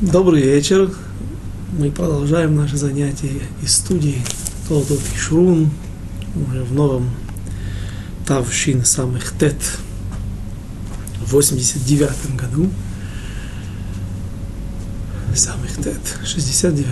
Добрый 0.00 0.42
вечер. 0.42 0.92
Мы 1.78 1.88
продолжаем 1.88 2.56
наши 2.56 2.76
занятия 2.76 3.40
из 3.62 3.76
студии 3.76 4.20
Толтот 4.68 4.98
Ишрун 5.14 5.70
уже 6.34 6.64
в 6.64 6.74
новом 6.74 7.10
Тавшин 8.26 8.84
самых 8.84 9.38
Тет 9.38 9.54
в 11.24 11.30
89 11.30 12.34
году. 12.34 12.68
Самых 15.36 15.76
Тет, 15.76 16.00
69 16.24 16.88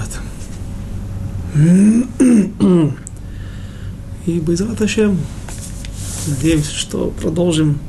И 4.27 4.39
Байзрат 4.39 4.80
Ашем. 4.80 5.19
Надеемся, 6.29 6.73
что 6.73 7.12
продолжим 7.21 7.80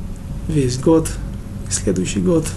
весь 0.48 0.76
год, 0.76 1.08
следующий 1.70 2.18
год– 2.18 2.44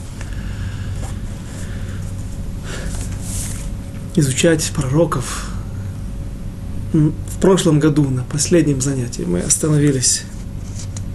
изучать 4.17 4.71
пророков. 4.75 5.45
В 6.91 7.39
прошлом 7.39 7.79
году, 7.79 8.09
на 8.09 8.23
последнем 8.23 8.81
занятии, 8.81 9.21
мы 9.21 9.41
остановились 9.41 10.23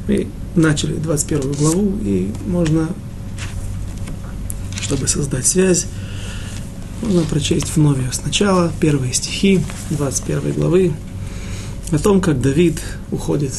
и 0.08 0.28
начали 0.54 0.94
21 0.94 1.52
главу, 1.52 1.98
и 2.02 2.30
можно, 2.46 2.88
чтобы 4.80 5.08
создать 5.08 5.46
связь, 5.46 5.86
можно 7.02 7.22
прочесть 7.22 7.74
вновь 7.74 7.98
сначала, 8.12 8.70
первые 8.80 9.12
стихи 9.12 9.60
21 9.90 10.52
главы, 10.52 10.92
о 11.90 11.98
том, 11.98 12.20
как 12.20 12.40
Давид 12.40 12.80
уходит 13.10 13.52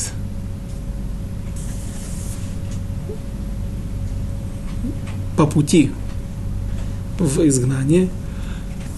по 5.35 5.45
пути 5.45 5.91
в 7.19 7.45
изгнание– 7.45 8.07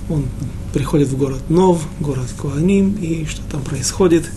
он 0.10 0.26
приходит 0.74 1.08
в 1.10 1.18
город 1.18 1.50
Нов, 1.50 1.88
город 2.00 2.28
Куаним, 2.38 2.94
и 2.96 3.26
что 3.26 3.42
там 3.52 3.62
происходит. 3.62 4.30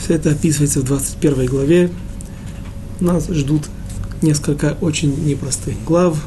Все 0.00 0.14
это 0.14 0.30
описывается 0.32 0.80
в 0.80 0.84
21 0.84 1.46
главе. 1.46 1.90
Нас 3.00 3.28
ждут 3.28 3.68
несколько 4.22 4.76
очень 4.80 5.24
непростых 5.24 5.74
глав, 5.84 6.22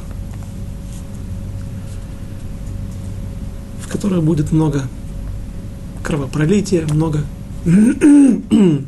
в 3.82 3.88
которых 3.88 4.24
будет 4.24 4.50
много 4.50 4.88
кровопролития, 6.02 6.86
много, 6.88 7.24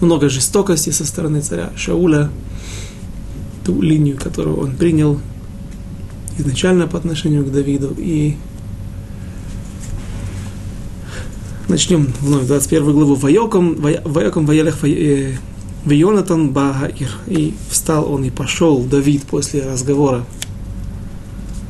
много 0.00 0.28
жестокости 0.28 0.90
со 0.90 1.06
стороны 1.06 1.40
царя 1.40 1.70
Шауля, 1.76 2.30
ту 3.64 3.80
линию, 3.80 4.18
которую 4.18 4.56
он 4.58 4.74
принял– 4.74 5.20
изначально 6.38 6.86
по 6.86 6.98
отношению 6.98 7.44
к 7.44 7.52
Давиду. 7.52 7.94
И 7.96 8.36
начнем 11.68 12.12
вновь 12.20 12.46
21 12.46 12.92
главу. 12.92 13.14
Вайоком, 13.14 13.76
Вайоком 13.76 14.46
Ваялех 14.46 14.78
Вайонатан 15.84 16.50
Багаир. 16.50 17.10
И 17.26 17.54
встал 17.68 18.10
он 18.12 18.24
и 18.24 18.30
пошел, 18.30 18.82
Давид, 18.84 19.24
после 19.24 19.62
разговора 19.62 20.24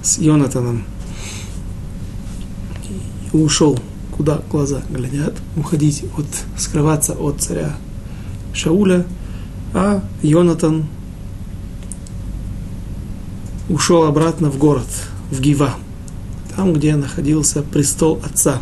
с 0.02 0.18
Йонатаном. 0.18 0.84
И 3.32 3.36
ушел, 3.36 3.78
куда 4.16 4.42
глаза 4.50 4.82
глядят, 4.90 5.34
уходить 5.56 6.04
от, 6.16 6.26
скрываться 6.56 7.14
от 7.14 7.40
царя 7.40 7.74
Шауля, 8.52 9.04
а 9.72 10.02
Йонатан 10.22 10.84
ушел 13.68 14.04
обратно 14.04 14.50
в 14.50 14.58
город, 14.58 14.86
в 15.30 15.40
Гива, 15.40 15.74
там, 16.56 16.72
где 16.72 16.96
находился 16.96 17.62
престол 17.62 18.20
отца. 18.24 18.60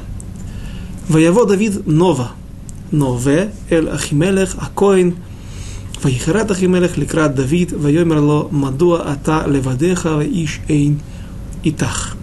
Воево 1.09 1.47
Давид 1.47 1.87
Нова, 1.87 2.33
Нове 2.91 3.53
Эль 3.69 3.89
Ахимелех 3.89 4.55
Акоин, 4.59 5.17
Ваихарат 6.03 6.51
Ахимелех 6.51 6.97
Ликрат 6.97 7.35
Давид, 7.35 7.73
Вайомерло 7.73 8.49
Мадуа 8.51 9.03
Ата 9.11 9.45
Левадеха 9.47 10.23
Иш 10.23 10.61
Эйн 10.69 11.01
Итах. 11.65 12.17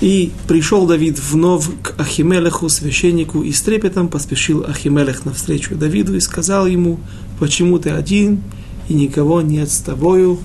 И 0.00 0.32
пришел 0.48 0.86
Давид 0.86 1.18
вновь 1.18 1.66
к 1.82 2.00
Ахимелеху, 2.00 2.70
священнику, 2.70 3.42
и 3.42 3.52
с 3.52 3.60
трепетом 3.60 4.08
поспешил 4.08 4.64
Ахимелех 4.66 5.26
навстречу 5.26 5.74
Давиду 5.74 6.16
и 6.16 6.20
сказал 6.20 6.66
ему, 6.66 6.98
почему 7.38 7.78
ты 7.78 7.90
один, 7.90 8.40
и 8.88 8.94
никого 8.94 9.42
нет 9.42 9.70
с 9.70 9.78
тобою, 9.78 10.38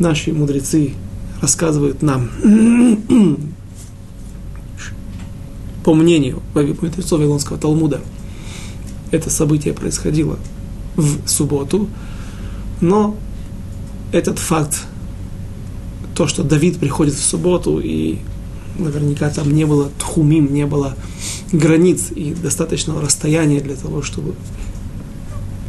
наши 0.00 0.32
мудрецы 0.32 0.94
рассказывают 1.40 2.02
нам, 2.02 2.30
по 5.84 5.94
мнению 5.94 6.42
мудрецов 6.54 7.20
Вавилонского 7.20 7.58
Талмуда, 7.58 8.00
это 9.10 9.30
событие 9.30 9.72
происходило 9.74 10.38
в 10.96 11.28
субботу, 11.28 11.88
но 12.80 13.16
этот 14.12 14.38
факт, 14.38 14.86
то, 16.14 16.26
что 16.26 16.42
Давид 16.42 16.78
приходит 16.78 17.14
в 17.14 17.22
субботу, 17.22 17.78
и 17.78 18.18
наверняка 18.78 19.30
там 19.30 19.50
не 19.52 19.64
было 19.64 19.90
тхумим, 19.98 20.52
не 20.52 20.66
было 20.66 20.96
границ 21.52 22.10
и 22.14 22.34
достаточного 22.34 23.00
расстояния 23.00 23.60
для 23.60 23.76
того, 23.76 24.02
чтобы 24.02 24.34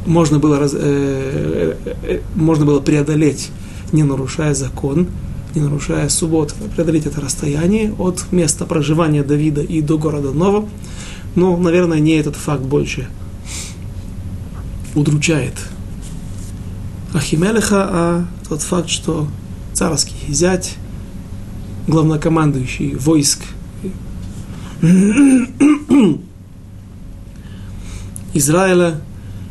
можно 0.06 0.40
было, 0.40 0.60
раз, 0.60 0.74
э, 0.74 1.76
э, 1.86 1.96
э, 2.04 2.20
можно 2.36 2.66
было 2.66 2.80
преодолеть 2.80 3.52
не 3.92 4.04
нарушая 4.04 4.54
закон, 4.54 5.08
не 5.56 5.62
нарушая 5.62 6.10
субботу, 6.10 6.56
преодолеть 6.76 7.06
это 7.06 7.22
расстояние 7.22 7.94
от 7.98 8.32
места 8.32 8.66
проживания 8.66 9.24
Давида 9.24 9.62
и 9.62 9.82
до 9.82 9.98
города 9.98 10.32
Нова. 10.32 10.68
Но, 11.36 11.58
наверное, 11.58 12.00
не 12.00 12.14
этот 12.14 12.36
факт 12.36 12.64
больше 12.64 13.08
удручает 14.96 15.54
Ахимелеха, 17.14 17.88
а 17.90 18.26
тот 18.48 18.62
факт, 18.62 18.90
что 18.90 19.28
царский 19.74 20.32
зять, 20.32 20.76
главнокомандующий 21.88 22.96
войск 22.96 23.40
Израиля, 28.34 29.02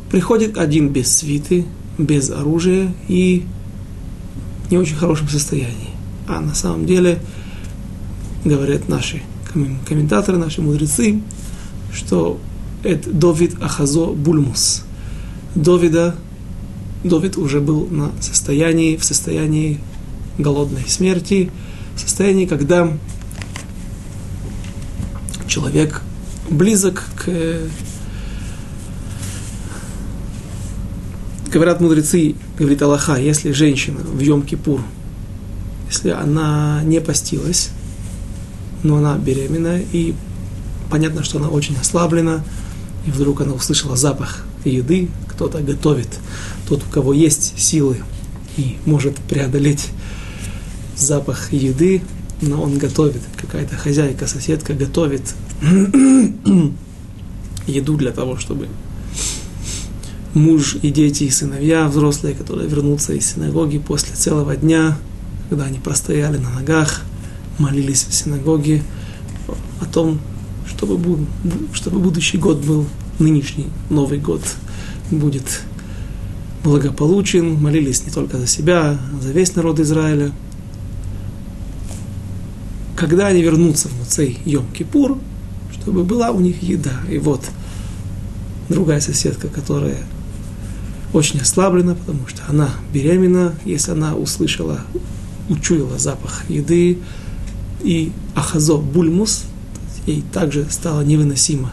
приходит 0.09 0.57
один 0.57 0.89
без 0.89 1.15
свиты, 1.15 1.65
без 1.97 2.29
оружия 2.31 2.91
и 3.07 3.45
не 4.71 4.77
очень 4.77 4.95
хорошем 4.95 5.27
состоянии. 5.27 5.91
А 6.27 6.39
на 6.39 6.55
самом 6.55 6.85
деле, 6.85 7.21
говорят 8.45 8.87
наши 8.87 9.21
комментаторы, 9.85 10.37
наши 10.37 10.61
мудрецы, 10.61 11.21
что 11.93 12.39
это 12.83 13.11
Довид 13.11 13.61
Ахазо 13.61 14.07
Бульмус. 14.07 14.83
Довида, 15.55 16.15
Довид 17.03 17.37
уже 17.37 17.59
был 17.59 17.87
на 17.87 18.11
состоянии, 18.21 18.95
в 18.95 19.03
состоянии 19.03 19.79
голодной 20.37 20.85
смерти, 20.87 21.51
в 21.95 21.99
состоянии, 21.99 22.45
когда 22.45 22.91
человек 25.47 26.01
близок 26.49 27.03
к 27.17 27.29
говорят 31.51 31.81
мудрецы, 31.81 32.35
говорит 32.57 32.81
Аллаха, 32.81 33.17
если 33.17 33.51
женщина 33.51 33.99
в 33.99 34.19
Йом-Кипур, 34.19 34.81
если 35.87 36.09
она 36.09 36.81
не 36.83 37.01
постилась, 37.01 37.69
но 38.83 38.97
она 38.97 39.17
беременна, 39.17 39.79
и 39.91 40.15
понятно, 40.89 41.23
что 41.23 41.39
она 41.39 41.49
очень 41.49 41.75
ослаблена, 41.77 42.43
и 43.05 43.11
вдруг 43.11 43.41
она 43.41 43.53
услышала 43.53 43.97
запах 43.97 44.45
еды, 44.63 45.09
кто-то 45.27 45.59
готовит, 45.59 46.07
тот, 46.67 46.83
у 46.87 46.91
кого 46.91 47.13
есть 47.13 47.59
силы 47.59 47.97
и 48.57 48.77
может 48.85 49.15
преодолеть 49.17 49.89
запах 50.95 51.51
еды, 51.51 52.01
но 52.41 52.61
он 52.61 52.77
готовит, 52.77 53.21
какая-то 53.35 53.75
хозяйка, 53.75 54.27
соседка 54.27 54.73
готовит 54.73 55.35
еду 57.67 57.97
для 57.97 58.11
того, 58.11 58.37
чтобы 58.37 58.67
муж 60.33 60.77
и 60.81 60.91
дети, 60.91 61.25
и 61.25 61.29
сыновья 61.29 61.87
взрослые, 61.87 62.35
которые 62.35 62.67
вернутся 62.67 63.13
из 63.13 63.25
синагоги 63.25 63.79
после 63.79 64.15
целого 64.15 64.55
дня, 64.55 64.97
когда 65.49 65.65
они 65.65 65.79
простояли 65.79 66.37
на 66.37 66.49
ногах, 66.49 67.01
молились 67.57 68.05
в 68.09 68.13
синагоге 68.13 68.81
о 69.81 69.85
том, 69.85 70.19
чтобы, 70.67 71.25
чтобы 71.73 71.99
будущий 71.99 72.37
год 72.37 72.63
был 72.63 72.85
нынешний 73.19 73.67
Новый 73.89 74.19
год 74.19 74.41
будет 75.11 75.61
благополучен, 76.63 77.55
молились 77.55 78.05
не 78.05 78.11
только 78.11 78.37
за 78.37 78.47
себя, 78.47 78.81
а 78.91 79.21
за 79.21 79.31
весь 79.31 79.55
народ 79.55 79.79
Израиля. 79.79 80.31
Когда 82.95 83.27
они 83.27 83.41
вернутся 83.41 83.89
в 83.89 83.97
Муцей 83.97 84.37
Йом-Кипур, 84.45 85.19
чтобы 85.73 86.03
была 86.03 86.29
у 86.31 86.39
них 86.39 86.61
еда. 86.61 86.93
И 87.09 87.17
вот 87.17 87.41
другая 88.69 89.01
соседка, 89.01 89.47
которая 89.47 89.97
очень 91.13 91.41
ослаблена, 91.41 91.95
потому 91.95 92.27
что 92.27 92.41
она 92.47 92.69
беременна, 92.93 93.55
если 93.65 93.91
она 93.91 94.15
услышала, 94.15 94.81
учуяла 95.49 95.97
запах 95.97 96.49
еды, 96.49 96.99
и 97.83 98.11
ахазо 98.35 98.77
бульмус, 98.77 99.43
ей 100.05 100.23
также 100.31 100.65
стало 100.69 101.01
невыносимо 101.01 101.71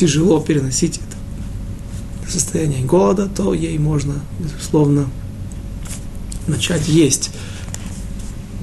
тяжело 0.00 0.40
переносить 0.40 0.96
это 0.96 2.30
состояние 2.30 2.82
голода, 2.86 3.28
то 3.28 3.52
ей 3.52 3.76
можно, 3.78 4.14
безусловно, 4.38 5.10
начать 6.46 6.88
есть. 6.88 7.30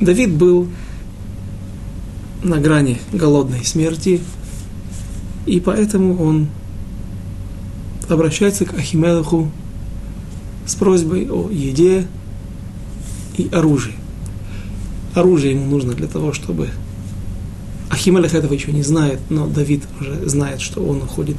Давид 0.01 0.33
был 0.33 0.68
на 2.42 2.57
грани 2.57 3.00
голодной 3.13 3.63
смерти, 3.65 4.19
и 5.45 5.60
поэтому 5.60 6.19
он 6.24 6.48
обращается 8.07 8.65
к 8.65 8.74
Ахимелаху 8.74 9.51
с 10.65 10.75
просьбой 10.75 11.30
о 11.30 11.50
еде 11.50 12.07
и 13.38 13.50
оружии. 13.51 13.95
Оружие 15.13 15.54
ему 15.54 15.65
нужно 15.65 15.94
для 15.94 16.07
того, 16.07 16.33
чтобы... 16.33 16.69
Ахимелех 17.89 18.33
этого 18.33 18.54
еще 18.54 18.74
не 18.74 18.83
знает, 18.83 19.19
но 19.30 19.48
Давид 19.48 19.83
уже 20.00 20.27
знает, 20.27 20.59
что 20.59 20.81
он 20.81 20.98
уходит 20.98 21.38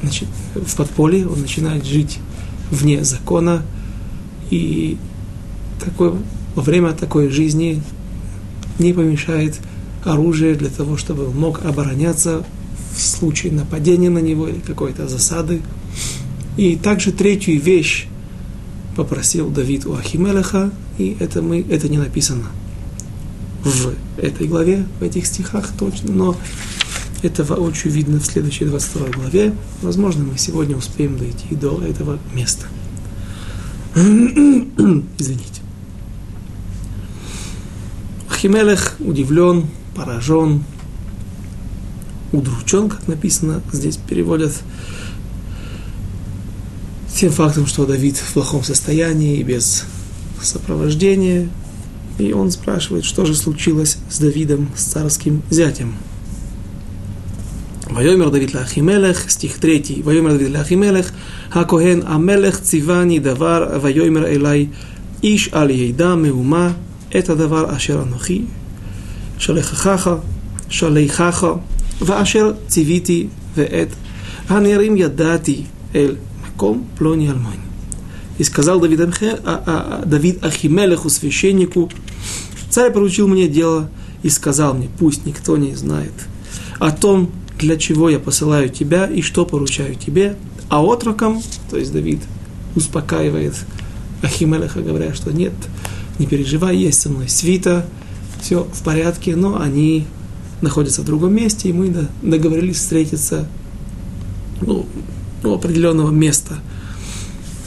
значит, 0.00 0.28
в 0.54 0.76
подполье, 0.76 1.26
он 1.26 1.40
начинает 1.40 1.84
жить 1.84 2.18
вне 2.70 3.04
закона, 3.04 3.62
и 4.50 4.96
такой, 5.84 6.12
во 6.54 6.62
время 6.62 6.92
такой 6.92 7.28
жизни 7.30 7.82
не 8.78 8.92
помешает 8.92 9.58
оружие 10.04 10.54
для 10.54 10.68
того, 10.68 10.96
чтобы 10.96 11.26
он 11.28 11.36
мог 11.36 11.64
обороняться 11.64 12.44
в 12.94 13.00
случае 13.00 13.52
нападения 13.52 14.10
на 14.10 14.18
него 14.18 14.48
или 14.48 14.60
какой-то 14.60 15.08
засады. 15.08 15.62
И 16.56 16.76
также 16.76 17.12
третью 17.12 17.60
вещь 17.60 18.06
попросил 18.96 19.50
Давид 19.50 19.86
у 19.86 19.94
Ахимелеха, 19.94 20.70
и 20.98 21.16
это, 21.18 21.42
мы, 21.42 21.64
это 21.68 21.88
не 21.88 21.98
написано 21.98 22.44
в 23.64 23.94
этой 24.18 24.46
главе, 24.46 24.86
в 25.00 25.02
этих 25.02 25.26
стихах 25.26 25.72
точно, 25.78 26.12
но 26.12 26.36
это 27.22 27.42
воочию 27.42 27.92
видно 27.92 28.20
в 28.20 28.26
следующей 28.26 28.66
22 28.66 29.08
главе. 29.08 29.54
Возможно, 29.82 30.24
мы 30.24 30.38
сегодня 30.38 30.76
успеем 30.76 31.16
дойти 31.16 31.54
до 31.54 31.82
этого 31.82 32.18
места. 32.34 32.66
Извините. 33.96 35.62
Ахимелех 38.28 38.96
удивлен, 39.00 39.66
поражен, 39.94 40.64
удручен, 42.34 42.88
как 42.88 43.06
написано, 43.08 43.62
здесь 43.72 43.96
переводят 43.96 44.52
тем 47.14 47.30
фактом, 47.30 47.66
что 47.66 47.86
Давид 47.86 48.16
в 48.16 48.32
плохом 48.32 48.64
состоянии, 48.64 49.38
и 49.38 49.42
без 49.42 49.84
сопровождения, 50.42 51.48
и 52.18 52.32
он 52.32 52.50
спрашивает, 52.50 53.04
что 53.04 53.24
же 53.24 53.34
случилось 53.34 53.98
с 54.10 54.18
Давидом, 54.18 54.68
с 54.76 54.84
царским 54.84 55.42
зятем. 55.50 55.94
Вайомер 57.88 58.30
Давид 58.30 58.54
Лахимелех, 58.54 59.30
стих 59.30 59.58
3. 59.58 60.02
Вайомер 60.02 60.32
Давид 60.32 60.56
Лахимелех, 60.56 61.12
Хакоген 61.50 62.04
Амелех 62.06 62.60
Цивани 62.60 63.20
Давар 63.20 63.78
Вайомер 63.78 64.32
Элай 64.32 64.70
Иш 65.22 65.50
Аль 65.52 65.72
Ейда 65.72 66.14
Меума, 66.16 66.74
это 67.10 67.36
Давар 67.36 67.72
Ашер 67.72 68.00
Анухи, 68.00 68.48
шалехахаха 69.38 70.20
Шалейхаха, 70.68 71.60
ואשר 72.01 72.53
ציוויתי 72.67 73.27
ואת 73.55 73.87
הנערים 74.49 74.97
ידעתי 74.97 75.63
אל 75.95 76.15
מקום 76.47 76.83
פלוני 76.95 77.29
אלמוני. 77.29 77.55
И 78.39 78.43
сказал 78.43 78.79
Давид, 78.79 79.01
Давид 80.05 80.45
Ахимелеху, 80.45 81.09
священнику, 81.09 81.91
царь 82.69 82.89
поручил 82.89 83.27
мне 83.27 83.49
дело 83.49 83.89
и 84.23 84.29
сказал 84.29 84.73
мне, 84.73 84.89
пусть 84.97 85.25
никто 85.25 85.57
не 85.57 85.75
знает 85.75 86.13
о 86.79 86.91
том, 86.91 87.31
для 87.57 87.75
чего 87.75 88.09
я 88.09 88.17
посылаю 88.17 88.69
тебя 88.69 89.05
и 89.07 89.21
что 89.21 89.45
поручаю 89.45 89.95
тебе, 89.95 90.37
а 90.69 90.81
отрокам, 90.81 91.41
то 91.69 91.77
есть 91.77 91.91
Давид 91.91 92.21
успокаивает 92.75 93.55
Ахимелеха, 94.21 94.81
говоря, 94.81 95.13
что 95.13 95.31
нет, 95.33 95.53
не 96.17 96.25
переживай, 96.25 96.77
есть 96.77 97.01
со 97.01 97.09
мной 97.09 97.27
свита, 97.27 97.85
все 98.41 98.63
в 98.63 98.83
порядке, 98.83 99.35
но 99.35 99.59
они 99.59 100.05
находятся 100.64 101.02
в 101.02 101.04
другом 101.04 101.34
месте, 101.34 101.68
и 101.68 101.72
мы 101.72 102.08
договорились 102.22 102.78
встретиться 102.78 103.46
ну, 104.60 104.86
у 105.44 105.52
определенного 105.52 106.10
места. 106.10 106.56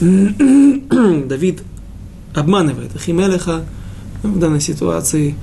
Давид 0.00 1.62
обманывает 2.34 2.94
Ахимелеха 2.94 3.64
в 4.22 4.38
данной 4.38 4.60
ситуации. 4.60 5.34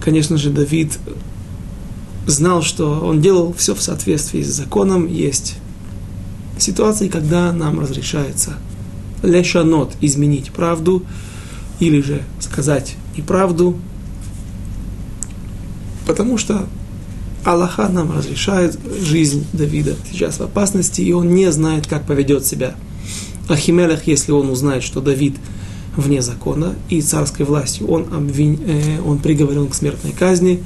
Конечно 0.00 0.36
же, 0.36 0.50
Давид 0.50 0.98
знал, 2.26 2.62
что 2.62 3.00
он 3.00 3.20
делал 3.20 3.52
все 3.54 3.74
в 3.74 3.82
соответствии 3.82 4.42
с 4.42 4.54
законом. 4.54 5.06
Есть 5.06 5.56
ситуации, 6.58 7.08
когда 7.08 7.52
нам 7.52 7.80
разрешается 7.80 8.54
лешанот, 9.22 9.94
изменить 10.00 10.52
правду, 10.52 11.02
или 11.80 12.00
же 12.00 12.22
сказать 12.40 12.96
неправду, 13.16 13.76
потому 16.08 16.38
что 16.38 16.66
Аллаха 17.44 17.86
нам 17.88 18.10
разрешает 18.10 18.78
жизнь 19.02 19.46
Давида 19.52 19.94
сейчас 20.10 20.38
в 20.38 20.42
опасности, 20.42 21.02
и 21.02 21.12
он 21.12 21.34
не 21.34 21.52
знает, 21.52 21.86
как 21.86 22.06
поведет 22.06 22.46
себя. 22.46 22.74
Ахимелех, 23.46 24.06
если 24.06 24.32
он 24.32 24.48
узнает, 24.48 24.82
что 24.82 25.02
Давид 25.02 25.36
вне 25.96 26.22
закона 26.22 26.74
и 26.88 27.02
царской 27.02 27.44
властью, 27.44 27.88
он, 27.88 28.06
обвин... 28.12 28.58
э, 28.66 29.00
он 29.04 29.18
приговорен 29.18 29.68
к 29.68 29.74
смертной 29.74 30.12
казни, 30.12 30.62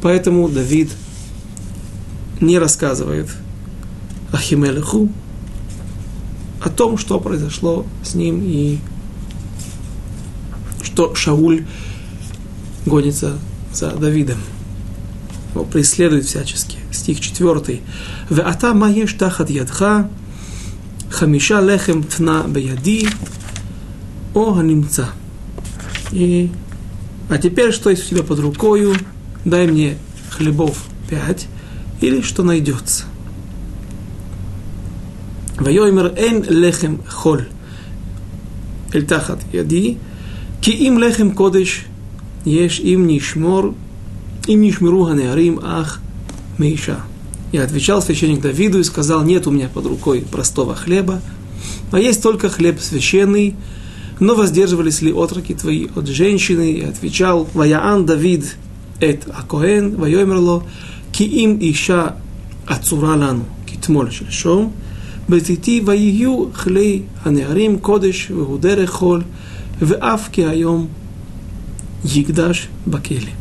поэтому 0.00 0.48
Давид 0.48 0.90
не 2.40 2.58
рассказывает 2.58 3.28
Ахимелеху 4.32 5.10
о 6.62 6.70
том, 6.70 6.96
что 6.96 7.20
произошло 7.20 7.84
с 8.02 8.14
ним 8.14 8.40
и 8.42 8.78
что 10.82 11.14
Шауль 11.14 11.66
гонится 12.86 13.38
за 13.74 13.90
Давидом 13.90 14.38
его 15.56 15.64
преследует 15.64 16.26
всячески. 16.26 16.78
Стих 16.92 17.20
4. 17.20 17.80
«Веата 18.30 18.74
маеш 18.74 19.12
тахат 19.14 19.50
ядха, 19.50 20.08
хамиша 21.10 21.60
лехем 21.60 22.02
тна 22.02 22.44
беяди, 22.46 23.08
о 24.34 24.54
ханимца». 24.54 25.08
И 26.12 26.50
«А 27.28 27.38
теперь, 27.38 27.72
что 27.72 27.90
есть 27.90 28.06
у 28.06 28.14
тебя 28.14 28.22
под 28.22 28.38
рукою, 28.38 28.94
дай 29.44 29.66
мне 29.66 29.96
хлебов 30.30 30.84
пять, 31.10 31.46
или 32.00 32.20
что 32.20 32.42
найдется». 32.42 33.04
«Вайомер 35.58 36.12
эн 36.16 36.44
лехем 36.48 37.02
холь, 37.08 37.48
эль 38.92 39.06
тахат 39.06 39.40
яди, 39.52 39.98
ки 40.60 40.70
им 40.70 40.98
лехем 40.98 41.32
кодыш, 41.32 41.86
еш 42.44 42.78
им 42.78 43.06
нишмор 43.06 43.74
אם 44.49 44.59
נשמרו 44.63 45.09
הנערים 45.09 45.59
אך 45.59 45.99
מאישה. 46.59 46.97
И 47.53 47.57
отвечал 47.57 48.01
священник 48.01 48.39
Давиду 48.39 48.79
и 48.79 48.83
сказал, 48.83 49.23
нет 49.23 49.45
у 49.45 49.51
меня 49.51 49.67
под 49.67 49.85
рукой 49.85 50.21
простого 50.21 50.73
хлеба, 50.73 51.21
а 51.91 51.99
есть 51.99 52.23
только 52.23 52.47
хлеб 52.47 52.79
священный, 52.79 53.55
но 54.21 54.35
воздерживались 54.35 55.01
ли 55.01 55.11
отроки 55.11 55.53
твои 55.53 55.87
от 55.93 56.07
женщины? 56.07 56.71
И 56.71 56.81
отвечал, 56.81 57.49
Ваяан 57.53 58.05
Давид, 58.05 58.55
эт 59.01 59.27
Акоэн, 59.27 59.97
Вайомерло, 59.97 60.63
ки 61.11 61.23
им 61.23 61.57
иша 61.59 62.15
ацура 62.65 63.17
лану, 63.17 63.43
китмоль 63.65 64.11
шельшом, 64.13 64.71
בתיתי 65.29 65.81
ויהיו 65.85 66.45
כלי 66.53 67.01
הנערים 67.23 67.79
קודש 67.79 68.31
והוא 68.31 68.59
דרך 68.59 68.89
חול, 68.89 69.21
ואף 69.81 70.29
כי 70.31 70.45
היום 70.45 70.87
ягдаш 72.05 72.67
бакели. 72.87 73.31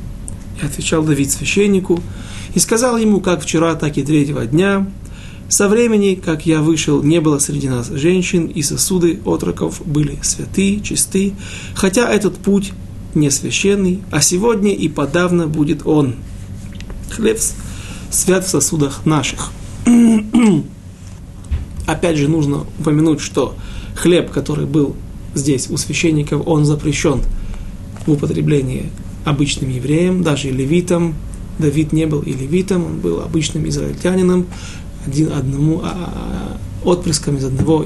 И 0.61 0.65
отвечал 0.65 1.03
Давид 1.03 1.31
священнику, 1.31 2.01
и 2.53 2.59
сказал 2.59 2.97
ему, 2.97 3.19
как 3.19 3.41
вчера, 3.41 3.75
так 3.75 3.97
и 3.97 4.03
третьего 4.03 4.45
дня, 4.45 4.87
со 5.47 5.69
времени, 5.69 6.15
как 6.15 6.45
я 6.45 6.61
вышел, 6.61 7.03
не 7.03 7.21
было 7.21 7.37
среди 7.37 7.69
нас 7.69 7.89
женщин, 7.89 8.47
и 8.47 8.63
сосуды 8.63 9.19
отроков 9.25 9.81
были 9.85 10.17
святы, 10.23 10.79
чисты, 10.81 11.33
хотя 11.75 12.09
этот 12.09 12.37
путь 12.37 12.73
не 13.13 13.29
священный, 13.29 14.01
а 14.11 14.21
сегодня 14.21 14.73
и 14.73 14.89
подавно 14.89 15.47
будет 15.47 15.85
он. 15.85 16.15
Хлеб 17.11 17.39
свят 18.09 18.45
в 18.45 18.49
сосудах 18.49 19.05
наших. 19.05 19.51
Опять 21.85 22.17
же, 22.17 22.27
нужно 22.27 22.65
упомянуть, 22.79 23.21
что 23.21 23.55
хлеб, 23.95 24.31
который 24.31 24.65
был 24.65 24.95
здесь 25.35 25.69
у 25.69 25.77
священников, 25.77 26.41
он 26.47 26.65
запрещен 26.65 27.21
в 28.05 28.11
употреблении 28.11 28.89
обычным 29.25 29.69
евреем, 29.69 30.23
даже 30.23 30.47
и 30.47 30.51
левитам. 30.51 31.15
Давид 31.59 31.91
не 31.91 32.05
был 32.05 32.21
и 32.21 32.31
левитом, 32.31 32.85
он 32.85 32.99
был 32.99 33.21
обычным 33.21 33.67
израильтянином. 33.67 34.45
один, 35.05 35.31
одному, 35.33 35.81
а, 35.83 36.57
а, 36.83 36.87
отпрыском 36.87 37.37
из 37.37 37.45
одного, 37.45 37.85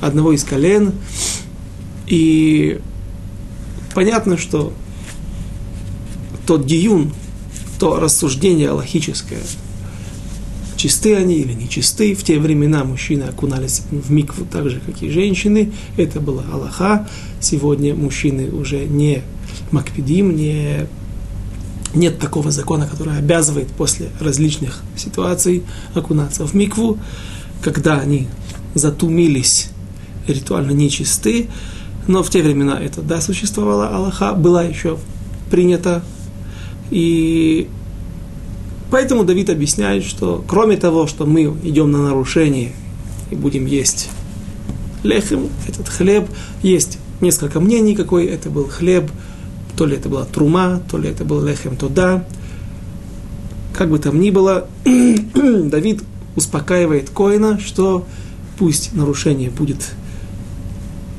одного 0.00 0.32
из 0.32 0.44
колен. 0.44 0.92
И 2.06 2.80
понятно, 3.94 4.36
что 4.36 4.72
тот 6.46 6.66
диюн, 6.66 7.12
то 7.78 7.98
рассуждение 7.98 8.70
логическое, 8.70 9.42
чисты 10.76 11.16
они 11.16 11.36
или 11.36 11.52
не 11.52 11.68
чисты. 11.68 12.14
В 12.14 12.22
те 12.22 12.38
времена 12.38 12.84
мужчины 12.84 13.24
окунались 13.24 13.82
в 13.90 14.10
микву 14.10 14.46
так 14.50 14.70
же, 14.70 14.80
как 14.84 15.02
и 15.02 15.10
женщины. 15.10 15.72
Это 15.96 16.20
была 16.20 16.44
Аллаха. 16.52 17.08
Сегодня 17.40 17.94
мужчины 17.94 18.50
уже 18.50 18.84
не 18.84 19.22
макпедим, 19.72 20.36
не 20.36 20.86
нет 21.94 22.18
такого 22.18 22.50
закона, 22.50 22.86
который 22.86 23.16
обязывает 23.18 23.68
после 23.68 24.10
различных 24.20 24.82
ситуаций 24.96 25.62
окунаться 25.94 26.46
в 26.46 26.54
микву, 26.54 26.98
когда 27.62 27.98
они 27.98 28.28
затумились 28.74 29.70
ритуально 30.26 30.72
нечисты, 30.72 31.48
но 32.06 32.22
в 32.22 32.30
те 32.30 32.42
времена 32.42 32.78
это, 32.78 33.00
да, 33.00 33.20
существовало, 33.20 33.88
Аллаха 33.88 34.34
была 34.34 34.62
еще 34.62 34.98
принята, 35.50 36.04
и 36.90 37.68
поэтому 38.90 39.24
Давид 39.24 39.48
объясняет, 39.48 40.04
что 40.04 40.44
кроме 40.46 40.76
того, 40.76 41.06
что 41.06 41.24
мы 41.24 41.44
идем 41.64 41.90
на 41.90 42.02
нарушение 42.02 42.72
и 43.30 43.34
будем 43.34 43.66
есть 43.66 44.10
лехем, 45.02 45.48
этот 45.66 45.88
хлеб, 45.88 46.28
есть 46.62 46.98
несколько 47.20 47.60
мнений, 47.60 47.96
какой 47.96 48.26
это 48.26 48.50
был 48.50 48.68
хлеб– 48.68 49.10
то 49.76 49.86
ли 49.86 49.96
это 49.96 50.08
была 50.08 50.24
трума, 50.24 50.80
то 50.90 50.98
ли 50.98 51.08
это 51.08 51.24
был 51.24 51.44
лехем 51.44 51.76
тода. 51.76 52.24
Как 53.74 53.90
бы 53.90 53.98
там 53.98 54.18
ни 54.20 54.30
было, 54.30 54.66
Давид 54.84 56.02
успокаивает 56.34 57.10
Коина, 57.10 57.60
что 57.60 58.06
пусть 58.58 58.94
нарушение 58.94 59.50
будет, 59.50 59.92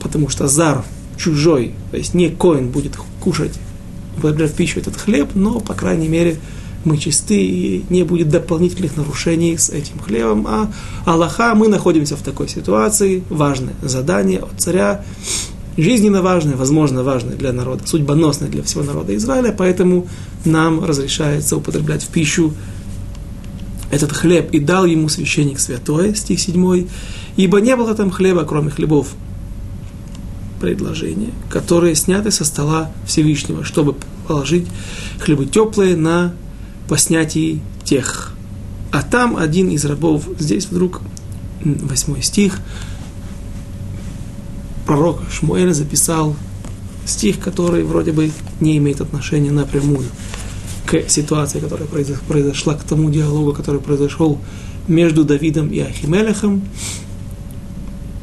потому 0.01 0.29
что 0.29 0.47
зар 0.47 0.83
чужой, 1.17 1.73
то 1.91 1.97
есть 1.97 2.13
не 2.13 2.29
Коин 2.29 2.69
будет 2.69 2.97
кушать, 3.21 3.59
употреблять 4.17 4.53
пищу 4.53 4.79
этот 4.79 4.97
хлеб, 4.97 5.29
но, 5.35 5.59
по 5.59 5.73
крайней 5.73 6.07
мере, 6.07 6.39
мы 6.83 6.97
чисты, 6.97 7.35
и 7.35 7.85
не 7.89 8.03
будет 8.03 8.29
дополнительных 8.29 8.95
нарушений 8.95 9.57
с 9.57 9.69
этим 9.69 9.99
хлебом. 9.99 10.47
А 10.47 10.71
Аллаха, 11.05 11.53
мы 11.53 11.67
находимся 11.67 12.15
в 12.15 12.21
такой 12.21 12.47
ситуации, 12.47 13.23
важное 13.29 13.75
задание 13.81 14.39
от 14.39 14.59
царя, 14.59 15.03
жизненно 15.77 16.21
важное, 16.21 16.55
возможно, 16.55 17.03
важное 17.03 17.35
для 17.35 17.53
народа, 17.53 17.85
судьбоносное 17.85 18.49
для 18.49 18.63
всего 18.63 18.83
народа 18.83 19.15
Израиля, 19.15 19.53
поэтому 19.55 20.07
нам 20.43 20.83
разрешается 20.83 21.55
употреблять 21.55 22.03
в 22.03 22.07
пищу 22.07 22.53
этот 23.91 24.11
хлеб, 24.11 24.49
и 24.51 24.59
дал 24.59 24.85
ему 24.85 25.07
священник 25.07 25.59
святой, 25.59 26.15
стих 26.15 26.39
7, 26.39 26.87
ибо 27.37 27.61
не 27.61 27.75
было 27.75 27.93
там 27.95 28.11
хлеба, 28.11 28.43
кроме 28.43 28.69
хлебов 28.69 29.13
предложения, 30.59 31.31
которые 31.49 31.95
сняты 31.95 32.31
со 32.31 32.43
стола 32.43 32.91
Всевышнего, 33.05 33.63
чтобы 33.63 33.95
положить 34.27 34.67
хлебы 35.19 35.45
теплые 35.45 35.95
на 35.95 36.33
поснятии 36.89 37.61
тех. 37.83 38.33
А 38.91 39.03
там 39.03 39.37
один 39.37 39.69
из 39.69 39.85
рабов, 39.85 40.27
здесь 40.39 40.65
вдруг 40.65 41.01
восьмой 41.63 42.21
стих, 42.23 42.59
пророк 44.87 45.19
Шмуэль 45.29 45.73
записал 45.73 46.35
стих, 47.05 47.39
который 47.39 47.83
вроде 47.83 48.13
бы 48.13 48.31
не 48.61 48.77
имеет 48.77 49.01
отношения 49.01 49.51
напрямую 49.51 50.05
к 50.85 51.09
ситуации, 51.09 51.59
которая 51.59 51.87
произошла, 51.87 52.73
к 52.73 52.83
тому 52.83 53.09
диалогу, 53.09 53.53
который 53.53 53.81
произошел 53.81 54.39
между 54.87 55.25
Давидом 55.25 55.67
и 55.67 55.79
Ахимелехом. 55.79 56.63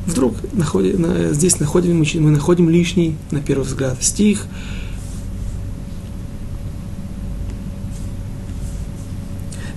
Вдруг 0.07 0.37
находи, 0.53 0.97
здесь 1.33 1.61
находим, 1.61 1.99
мы, 1.99 2.31
находим 2.31 2.71
лишний, 2.71 3.17
на 3.31 3.41
первый 3.41 3.65
взгляд, 3.65 4.03
стих. 4.03 4.47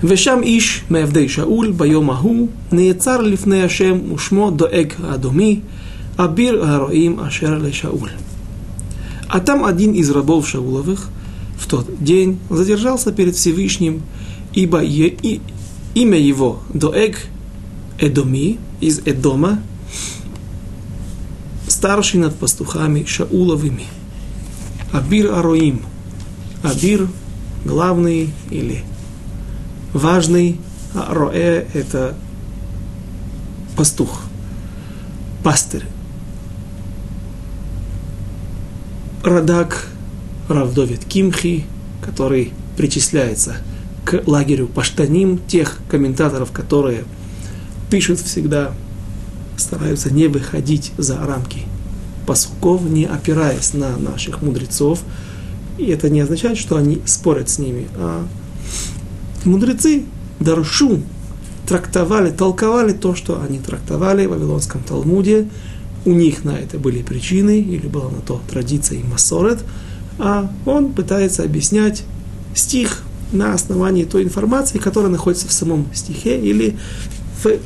Вешам 0.00 0.42
иш 0.42 0.84
мевдей 0.88 1.28
шауль 1.28 1.72
байомаху 1.72 2.48
неецар 2.70 3.20
лифней 3.22 3.64
ашем 3.64 4.12
ушмо 4.12 4.50
доэг 4.50 4.96
адоми– 5.00 5.62
Абир 6.18 6.60
Ароим 6.60 7.20
Ашер 7.20 7.72
Шауль. 7.72 8.10
А 9.28 9.38
там 9.38 9.64
один 9.64 9.92
из 9.92 10.10
рабов 10.10 10.48
Шауловых 10.48 11.10
в 11.56 11.68
тот 11.68 12.02
день 12.02 12.40
задержался 12.50 13.12
перед 13.12 13.36
Всевышним, 13.36 14.02
ибо 14.52 14.82
е, 14.82 15.06
и, 15.22 15.40
имя 15.94 16.18
его 16.18 16.60
Доэг 16.74 17.20
Эдоми 18.00 18.58
из 18.80 18.98
Эдома, 19.04 19.62
старший 21.68 22.18
над 22.18 22.34
пастухами 22.34 23.04
Шауловыми. 23.04 23.84
Абир 24.92 25.32
Ароим. 25.32 25.82
Абир 26.64 27.08
главный 27.64 28.30
или 28.50 28.82
важный, 29.92 30.60
а 30.94 31.14
Роэ– 31.14 31.68
это 31.74 32.16
пастух, 33.76 34.22
пастырь. 35.44 35.84
Радак 39.22 39.88
Равдовит 40.48 41.04
Кимхи, 41.04 41.64
который 42.02 42.52
причисляется 42.76 43.56
к 44.04 44.22
лагерю 44.26 44.68
Паштаним, 44.68 45.38
тех 45.38 45.78
комментаторов, 45.90 46.52
которые 46.52 47.04
пишут 47.90 48.20
всегда, 48.20 48.72
стараются 49.56 50.12
не 50.12 50.28
выходить 50.28 50.92
за 50.96 51.18
рамки 51.18 51.62
пасуков, 52.26 52.82
не 52.82 53.04
опираясь 53.04 53.74
на 53.74 53.96
наших 53.96 54.40
мудрецов. 54.40 55.00
И 55.76 55.86
это 55.86 56.08
не 56.08 56.20
означает, 56.20 56.56
что 56.56 56.76
они 56.76 57.02
спорят 57.04 57.48
с 57.50 57.58
ними, 57.58 57.88
а 57.96 58.26
мудрецы 59.44 60.04
Даршу 60.40 61.02
трактовали, 61.66 62.30
толковали 62.30 62.92
то, 62.92 63.14
что 63.14 63.42
они 63.42 63.58
трактовали 63.58 64.26
в 64.26 64.30
Вавилонском 64.30 64.82
Талмуде, 64.82 65.48
у 66.08 66.12
них 66.12 66.42
на 66.44 66.58
это 66.58 66.78
были 66.78 67.02
причины, 67.02 67.60
или 67.60 67.86
была 67.86 68.10
на 68.10 68.20
то 68.20 68.40
традиция 68.50 68.98
и 68.98 69.02
массорет, 69.02 69.58
а 70.18 70.50
он 70.64 70.92
пытается 70.94 71.42
объяснять 71.44 72.02
стих 72.54 73.02
на 73.30 73.52
основании 73.52 74.04
той 74.04 74.24
информации, 74.24 74.78
которая 74.78 75.10
находится 75.10 75.48
в 75.48 75.52
самом 75.52 75.86
стихе 75.92 76.40
или 76.40 76.78
в, 77.42 77.58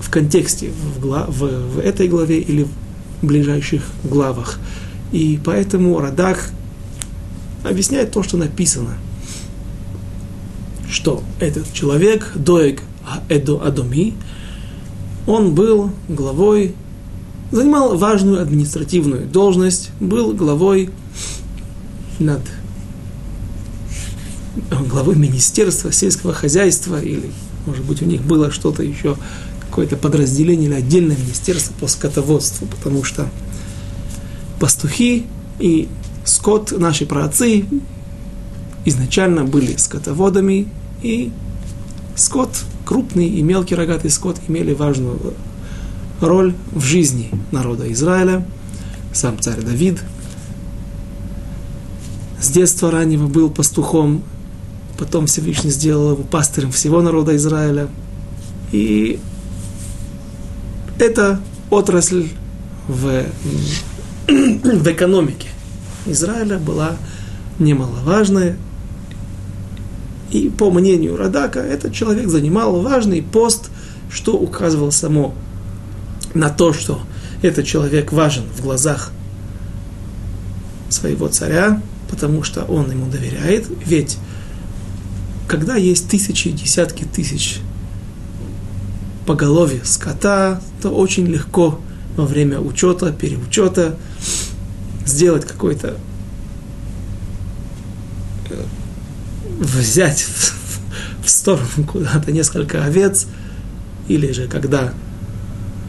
в 0.00 0.10
контексте, 0.10 0.70
в, 0.70 1.00
гла, 1.00 1.26
в, 1.28 1.76
в 1.76 1.78
этой 1.78 2.08
главе 2.08 2.40
или 2.40 2.64
в 2.64 3.26
ближайших 3.26 3.82
главах. 4.02 4.58
И 5.12 5.38
поэтому 5.44 6.00
Радах 6.00 6.50
объясняет 7.62 8.10
то, 8.10 8.24
что 8.24 8.36
написано, 8.36 8.94
что 10.90 11.22
этот 11.38 11.72
человек, 11.72 12.32
Доег 12.34 12.82
Эдо 13.28 13.64
Адоми, 13.64 14.14
он 15.28 15.54
был 15.54 15.92
главой 16.08 16.74
занимал 17.56 17.96
важную 17.96 18.42
административную 18.42 19.26
должность, 19.26 19.90
был 19.98 20.34
главой 20.34 20.90
над 22.18 22.42
главой 24.88 25.16
Министерства 25.16 25.90
сельского 25.90 26.34
хозяйства, 26.34 27.00
или, 27.00 27.30
может 27.64 27.82
быть, 27.84 28.02
у 28.02 28.04
них 28.04 28.20
было 28.20 28.50
что-то 28.50 28.82
еще, 28.82 29.16
какое-то 29.60 29.96
подразделение 29.96 30.68
или 30.68 30.74
отдельное 30.74 31.16
министерство 31.16 31.72
по 31.80 31.86
скотоводству, 31.86 32.66
потому 32.66 33.04
что 33.04 33.26
пастухи 34.60 35.24
и 35.58 35.88
скот, 36.24 36.72
наши 36.72 37.06
праотцы, 37.06 37.64
изначально 38.84 39.44
были 39.44 39.76
скотоводами, 39.76 40.68
и 41.02 41.32
скот, 42.16 42.50
крупный 42.84 43.28
и 43.28 43.40
мелкий 43.40 43.74
рогатый 43.74 44.10
скот 44.10 44.36
имели 44.46 44.74
важную 44.74 45.34
роль 46.20 46.54
в 46.72 46.82
жизни 46.82 47.30
народа 47.52 47.90
Израиля. 47.92 48.46
Сам 49.12 49.38
царь 49.40 49.60
Давид 49.60 50.00
с 52.40 52.48
детства 52.48 52.90
раннего 52.90 53.26
был 53.26 53.50
пастухом, 53.50 54.22
потом 54.98 55.26
Всевышний 55.26 55.70
сделал 55.70 56.12
его 56.12 56.22
пастырем 56.22 56.70
всего 56.70 57.02
народа 57.02 57.34
Израиля. 57.36 57.88
И 58.72 59.18
эта 60.98 61.40
отрасль 61.70 62.28
в, 62.88 63.24
в 64.28 64.92
экономике 64.92 65.48
Израиля 66.06 66.58
была 66.58 66.96
немаловажная. 67.58 68.56
И 70.30 70.50
по 70.50 70.70
мнению 70.70 71.16
Радака, 71.16 71.60
этот 71.60 71.94
человек 71.94 72.28
занимал 72.28 72.80
важный 72.80 73.22
пост, 73.22 73.70
что 74.10 74.36
указывал 74.36 74.92
само 74.92 75.34
на 76.38 76.50
то, 76.50 76.72
что 76.72 77.00
этот 77.42 77.66
человек 77.66 78.12
важен 78.12 78.44
в 78.56 78.62
глазах 78.62 79.12
своего 80.88 81.28
царя, 81.28 81.80
потому 82.10 82.42
что 82.42 82.64
он 82.64 82.90
ему 82.90 83.10
доверяет. 83.10 83.66
Ведь 83.84 84.18
когда 85.48 85.76
есть 85.76 86.08
тысячи, 86.08 86.50
десятки 86.50 87.04
тысяч 87.04 87.60
поголовье 89.26 89.80
скота, 89.84 90.60
то 90.80 90.90
очень 90.90 91.26
легко 91.26 91.80
во 92.16 92.24
время 92.26 92.60
учета, 92.60 93.12
переучета 93.12 93.96
сделать 95.04 95.44
какой-то 95.44 95.96
э, 98.50 98.64
взять 99.58 100.26
в 101.24 101.28
сторону 101.28 101.84
куда-то 101.86 102.32
несколько 102.32 102.84
овец, 102.84 103.26
или 104.08 104.32
же 104.32 104.46
когда 104.46 104.94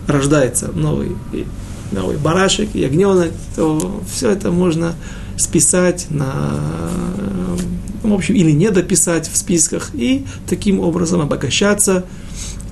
рождается 0.07 0.71
новый, 0.71 1.15
новый 1.91 2.17
барашек, 2.17 2.73
ягненок, 2.73 3.31
то 3.55 4.01
все 4.11 4.31
это 4.31 4.51
можно 4.51 4.95
списать 5.37 6.07
на, 6.09 6.59
в 8.03 8.13
общем, 8.13 8.35
или 8.35 8.51
не 8.51 8.71
дописать 8.71 9.29
в 9.29 9.37
списках, 9.37 9.91
и 9.93 10.25
таким 10.47 10.79
образом 10.79 11.21
обогащаться. 11.21 12.05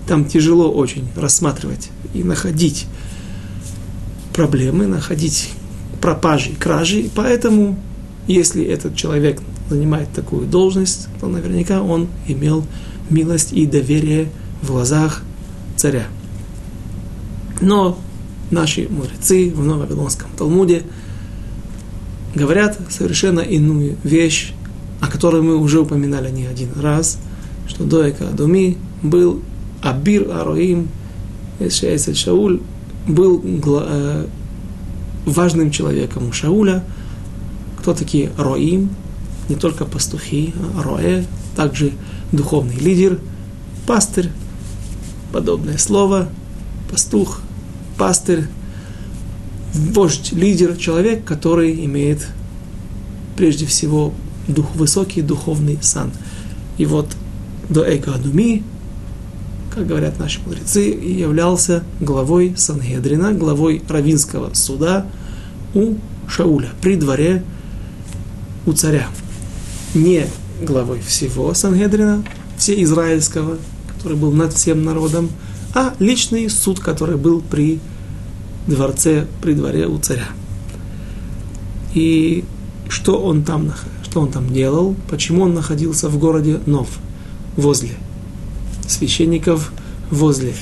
Там 0.08 0.25
тяжело 0.25 0.72
очень 0.72 1.08
рассматривать 1.15 1.89
и 2.13 2.24
находить 2.24 2.86
проблемы, 4.34 4.88
находить 4.88 5.50
пропажи, 6.01 6.51
кражи, 6.60 7.10
поэтому 7.15 7.80
если 8.27 8.63
этот 8.63 8.96
человек 8.96 9.42
занимает 9.70 10.12
такую 10.13 10.46
должность, 10.46 11.08
то 11.20 11.27
наверняка 11.27 11.82
он 11.82 12.08
имел 12.27 12.65
милость 13.10 13.54
и 13.54 13.65
доверие 13.65 14.30
в 14.62 14.68
глазах 14.68 15.22
царя. 15.75 16.06
Но 17.62 17.98
наши 18.52 18.88
мудрецы 18.90 19.52
в 19.52 19.64
Нововавилонском 19.64 20.30
Талмуде 20.38 20.84
говорят 22.34 22.78
совершенно 22.90 23.40
иную 23.40 23.96
вещь, 24.04 24.54
о 25.02 25.08
которой 25.08 25.42
мы 25.42 25.58
уже 25.58 25.80
упоминали 25.80 26.30
не 26.32 26.46
один 26.46 26.70
раз, 26.80 27.18
что 27.68 27.84
Доека 27.86 28.30
Адуми 28.30 28.78
был 29.02 29.42
Абир 29.82 30.30
Ароим, 30.32 30.90
Эшеэсэль 31.60 32.16
Шауль, 32.16 32.62
был 33.08 33.42
э, 33.44 34.26
важным 35.26 35.72
человеком 35.72 36.30
у 36.30 36.32
Шауля. 36.32 36.84
Кто 37.80 37.94
такие 37.94 38.32
Роим? 38.38 38.90
Не 39.48 39.56
только 39.56 39.86
пастухи, 39.86 40.54
а 40.76 40.82
Роэ, 40.82 41.24
также 41.56 41.92
духовный 42.32 42.78
лидер, 42.78 43.20
пастырь, 43.86 44.30
подобное 45.32 45.78
слово, 45.78 46.28
пастух, 46.90 47.42
пастырь, 47.98 48.46
вождь, 49.74 50.32
лидер, 50.32 50.75
человек, 50.78 51.24
который 51.25 51.86
имеет 51.86 52.28
прежде 53.36 53.66
всего 53.66 54.14
дух, 54.48 54.75
высокий 54.75 55.22
духовный 55.22 55.78
сан. 55.82 56.12
И 56.78 56.86
вот 56.86 57.08
до 57.70 57.84
Адуми, 57.84 58.64
как 59.74 59.88
говорят 59.88 60.20
наши 60.20 60.40
мудрецы, 60.42 60.82
являлся 60.82 61.84
главой 62.00 62.54
Сангедрина, 62.56 63.34
главой 63.34 63.82
Равинского 63.88 64.54
суда 64.54 65.06
у 65.74 65.96
Шауля, 66.28 66.70
при 66.82 66.96
дворе 66.96 67.44
у 68.66 68.74
царя. 68.74 69.08
Не 69.94 70.28
главой 70.62 71.02
всего 71.02 71.54
Сангедрина, 71.54 72.24
все 72.58 72.82
израильского, 72.84 73.58
который 73.94 74.18
был 74.18 74.32
над 74.32 74.54
всем 74.54 74.84
народом, 74.84 75.30
а 75.75 75.94
личный 76.00 76.50
суд, 76.50 76.79
который 76.79 77.17
был 77.17 77.41
при 77.41 77.79
дворце, 78.65 79.27
при 79.41 79.53
дворе 79.53 79.86
у 79.88 80.00
царя. 80.00 80.27
И 81.94 82.46
что 82.89 83.22
он 83.22 83.44
там, 83.44 83.74
что 84.03 84.22
он 84.22 84.32
там 84.32 84.51
делал, 84.51 84.96
почему 85.10 85.44
он 85.44 85.53
находился 85.53 86.10
в 86.10 86.17
городе 86.17 86.62
Нов, 86.65 86.88
возле 87.58 87.91
священников, 88.88 89.74
возле 90.10 90.53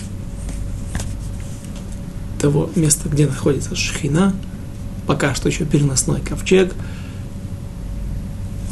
того 2.41 2.69
места, 2.75 3.07
где 3.07 3.27
находится 3.27 3.75
Шхина, 3.75 4.33
пока 5.05 5.35
что 5.35 5.47
еще 5.47 5.65
переносной 5.65 6.21
ковчег, 6.21 6.73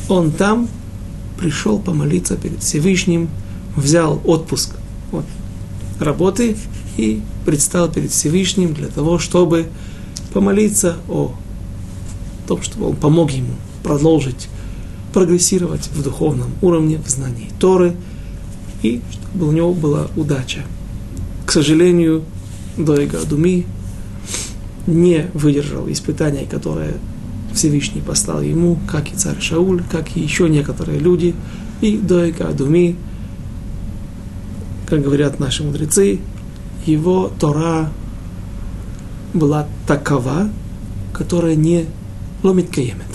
он 0.10 0.32
там 0.32 0.68
пришел 1.40 1.78
помолиться 1.80 2.36
перед 2.36 2.64
Всевышним, 2.64 3.30
взял 3.76 4.20
отпуск 4.26 4.72
от 4.76 4.81
работы 6.02 6.56
и 6.98 7.22
предстал 7.46 7.90
перед 7.90 8.12
Всевышним 8.12 8.74
для 8.74 8.88
того, 8.88 9.20
чтобы 9.20 9.68
помолиться 10.34 10.98
о 11.08 11.34
том, 12.48 12.62
чтобы 12.62 12.90
он 12.90 12.96
помог 12.96 13.32
ему 13.32 13.54
продолжить 13.84 14.50
прогрессировать 15.14 15.90
в 15.94 16.04
духовном 16.04 16.52
уровне, 16.62 16.98
в 17.04 17.10
знании 17.10 17.50
Торы, 17.60 17.96
и 18.82 19.02
чтобы 19.12 19.50
у 19.50 19.52
него 19.52 19.74
была 19.74 20.08
удача. 20.16 20.62
К 21.46 21.52
сожалению, 21.52 22.24
Дойга 22.78 23.20
Думи 23.26 23.66
не 24.88 25.30
выдержал 25.34 25.92
испытаний, 25.92 26.48
которые 26.50 26.94
Всевышний 27.54 28.02
послал 28.02 28.42
ему, 28.42 28.80
как 28.90 29.12
и 29.12 29.16
царь 29.16 29.42
Шауль, 29.42 29.84
как 29.92 30.16
и 30.16 30.22
еще 30.22 30.48
некоторые 30.48 31.00
люди, 31.00 31.36
и 31.82 31.98
Дойга 31.98 32.46
Думи– 32.54 32.96
как 34.92 35.02
говорят 35.04 35.40
наши 35.40 35.64
мудрецы, 35.64 36.20
его 36.86 37.32
Тора 37.40 37.90
была 39.34 39.66
такова, 39.88 40.50
которая 41.14 41.56
не 41.56 41.86
ломит 42.44 42.76
каемет. 42.76 43.06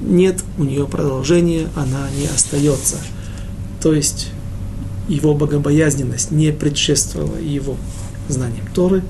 Нет 0.00 0.42
у 0.58 0.64
нее 0.64 0.84
продолжения, 0.88 1.68
она 1.76 2.10
не 2.18 2.26
остается. 2.26 2.96
То 3.80 3.92
есть 3.92 4.30
его 5.06 5.36
богобоязненность 5.36 6.32
не 6.32 6.50
предшествовала 6.50 7.36
его 7.36 7.76
знанием 8.28 8.66
Торы, 8.74 9.04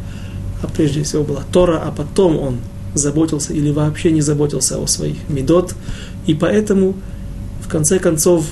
а 0.62 0.66
прежде 0.66 1.02
всего 1.02 1.24
была 1.24 1.44
Тора, 1.50 1.82
а 1.82 1.92
потом 1.92 2.36
он 2.36 2.58
заботился 2.92 3.54
или 3.54 3.70
вообще 3.70 4.10
не 4.10 4.20
заботился 4.20 4.78
о 4.78 4.86
своих 4.86 5.16
медот, 5.30 5.74
и 6.26 6.34
поэтому 6.34 6.94
в 7.64 7.68
конце 7.68 7.98
концов 7.98 8.44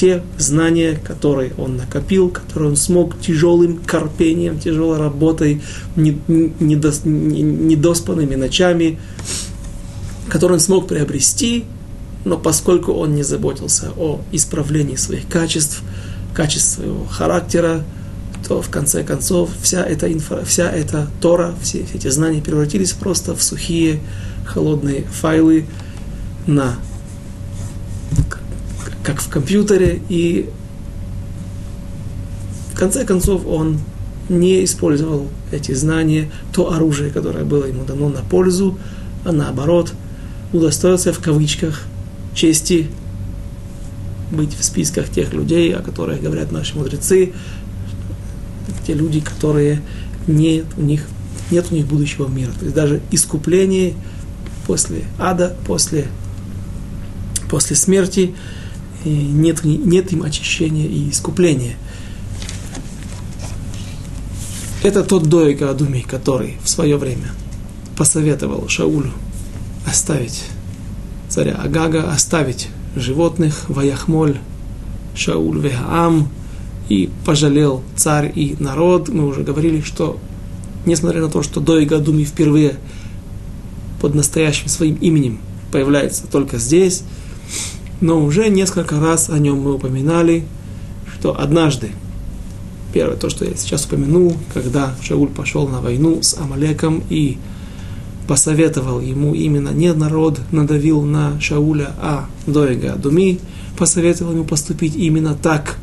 те 0.00 0.22
знания, 0.38 0.98
которые 1.04 1.52
он 1.58 1.76
накопил, 1.76 2.30
которые 2.30 2.70
он 2.70 2.76
смог 2.76 3.20
тяжелым 3.20 3.76
корпением, 3.76 4.58
тяжелой 4.58 4.96
работой, 4.96 5.60
недоспанными 5.94 8.34
ночами, 8.34 8.98
которые 10.30 10.54
он 10.54 10.60
смог 10.60 10.88
приобрести, 10.88 11.66
но 12.24 12.38
поскольку 12.38 12.92
он 12.92 13.14
не 13.14 13.22
заботился 13.22 13.90
о 13.98 14.22
исправлении 14.32 14.96
своих 14.96 15.28
качеств, 15.28 15.82
качеств 16.32 16.76
своего 16.76 17.04
характера, 17.04 17.84
то 18.48 18.62
в 18.62 18.70
конце 18.70 19.04
концов 19.04 19.50
вся 19.60 19.84
эта, 19.84 20.10
инфра, 20.10 20.42
вся 20.46 20.70
эта 20.70 21.08
Тора, 21.20 21.54
все 21.60 21.84
эти 21.92 22.08
знания 22.08 22.40
превратились 22.40 22.92
просто 22.92 23.36
в 23.36 23.42
сухие, 23.42 24.00
холодные 24.46 25.02
файлы 25.02 25.66
на 26.46 26.76
как 29.02 29.20
в 29.20 29.28
компьютере, 29.28 30.00
и 30.08 30.48
в 32.72 32.76
конце 32.76 33.04
концов 33.04 33.46
он 33.46 33.78
не 34.28 34.64
использовал 34.64 35.28
эти 35.50 35.72
знания, 35.72 36.30
то 36.52 36.72
оружие, 36.72 37.10
которое 37.10 37.44
было 37.44 37.64
ему 37.64 37.84
дано 37.84 38.08
на 38.08 38.20
пользу, 38.20 38.78
а 39.24 39.32
наоборот, 39.32 39.92
удостоился 40.52 41.12
в 41.12 41.18
кавычках 41.18 41.82
чести 42.34 42.88
быть 44.30 44.54
в 44.56 44.62
списках 44.62 45.08
тех 45.08 45.32
людей, 45.32 45.74
о 45.74 45.82
которых 45.82 46.22
говорят 46.22 46.52
наши 46.52 46.76
мудрецы, 46.76 47.32
те 48.86 48.94
люди, 48.94 49.20
которые 49.20 49.82
нет 50.26 50.66
у 50.76 50.82
них, 50.82 51.06
нет 51.50 51.66
у 51.70 51.74
них 51.74 51.86
будущего 51.86 52.28
мира. 52.28 52.52
То 52.58 52.64
есть 52.64 52.76
даже 52.76 53.00
искупление 53.10 53.94
после 54.66 55.04
ада, 55.18 55.56
после, 55.66 56.06
после 57.48 57.74
смерти– 57.74 58.34
и 59.04 59.10
нет, 59.10 59.64
нет 59.64 60.12
им 60.12 60.22
очищения 60.22 60.86
и 60.86 61.10
искупления. 61.10 61.76
Это 64.82 65.04
тот 65.04 65.24
Доика 65.24 65.70
Адуми, 65.70 66.00
который 66.00 66.56
в 66.62 66.68
свое 66.68 66.96
время 66.96 67.32
посоветовал 67.96 68.66
Шаулю 68.68 69.12
оставить 69.86 70.44
царя 71.28 71.54
Агага, 71.54 72.10
оставить 72.10 72.68
животных, 72.96 73.68
Ваяхмоль, 73.68 74.38
Шауль 75.14 75.60
Вегаам, 75.60 76.28
и 76.88 77.08
пожалел 77.24 77.82
царь 77.96 78.32
и 78.34 78.56
народ. 78.58 79.08
Мы 79.08 79.26
уже 79.26 79.42
говорили, 79.42 79.80
что 79.80 80.18
несмотря 80.86 81.22
на 81.22 81.28
то, 81.28 81.42
что 81.42 81.60
Доига 81.60 81.96
Адуми 81.96 82.24
впервые 82.24 82.76
под 84.00 84.14
настоящим 84.14 84.68
своим 84.68 84.96
именем 84.96 85.38
появляется 85.70 86.26
только 86.26 86.58
здесь, 86.58 87.04
но 88.00 88.22
уже 88.22 88.48
несколько 88.48 88.98
раз 88.98 89.28
о 89.30 89.38
нем 89.38 89.60
мы 89.60 89.74
упоминали, 89.74 90.44
что 91.18 91.38
однажды, 91.38 91.90
первое, 92.92 93.16
то, 93.16 93.28
что 93.28 93.44
я 93.44 93.54
сейчас 93.56 93.84
упомянул, 93.84 94.36
когда 94.54 94.94
Шауль 95.02 95.28
пошел 95.28 95.68
на 95.68 95.80
войну 95.80 96.22
с 96.22 96.36
Амалеком 96.38 97.02
и 97.10 97.38
посоветовал 98.26 99.00
ему 99.00 99.34
именно 99.34 99.70
не 99.70 99.92
народ 99.92 100.40
надавил 100.52 101.02
на 101.02 101.40
Шауля, 101.40 101.92
а 101.98 102.26
Доега 102.46 102.94
Думи, 102.94 103.40
посоветовал 103.76 104.32
ему 104.32 104.44
поступить 104.44 104.94
именно 104.96 105.34
так. 105.34 105.76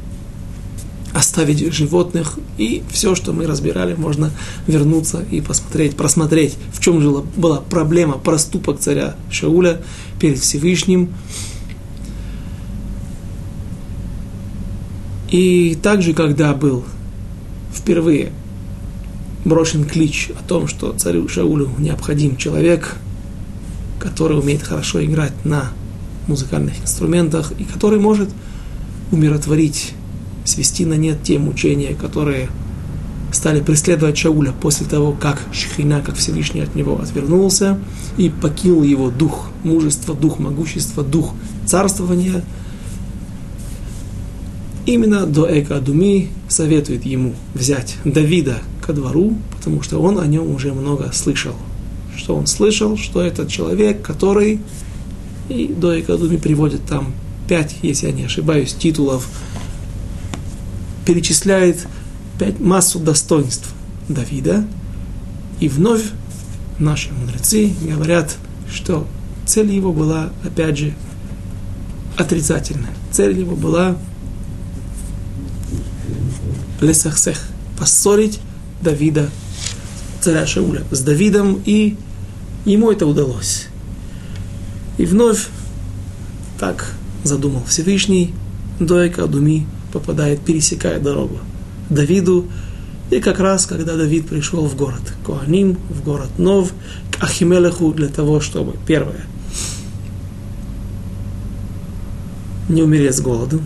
оставить 1.14 1.74
животных, 1.74 2.38
и 2.58 2.84
все, 2.92 3.16
что 3.16 3.34
мы 3.34 3.48
разбирали, 3.48 3.96
можно 3.96 4.32
вернуться 4.68 5.26
и 5.32 5.42
посмотреть, 5.42 5.96
просмотреть, 5.96 6.56
в 6.72 6.80
чем 6.80 7.02
жила, 7.02 7.24
была 7.36 7.58
проблема, 7.60 8.14
проступок 8.14 8.80
царя 8.80 9.16
Шауля 9.32 9.82
перед 10.20 10.38
Всевышним. 10.38 11.10
И 15.30 15.78
также, 15.82 16.14
когда 16.14 16.54
был 16.54 16.84
впервые 17.74 18.32
брошен 19.46 19.86
клич 19.86 20.30
о 20.38 20.48
том, 20.48 20.68
что 20.68 20.94
царю 20.94 21.28
Шаулю 21.28 21.70
необходим 21.78 22.38
человек, 22.38 22.96
который 24.00 24.40
умеет 24.40 24.64
хорошо 24.64 25.04
играть 25.04 25.34
на 25.46 25.72
музыкальных 26.28 26.80
инструментах 26.82 27.54
и 27.58 27.64
который 27.64 28.00
может 28.00 28.30
умиротворить, 29.12 29.94
свести 30.46 30.86
на 30.86 30.94
нет 30.94 31.24
те 31.24 31.40
мучения, 31.40 31.94
которые 31.94 32.50
стали 33.32 33.62
преследовать 33.62 34.18
Шауля 34.18 34.52
после 34.52 34.86
того, 34.86 35.12
как 35.12 35.42
Шхина, 35.52 36.02
как 36.02 36.16
Всевышний 36.16 36.62
от 36.62 36.76
него 36.76 37.00
отвернулся 37.02 37.78
и 38.18 38.30
покинул 38.30 38.84
его 38.84 39.10
дух 39.10 39.50
мужества, 39.64 40.16
дух 40.16 40.40
могущества, 40.40 41.04
дух 41.04 41.34
царствования. 41.66 42.44
Именно 44.88 45.26
до 45.26 45.46
Эка 45.46 45.76
Адуми 45.76 46.30
советует 46.48 47.06
ему 47.06 47.36
взять 47.54 47.98
Давида 48.06 48.60
ко 48.82 48.94
двору, 48.94 49.38
потому 49.58 49.82
что 49.82 50.00
он 50.02 50.18
о 50.18 50.26
нем 50.26 50.50
уже 50.56 50.72
много 50.72 51.12
слышал. 51.12 51.56
Что 52.16 52.34
он 52.38 52.48
слышал, 52.48 52.98
что 52.98 53.22
это 53.22 53.46
человек, 53.48 54.02
который, 54.02 54.62
и 55.50 55.68
до 55.68 56.00
Эка 56.00 56.14
Адуми 56.14 56.38
приводит 56.38 56.86
там 56.86 57.14
пять, 57.50 57.76
если 57.82 58.08
я 58.08 58.14
не 58.14 58.24
ошибаюсь, 58.24 58.74
титулов, 58.74 59.28
перечисляет 61.06 61.86
пять 62.40 62.62
массу 62.62 63.00
достоинств 63.00 63.68
Давида, 64.08 64.66
и 65.60 65.68
вновь 65.68 66.04
наши 66.80 67.12
мудрецы 67.12 67.74
говорят, 67.82 68.38
что 68.74 69.06
цель 69.46 69.70
его 69.70 69.92
была, 69.92 70.30
опять 70.46 70.78
же, 70.78 70.94
отрицательная. 72.16 72.94
Цель 73.12 73.38
его 73.38 73.58
была 73.58 73.98
лесахсех, 76.82 77.40
поссорить 77.80 78.40
Давида, 78.82 79.30
царя 80.22 80.46
Шауля, 80.46 80.84
с 80.92 81.02
Давидом, 81.02 81.62
и 81.66 81.96
ему 82.66 82.92
это 82.92 83.06
удалось. 83.06 83.68
И 84.98 85.06
вновь 85.06 85.48
так 86.60 86.94
задумал 87.24 87.64
Всевышний, 87.68 88.34
Дойка 88.80 89.28
Думи 89.28 89.66
попадает, 89.92 90.42
пересекает 90.42 91.04
дорогу 91.04 91.40
Давиду, 91.90 92.48
и 93.10 93.20
как 93.20 93.40
раз, 93.40 93.66
когда 93.66 93.96
Давид 93.96 94.28
пришел 94.28 94.68
в 94.68 94.76
город 94.76 95.14
Коаним, 95.26 95.78
в 95.90 96.04
город 96.04 96.38
Нов, 96.38 96.74
к 97.12 97.24
Ахимелеху 97.24 97.94
для 97.94 98.10
того, 98.10 98.42
чтобы, 98.42 98.76
первое, 98.86 99.26
не 102.68 102.84
умереть 102.84 103.16
с 103.16 103.22
голоду 103.22 103.62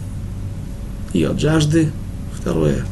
и 1.13 1.24
от 1.24 1.39
жажды, 1.39 1.91
второе, 2.39 2.86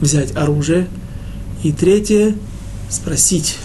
взять 0.00 0.36
оружие, 0.36 0.88
и 1.62 1.72
третье, 1.72 2.34
спросить 2.88 3.56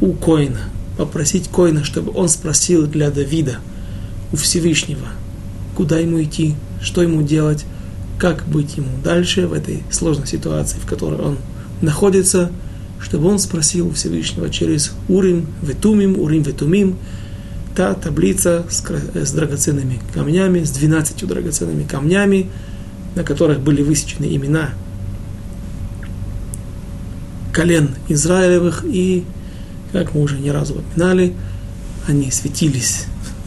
у 0.00 0.12
Коина, 0.12 0.60
попросить 0.96 1.48
Коина, 1.48 1.84
чтобы 1.84 2.12
он 2.14 2.28
спросил 2.28 2.86
для 2.86 3.10
Давида 3.10 3.58
у 4.32 4.36
Всевышнего, 4.36 5.08
куда 5.76 5.98
ему 5.98 6.22
идти, 6.22 6.54
что 6.82 7.02
ему 7.02 7.22
делать, 7.22 7.64
как 8.18 8.46
быть 8.46 8.76
ему 8.76 8.88
дальше 9.04 9.46
в 9.46 9.52
этой 9.52 9.82
сложной 9.90 10.26
ситуации, 10.26 10.78
в 10.78 10.86
которой 10.86 11.20
он 11.20 11.38
находится, 11.82 12.50
чтобы 13.00 13.28
он 13.28 13.38
спросил 13.38 13.88
у 13.88 13.92
Всевышнего 13.92 14.48
через 14.48 14.92
Урим, 15.08 15.46
Ветумим, 15.62 16.18
Урим, 16.18 16.42
Ветумим, 16.42 16.96
та 17.74 17.92
таблица 17.92 18.64
с, 18.70 18.82
с 19.14 19.32
драгоценными 19.32 20.00
камнями, 20.14 20.64
с 20.64 20.70
12 20.70 21.26
драгоценными 21.26 21.84
камнями, 21.84 22.48
на 23.14 23.22
которых 23.22 23.60
были 23.60 23.82
высечены 23.82 24.34
имена 24.34 24.70
колен 27.56 27.94
Израилевых, 28.08 28.84
и, 28.84 29.24
как 29.92 30.14
мы 30.14 30.20
уже 30.20 30.38
не 30.38 30.50
разу 30.50 30.74
упоминали, 30.74 31.32
они 32.06 32.30
светились 32.30 33.06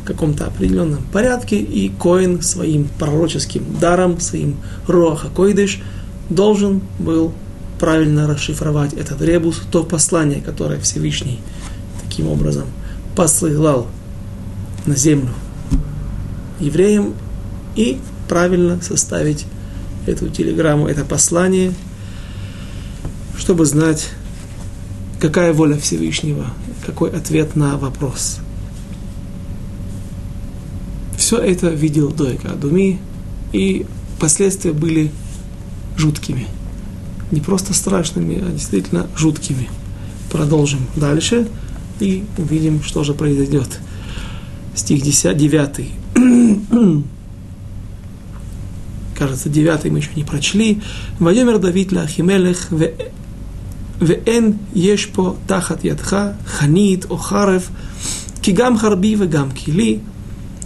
каком-то 0.10 0.48
определенном 0.48 1.04
порядке, 1.14 1.58
и 1.58 1.90
Коин 1.90 2.42
своим 2.42 2.90
пророческим 2.98 3.64
даром, 3.80 4.20
своим 4.20 4.58
Роаха 4.88 5.28
Койдыш, 5.30 5.82
должен 6.30 6.82
был 6.98 7.32
правильно 7.80 8.28
расшифровать 8.28 8.94
этот 8.94 9.22
ребус, 9.22 9.62
то 9.72 9.84
послание, 9.84 10.42
которое 10.42 10.80
Всевышний 10.80 11.40
таким 12.04 12.28
образом 12.28 12.66
посылал 13.16 13.88
на 14.88 14.96
землю 14.96 15.30
евреям, 16.60 17.14
и 17.76 18.00
правильно 18.28 18.82
составить 18.82 19.46
эту 20.08 20.30
телеграмму, 20.30 20.88
это 20.88 21.06
послание, 21.06 21.72
чтобы 23.50 23.66
знать, 23.66 24.10
какая 25.20 25.54
воля 25.54 25.76
Всевышнего, 25.76 26.46
какой 26.86 27.10
ответ 27.10 27.56
на 27.56 27.78
вопрос– 27.78 28.38
все 31.18 31.38
это 31.38 31.70
видел 31.70 32.12
Дойка 32.12 32.52
Адуми, 32.52 33.00
и 33.52 33.88
последствия 34.20 34.72
были 34.72 35.12
жуткими. 35.98 36.46
Не 37.32 37.42
просто 37.42 37.74
страшными, 37.74 38.40
а 38.40 38.52
действительно 38.52 39.08
жуткими. 39.16 39.68
Продолжим 40.32 40.82
дальше 40.96 41.48
и 42.00 42.24
увидим, 42.38 42.84
что 42.84 43.04
же 43.04 43.16
произойдет. 43.16 43.80
Стих 44.76 45.02
10, 45.02 45.36
9. 45.36 45.92
Кажется, 49.18 49.50
9 49.50 49.86
мы 49.86 49.98
еще 49.98 50.12
не 50.16 50.24
прочли. 50.24 50.82
Вайомер 51.20 51.58
Давид 51.58 51.92
Лахимелех 51.92 52.70
ואין 54.01 54.53
יש 54.75 55.07
פה 55.07 55.35
תחת 55.47 55.85
ידך 55.85 56.17
חנית 56.47 57.05
או 57.11 57.19
חרב, 57.19 57.69
כי 58.43 58.53
גם 58.53 58.79
חרבי 58.79 59.17
וגם 59.19 59.51
כלי, 59.51 59.99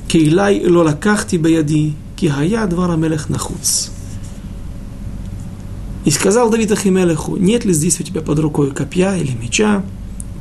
כי 0.09 0.29
אלי 0.29 0.61
לא 0.65 0.85
לקחתי 0.85 1.39
בידי, 1.39 1.91
כי 2.17 2.31
היה 2.31 2.67
דבר 2.67 2.91
המלך 2.91 3.31
נחוץ. 3.31 3.91
И 6.05 6.11
сказал 6.11 6.49
Давид 6.51 6.73
Ахимелеху, 6.73 7.37
нет 7.37 7.67
ли 7.67 7.75
здесь 7.75 8.01
у 8.01 8.03
тебя 8.03 8.23
под 8.23 8.39
рукой 8.39 8.71
копья 8.71 9.15
или 9.17 9.33
меча, 9.33 9.85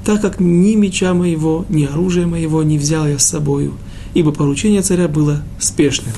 так 0.06 0.22
как 0.22 0.40
ни 0.40 0.76
меча 0.76 1.14
моего, 1.14 1.66
ни 1.68 1.84
оружия 1.84 2.26
моего 2.26 2.64
не 2.64 2.78
взял 2.78 3.06
я 3.06 3.20
с 3.20 3.26
собою, 3.26 3.74
ибо 4.14 4.32
поручение 4.32 4.82
царя 4.82 5.10
было 5.10 5.44
спешным. 5.60 6.14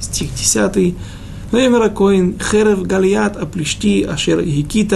Стих 0.00 0.30
10. 0.34 0.94
ויאמר 1.52 1.82
הכהן 1.82 2.32
חרב 2.40 2.82
גליית 2.86 3.36
הפלישתי 3.36 4.04
אשר 4.06 4.40
הכית 4.60 4.92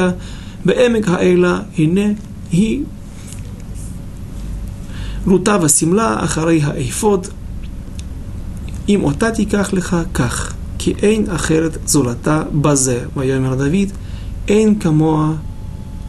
בעמק 0.65 1.09
האלה 1.09 1.61
הנה 1.79 2.13
היא 2.53 2.83
רוטה 5.27 5.59
ושמלה 5.63 6.25
אחרי 6.25 6.61
האפוד 6.63 7.27
אם 8.89 9.05
אותה 9.05 9.31
תיקח 9.31 9.73
לך, 9.73 9.97
כך, 10.15 10.55
כי 10.79 10.95
אין 11.03 11.31
אחרת 11.31 11.79
זולתה 11.87 12.43
בזה. 12.53 13.05
ויאמר 13.17 13.55
דוד, 13.55 13.91
אין 14.49 14.79
כמוה 14.79 15.33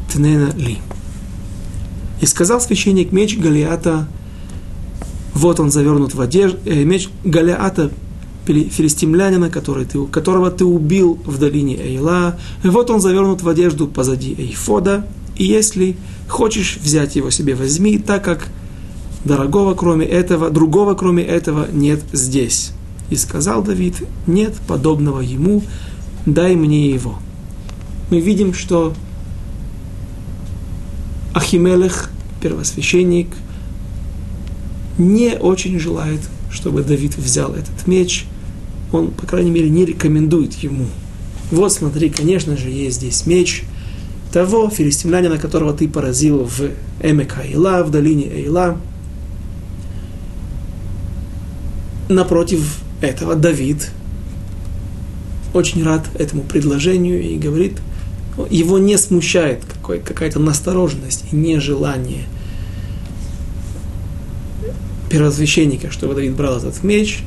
תננה 0.07 0.49
ли. 0.57 0.77
И 2.21 2.25
сказал 2.25 2.59
священник 2.59 3.11
меч 3.11 3.37
Галиата, 3.37 4.07
вот 5.35 5.59
он 5.59 5.69
завернут 5.69 6.15
в 6.15 6.21
одежду, 6.21 6.57
э, 6.65 6.83
меч 6.83 7.09
Галиата, 7.23 7.91
филистимлянина, 8.46 9.50
который 9.50 9.84
ты, 9.84 10.04
которого 10.06 10.50
ты 10.50 10.64
убил 10.64 11.18
в 11.24 11.38
долине 11.38 11.76
Эйла, 11.76 12.38
вот 12.64 12.90
он 12.90 13.00
завернут 13.00 13.42
в 13.42 13.48
одежду 13.48 13.86
позади 13.86 14.34
Эйфода, 14.36 15.06
и 15.36 15.44
если 15.44 15.96
хочешь 16.28 16.78
взять 16.82 17.16
его 17.16 17.30
себе, 17.30 17.54
возьми, 17.54 17.98
так 17.98 18.24
как 18.24 18.48
дорогого 19.24 19.74
кроме 19.74 20.06
этого, 20.06 20.50
другого 20.50 20.94
кроме 20.94 21.22
этого 21.22 21.68
нет 21.72 22.02
здесь. 22.12 22.72
И 23.10 23.16
сказал 23.16 23.62
Давид, 23.62 23.96
нет 24.26 24.54
подобного 24.66 25.20
ему, 25.20 25.62
дай 26.26 26.56
мне 26.56 26.90
его. 26.90 27.18
Мы 28.10 28.20
видим, 28.20 28.54
что 28.54 28.94
Ахимелех, 31.34 32.10
первосвященник, 32.40 33.28
не 34.98 35.36
очень 35.38 35.78
желает, 35.78 36.20
чтобы 36.50 36.82
Давид 36.82 37.16
взял 37.16 37.52
этот 37.52 37.86
меч. 37.86 38.26
Он, 38.92 39.10
по 39.10 39.26
крайней 39.26 39.50
мере, 39.50 39.70
не 39.70 39.84
рекомендует 39.84 40.54
ему. 40.54 40.86
Вот 41.50 41.72
смотри, 41.72 42.10
конечно 42.10 42.56
же, 42.56 42.68
есть 42.68 42.98
здесь 42.98 43.26
меч 43.26 43.64
того 44.32 44.70
филистимлянина, 44.70 45.38
которого 45.38 45.72
ты 45.72 45.88
поразил 45.88 46.44
в 46.44 46.70
Эмек 47.02 47.38
Аила, 47.38 47.82
в 47.82 47.90
долине 47.90 48.26
Эйла. 48.26 48.78
Напротив 52.08 52.78
этого 53.00 53.34
Давид 53.34 53.90
очень 55.54 55.84
рад 55.84 56.06
этому 56.18 56.42
предложению 56.42 57.22
и 57.22 57.36
говорит, 57.36 57.78
его 58.48 58.78
не 58.78 58.96
смущает 58.96 59.62
какая-то 59.82 60.38
настороженность 60.38 61.24
и 61.30 61.36
нежелание 61.36 62.24
первосвященника, 65.10 65.90
чтобы 65.90 66.14
Давид 66.14 66.34
брал 66.34 66.56
этот 66.56 66.82
меч. 66.82 67.22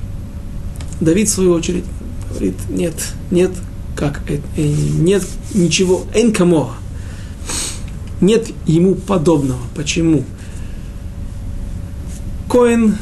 Давид, 1.02 1.28
в 1.28 1.32
свою 1.32 1.52
очередь, 1.54 1.86
говорит, 2.30 2.56
нет, 2.70 2.94
нет, 3.32 3.52
как, 3.96 4.22
э, 4.30 4.40
нет 4.58 5.24
ничего, 5.54 6.06
энкамо, 6.14 6.76
нет 8.22 8.48
ему 8.66 8.96
подобного. 8.96 9.60
Почему? 9.76 10.24
Коин 12.50 12.96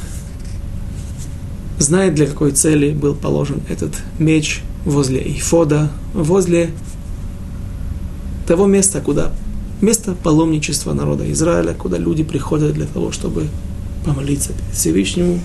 знает, 1.77 2.15
для 2.15 2.27
какой 2.27 2.51
цели 2.51 2.91
был 2.93 3.13
положен 3.13 3.61
этот 3.69 3.93
меч 4.17 4.61
возле 4.85 5.19
Ифода, 5.19 5.91
возле 6.13 6.71
того 8.47 8.65
места, 8.65 9.01
куда 9.01 9.31
место 9.81 10.15
паломничества 10.15 10.93
народа 10.93 11.29
Израиля, 11.31 11.73
куда 11.73 11.97
люди 11.97 12.23
приходят 12.23 12.73
для 12.73 12.85
того, 12.85 13.11
чтобы 13.11 13.47
помолиться 14.05 14.51
Всевышнему, 14.73 15.39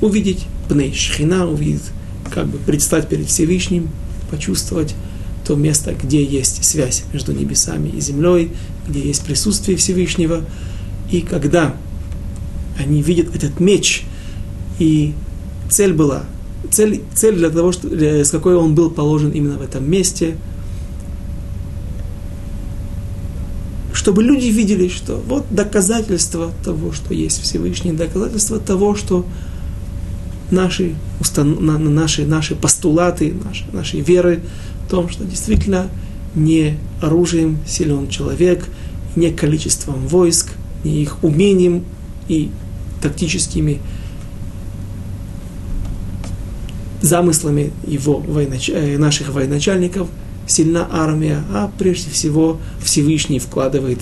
увидеть 0.00 0.46
Пней 0.70 0.94
Шхина, 0.94 1.50
увидеть, 1.50 1.82
как 2.32 2.46
бы 2.46 2.58
предстать 2.58 3.08
перед 3.08 3.26
Всевышним, 3.26 3.88
почувствовать 4.30 4.94
то 5.44 5.56
место, 5.56 5.94
где 6.00 6.22
есть 6.24 6.64
связь 6.64 7.02
между 7.12 7.32
небесами 7.32 7.88
и 7.88 8.00
землей, 8.00 8.52
где 8.88 9.00
есть 9.00 9.24
присутствие 9.24 9.76
Всевышнего. 9.76 10.44
И 11.10 11.22
когда 11.22 11.74
они 12.78 13.02
видят 13.02 13.34
этот 13.34 13.58
меч, 13.58 14.04
и 14.78 15.12
цель 15.68 15.92
была, 15.92 16.22
цель, 16.70 17.02
цель 17.14 17.34
для 17.34 17.50
того, 17.50 17.72
что, 17.72 17.88
для, 17.88 18.24
с 18.24 18.30
какой 18.30 18.54
он 18.54 18.76
был 18.76 18.90
положен 18.90 19.30
именно 19.30 19.58
в 19.58 19.62
этом 19.62 19.90
месте, 19.90 20.36
чтобы 23.92 24.22
люди 24.22 24.46
видели, 24.46 24.86
что 24.86 25.20
вот 25.26 25.46
доказательство 25.50 26.52
того, 26.64 26.92
что 26.92 27.12
есть 27.12 27.42
Всевышний, 27.42 27.90
доказательство 27.90 28.60
того, 28.60 28.94
что 28.94 29.26
наши, 30.50 30.94
наши, 31.36 32.26
наши 32.26 32.54
постулаты, 32.54 33.34
наши, 33.44 33.64
наши 33.72 34.00
веры 34.00 34.40
в 34.86 34.90
том, 34.90 35.08
что 35.08 35.24
действительно 35.24 35.88
не 36.34 36.78
оружием 37.00 37.58
силен 37.66 38.08
человек, 38.08 38.66
не 39.16 39.30
количеством 39.30 40.06
войск, 40.06 40.52
не 40.84 41.02
их 41.02 41.22
умением 41.22 41.84
и 42.28 42.50
тактическими 43.02 43.80
замыслами 47.02 47.72
его 47.86 48.18
военач... 48.18 48.70
Э, 48.70 48.98
наших 48.98 49.30
военачальников 49.30 50.08
сильна 50.46 50.86
армия, 50.90 51.42
а 51.52 51.70
прежде 51.78 52.10
всего 52.10 52.58
Всевышний 52.82 53.38
вкладывает 53.38 54.00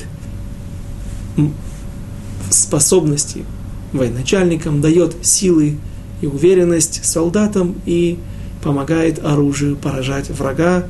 способности 2.50 3.44
военачальникам, 3.92 4.80
дает 4.80 5.16
силы 5.22 5.76
и 6.20 6.26
уверенность 6.26 7.04
солдатам 7.04 7.76
и 7.86 8.18
помогает 8.62 9.24
оружию 9.24 9.76
поражать 9.76 10.30
врага, 10.30 10.86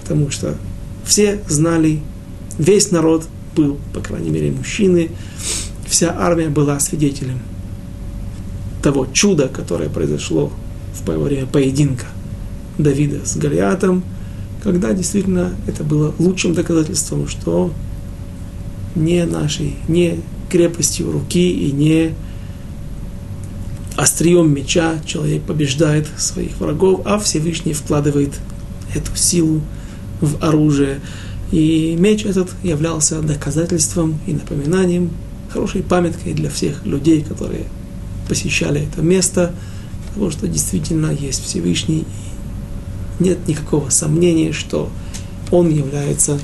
потому 0.00 0.30
что 0.30 0.56
все 1.04 1.40
знали, 1.48 2.00
весь 2.58 2.90
народ 2.90 3.26
был, 3.54 3.78
по 3.92 4.00
крайней 4.00 4.30
мере, 4.30 4.50
мужчины, 4.50 5.10
вся 5.86 6.14
армия 6.18 6.48
была 6.48 6.80
свидетелем 6.80 7.38
того 8.82 9.06
чуда, 9.12 9.48
которое 9.48 9.88
произошло 9.88 10.52
в 10.94 11.10
время 11.10 11.46
поединка 11.46 12.06
Давида 12.78 13.24
с 13.24 13.36
Голиатом, 13.36 14.02
когда 14.62 14.92
действительно 14.92 15.54
это 15.66 15.84
было 15.84 16.14
лучшим 16.18 16.54
доказательством, 16.54 17.28
что 17.28 17.72
не 18.94 19.24
нашей, 19.24 19.76
не 19.88 20.20
крепостью 20.50 21.10
руки 21.10 21.50
и 21.50 21.72
не 21.72 22.12
острием 24.02 24.52
меча 24.52 25.00
человек 25.06 25.42
побеждает 25.42 26.08
своих 26.18 26.58
врагов, 26.58 27.02
а 27.04 27.20
Всевышний 27.20 27.72
вкладывает 27.72 28.32
эту 28.94 29.14
силу 29.14 29.62
в 30.20 30.44
оружие. 30.44 31.00
И 31.52 31.94
меч 31.96 32.24
этот 32.24 32.50
являлся 32.64 33.20
доказательством 33.22 34.18
и 34.26 34.32
напоминанием, 34.32 35.10
хорошей 35.50 35.82
памяткой 35.82 36.32
для 36.34 36.50
всех 36.50 36.84
людей, 36.84 37.22
которые 37.22 37.66
посещали 38.28 38.88
это 38.88 39.02
место, 39.02 39.54
того, 40.14 40.30
что 40.30 40.48
действительно 40.48 41.12
есть 41.12 41.44
Всевышний. 41.44 42.00
И 42.00 43.24
нет 43.24 43.46
никакого 43.46 43.88
сомнения, 43.90 44.52
что 44.52 44.90
Он 45.52 45.70
является 45.70 46.40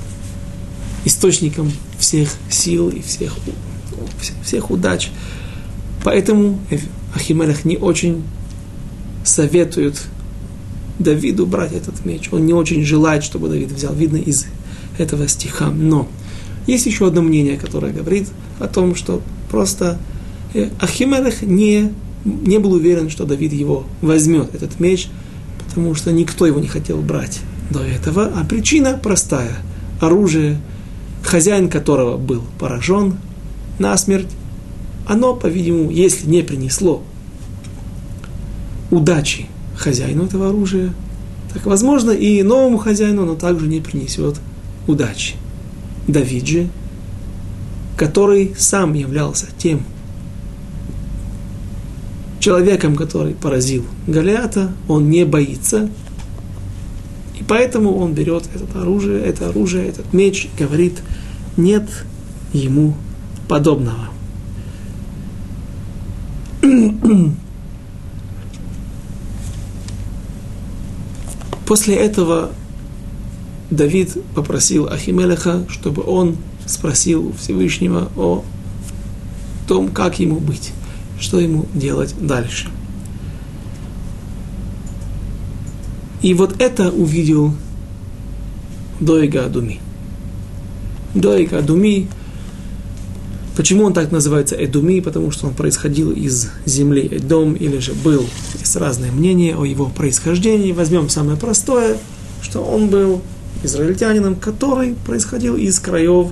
источником 1.04 1.72
всех 1.98 2.28
сил 2.50 2.88
и 2.88 3.02
всех, 3.02 3.34
всех 4.44 4.70
удач. 4.70 5.10
Поэтому 6.04 6.60
Ахимелех 7.14 7.64
не 7.64 7.76
очень 7.76 8.22
советует 9.24 10.00
Давиду 10.98 11.46
брать 11.46 11.72
этот 11.72 12.04
меч. 12.04 12.28
Он 12.32 12.44
не 12.44 12.52
очень 12.52 12.84
желает, 12.84 13.22
чтобы 13.22 13.48
Давид 13.48 13.70
взял. 13.70 13.94
Видно 13.94 14.16
из 14.16 14.46
этого 14.98 15.28
стиха. 15.28 15.70
Но 15.70 16.08
есть 16.66 16.86
еще 16.86 17.06
одно 17.06 17.22
мнение, 17.22 17.56
которое 17.56 17.92
говорит 17.92 18.28
о 18.58 18.66
том, 18.66 18.94
что 18.94 19.22
просто 19.50 19.98
э, 20.54 20.70
Ахимелех 20.80 21.42
не, 21.42 21.92
не 22.24 22.58
был 22.58 22.72
уверен, 22.72 23.10
что 23.10 23.24
Давид 23.24 23.52
его 23.52 23.84
возьмет, 24.02 24.54
этот 24.54 24.80
меч, 24.80 25.08
потому 25.66 25.94
что 25.94 26.12
никто 26.12 26.46
его 26.46 26.58
не 26.58 26.66
хотел 26.66 27.00
брать 27.00 27.40
до 27.70 27.80
этого. 27.80 28.32
А 28.34 28.44
причина 28.44 28.98
простая. 29.00 29.56
Оружие, 30.00 30.60
хозяин 31.22 31.68
которого 31.68 32.16
был 32.16 32.42
поражен 32.58 33.16
насмерть, 33.78 34.28
оно, 35.08 35.34
по-видимому, 35.34 35.90
если 35.90 36.28
не 36.28 36.42
принесло 36.42 37.02
удачи 38.90 39.46
хозяину 39.74 40.26
этого 40.26 40.50
оружия, 40.50 40.92
так, 41.52 41.64
возможно, 41.64 42.10
и 42.10 42.42
новому 42.42 42.76
хозяину 42.76 43.22
оно 43.22 43.34
также 43.34 43.66
не 43.66 43.80
принесет 43.80 44.36
удачи. 44.86 45.34
Давид 46.06 46.46
же, 46.46 46.68
который 47.96 48.54
сам 48.56 48.92
являлся 48.92 49.46
тем 49.56 49.82
человеком, 52.38 52.94
который 52.94 53.34
поразил 53.34 53.84
Голиата, 54.06 54.72
он 54.88 55.10
не 55.10 55.24
боится, 55.24 55.88
и 57.38 57.44
поэтому 57.44 57.96
он 57.96 58.12
берет 58.12 58.44
это 58.54 58.82
оружие, 58.82 59.22
это 59.22 59.48
оружие, 59.48 59.88
этот 59.88 60.12
меч, 60.12 60.46
и 60.46 60.62
говорит, 60.62 61.02
нет 61.56 61.88
ему 62.52 62.94
подобного. 63.48 64.08
После 71.66 71.96
этого 71.96 72.50
Давид 73.70 74.16
попросил 74.34 74.88
Ахимелеха, 74.88 75.66
чтобы 75.68 76.02
он 76.02 76.36
спросил 76.66 77.34
Всевышнего 77.38 78.08
о 78.16 78.42
том, 79.66 79.88
как 79.88 80.18
ему 80.18 80.40
быть, 80.40 80.72
что 81.20 81.38
ему 81.38 81.66
делать 81.74 82.14
дальше. 82.18 82.68
И 86.22 86.34
вот 86.34 86.60
это 86.60 86.90
увидел 86.90 87.54
Доига 89.00 89.44
Адуми. 89.44 89.80
Доига 91.14 91.58
Адуми 91.58 92.08
Почему 93.58 93.82
он 93.82 93.92
так 93.92 94.12
называется 94.12 94.54
Эдуми? 94.54 95.00
Потому 95.00 95.32
что 95.32 95.48
он 95.48 95.52
происходил 95.52 96.12
из 96.12 96.48
земли 96.64 97.08
Эдом, 97.10 97.54
или 97.54 97.78
же 97.78 97.92
был. 97.92 98.24
Есть 98.56 98.76
разные 98.76 99.10
мнения 99.10 99.56
о 99.56 99.64
его 99.64 99.86
происхождении. 99.86 100.70
Возьмем 100.70 101.08
самое 101.08 101.36
простое, 101.36 101.96
что 102.40 102.60
он 102.60 102.88
был 102.88 103.20
израильтянином, 103.64 104.36
который 104.36 104.94
происходил 105.04 105.56
из 105.56 105.80
краев, 105.80 106.28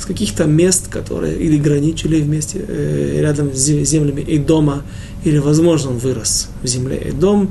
с 0.00 0.06
каких-то 0.06 0.44
мест, 0.44 0.88
которые 0.88 1.38
или 1.38 1.58
граничили 1.58 2.22
вместе 2.22 2.64
э, 2.66 3.20
рядом 3.20 3.52
с 3.52 3.58
землями 3.58 4.24
Эдома, 4.26 4.80
или, 5.24 5.36
возможно, 5.36 5.90
он 5.90 5.98
вырос 5.98 6.48
в 6.62 6.66
земле 6.66 6.96
Эдом. 6.96 7.50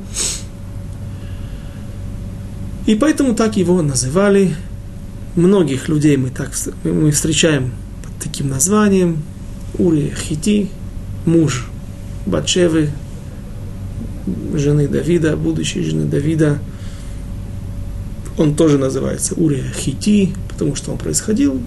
И 2.87 2.95
поэтому 2.95 3.35
так 3.35 3.55
его 3.55 3.83
называли. 3.83 4.55
Многих 5.35 5.89
людей 5.89 6.17
мы 6.17 6.31
так 6.31 6.53
мы 6.83 7.11
встречаем 7.11 7.71
таким 8.23 8.49
названием. 8.49 9.23
Ури 9.77 10.13
Хити, 10.15 10.69
муж 11.25 11.67
Батшевы, 12.25 12.89
жены 14.53 14.87
Давида, 14.87 15.35
будущей 15.35 15.83
жены 15.83 16.05
Давида. 16.05 16.59
Он 18.37 18.55
тоже 18.55 18.77
называется 18.77 19.35
Урия 19.35 19.65
Хити, 19.75 20.33
потому 20.49 20.75
что 20.75 20.91
он 20.91 20.97
происходил 20.97 21.59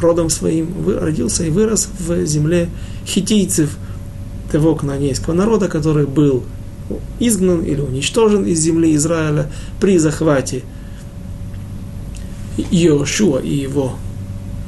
родом 0.00 0.30
своим, 0.30 0.68
родился 0.98 1.44
и 1.44 1.50
вырос 1.50 1.88
в 1.98 2.24
земле 2.24 2.68
хитийцев, 3.06 3.76
того 4.50 4.74
кнанейского 4.74 5.34
народа, 5.34 5.68
который 5.68 6.06
был 6.06 6.42
изгнан 7.20 7.62
или 7.62 7.80
уничтожен 7.80 8.44
из 8.46 8.58
земли 8.58 8.96
Израиля 8.96 9.50
при 9.80 9.98
захвате 9.98 10.62
Иошуа 12.56 13.38
и 13.38 13.54
его 13.54 13.94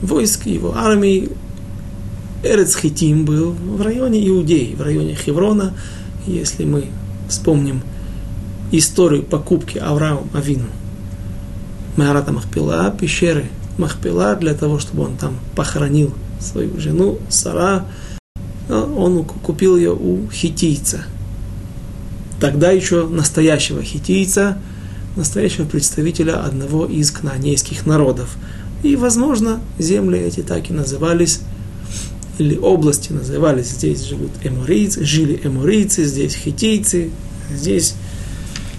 войск, 0.03 0.47
его 0.47 0.75
армии. 0.77 1.31
Эрецхитим 2.45 3.25
был 3.25 3.53
в 3.53 3.81
районе 3.83 4.27
Иудеи, 4.29 4.75
в 4.75 4.83
районе 4.83 5.15
Хеврона. 5.15 5.75
Если 6.27 6.65
мы 6.65 6.87
вспомним 7.29 7.83
историю 8.73 9.23
покупки 9.23 9.79
Авраам 9.79 10.29
Авину 10.35 10.67
Маарата 11.97 12.33
Махпила, 12.33 12.91
пещеры 12.91 13.47
Махпила, 13.79 14.35
для 14.35 14.55
того, 14.55 14.79
чтобы 14.79 15.05
он 15.05 15.17
там 15.17 15.39
похоронил 15.55 16.13
свою 16.41 16.79
жену 16.81 17.19
Сара, 17.29 17.87
он 18.69 19.25
купил 19.25 19.77
ее 19.77 19.93
у 19.93 20.29
хитийца. 20.31 21.05
Тогда 22.41 22.71
еще 22.71 23.07
настоящего 23.07 23.83
хитийца, 23.83 24.59
настоящего 25.17 25.65
представителя 25.65 26.45
одного 26.45 26.87
из 26.87 27.11
кнаанейских 27.11 27.87
народов. 27.87 28.37
И, 28.83 28.97
возможно, 28.97 29.61
земли 29.79 30.19
эти 30.19 30.41
так 30.41 30.71
и 30.71 30.73
назывались, 30.73 31.41
или 32.39 32.57
области 32.57 33.13
назывались, 33.13 33.69
здесь 33.71 34.05
живут 34.05 34.31
эморийцы, 34.43 35.05
жили 35.05 35.41
эморийцы, 35.45 36.05
здесь 36.05 36.35
хитийцы, 36.35 37.11
здесь 37.55 37.95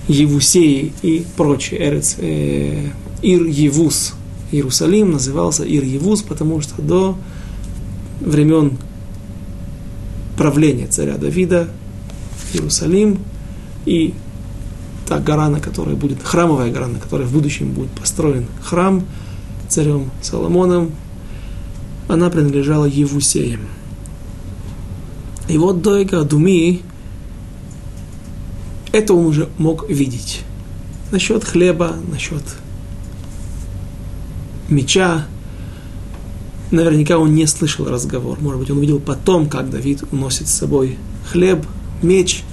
Евусеи 0.08 0.92
и 1.02 1.26
прочие, 1.38 1.82
Эрец, 1.88 2.16
э, 2.18 2.90
Ир 3.22 3.46
Евус. 3.46 4.14
Иерусалим 4.52 5.12
назывался 5.12 5.64
Ир 5.64 5.84
Евус, 5.84 6.22
потому 6.22 6.62
что 6.62 6.82
до 6.82 7.18
времен 8.20 8.78
правления 10.38 10.88
царя 10.88 11.18
Давида 11.18 11.70
Иерусалим 12.54 13.20
и 13.86 14.14
та 15.08 15.20
гора, 15.20 15.50
на 15.50 15.60
которой 15.60 15.96
будет, 15.96 16.22
храмовая 16.22 16.72
гора, 16.72 16.88
на 16.88 17.00
которой 17.00 17.26
в 17.26 17.32
будущем 17.32 17.72
будет 17.72 17.92
построен 17.92 18.46
храм 18.62 19.04
царем 19.70 20.12
Соломоном, 20.22 20.92
она 22.08 22.30
принадлежала 22.30 22.86
Евусеям. 22.86 23.62
И 25.48 25.58
вот 25.58 25.82
Дойга 25.82 26.22
Адуми, 26.22 26.82
это 28.92 29.14
он 29.14 29.26
уже 29.26 29.50
мог 29.58 29.90
видеть. 29.90 30.42
Насчет 31.12 31.44
хлеба, 31.44 31.96
насчет 32.12 32.44
меча, 34.70 35.26
наверняка 36.72 37.18
он 37.18 37.34
не 37.34 37.46
слышал 37.46 37.88
разговор. 37.88 38.40
Может 38.40 38.60
быть, 38.60 38.72
он 38.72 38.78
увидел 38.78 39.00
потом, 39.00 39.48
как 39.48 39.70
Давид 39.70 40.04
уносит 40.12 40.48
с 40.48 40.54
собой 40.54 40.98
хлеб, 41.32 41.66
меч. 42.02 42.44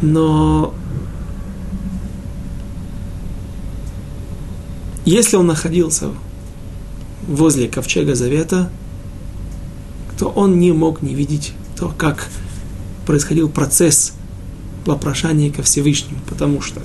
Но 0.00 0.74
если 5.04 5.36
он 5.36 5.46
находился 5.46 6.10
возле 7.26 7.68
ковчега 7.68 8.14
Завета, 8.14 8.70
то 10.18 10.28
он 10.28 10.58
не 10.58 10.72
мог 10.72 11.02
не 11.02 11.14
видеть 11.14 11.52
то, 11.76 11.92
как 11.96 12.28
происходил 13.06 13.48
процесс 13.48 14.12
вопрошания 14.84 15.52
ко 15.52 15.62
Всевышнему, 15.62 16.20
потому 16.28 16.60
что 16.60 16.80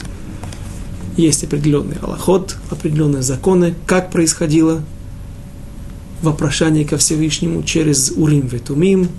есть 1.17 1.43
определенный 1.43 1.97
аллахот, 2.01 2.56
определенные 2.69 3.23
законы, 3.23 3.75
как 3.86 4.12
происходило 4.12 4.84
вопрошание 6.21 6.86
ко 6.86 6.97
Всевышнему 6.97 7.63
через 7.63 8.12
Урим 8.15 8.47
Ветумим. 8.47 9.10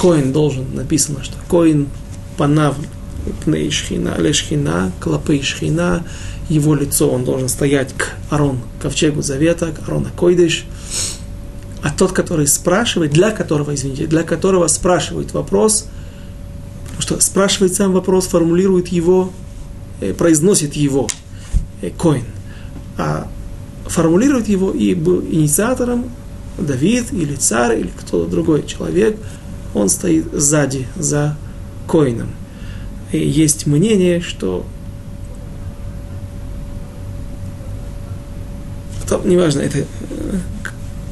Коин 0.00 0.32
должен, 0.32 0.74
написано, 0.74 1.22
что 1.22 1.36
Коин 1.48 1.88
панав 2.36 2.76
пней 3.44 3.70
шхина, 3.70 4.16
лешхина, 4.18 4.92
клопы 5.00 5.40
шхина, 5.42 6.04
его 6.48 6.74
лицо, 6.74 7.08
он 7.08 7.24
должен 7.24 7.48
стоять 7.48 7.92
к 7.94 8.10
Арон, 8.30 8.60
ковчегу 8.80 9.22
завета, 9.22 9.72
к 9.72 9.88
Арона 9.88 10.10
Койдыш. 10.16 10.64
А 11.82 11.90
тот, 11.90 12.12
который 12.12 12.46
спрашивает, 12.46 13.12
для 13.12 13.30
которого, 13.30 13.74
извините, 13.74 14.06
для 14.06 14.22
которого 14.22 14.66
спрашивает 14.68 15.32
вопрос, 15.32 15.86
потому 16.96 17.02
что 17.02 17.20
спрашивает 17.20 17.74
сам 17.74 17.92
вопрос, 17.92 18.26
формулирует 18.26 18.88
его, 18.88 19.32
э, 20.00 20.12
произносит 20.12 20.74
его, 20.74 21.08
э, 21.80 21.90
Коин. 21.90 22.24
А 22.98 23.28
формулирует 23.86 24.48
его 24.48 24.70
и 24.70 24.94
был 24.94 25.22
инициатором 25.22 26.10
Давид 26.58 27.12
или 27.12 27.34
царь 27.34 27.80
или 27.80 27.90
кто-то 27.98 28.30
другой 28.30 28.64
человек, 28.66 29.16
он 29.74 29.88
стоит 29.88 30.26
сзади, 30.32 30.86
за 30.96 31.36
коином. 31.88 32.28
Есть 33.12 33.66
мнение, 33.66 34.20
что 34.20 34.64
то, 39.12 39.20
неважно, 39.24 39.60
это 39.60 39.78
э, 39.78 39.84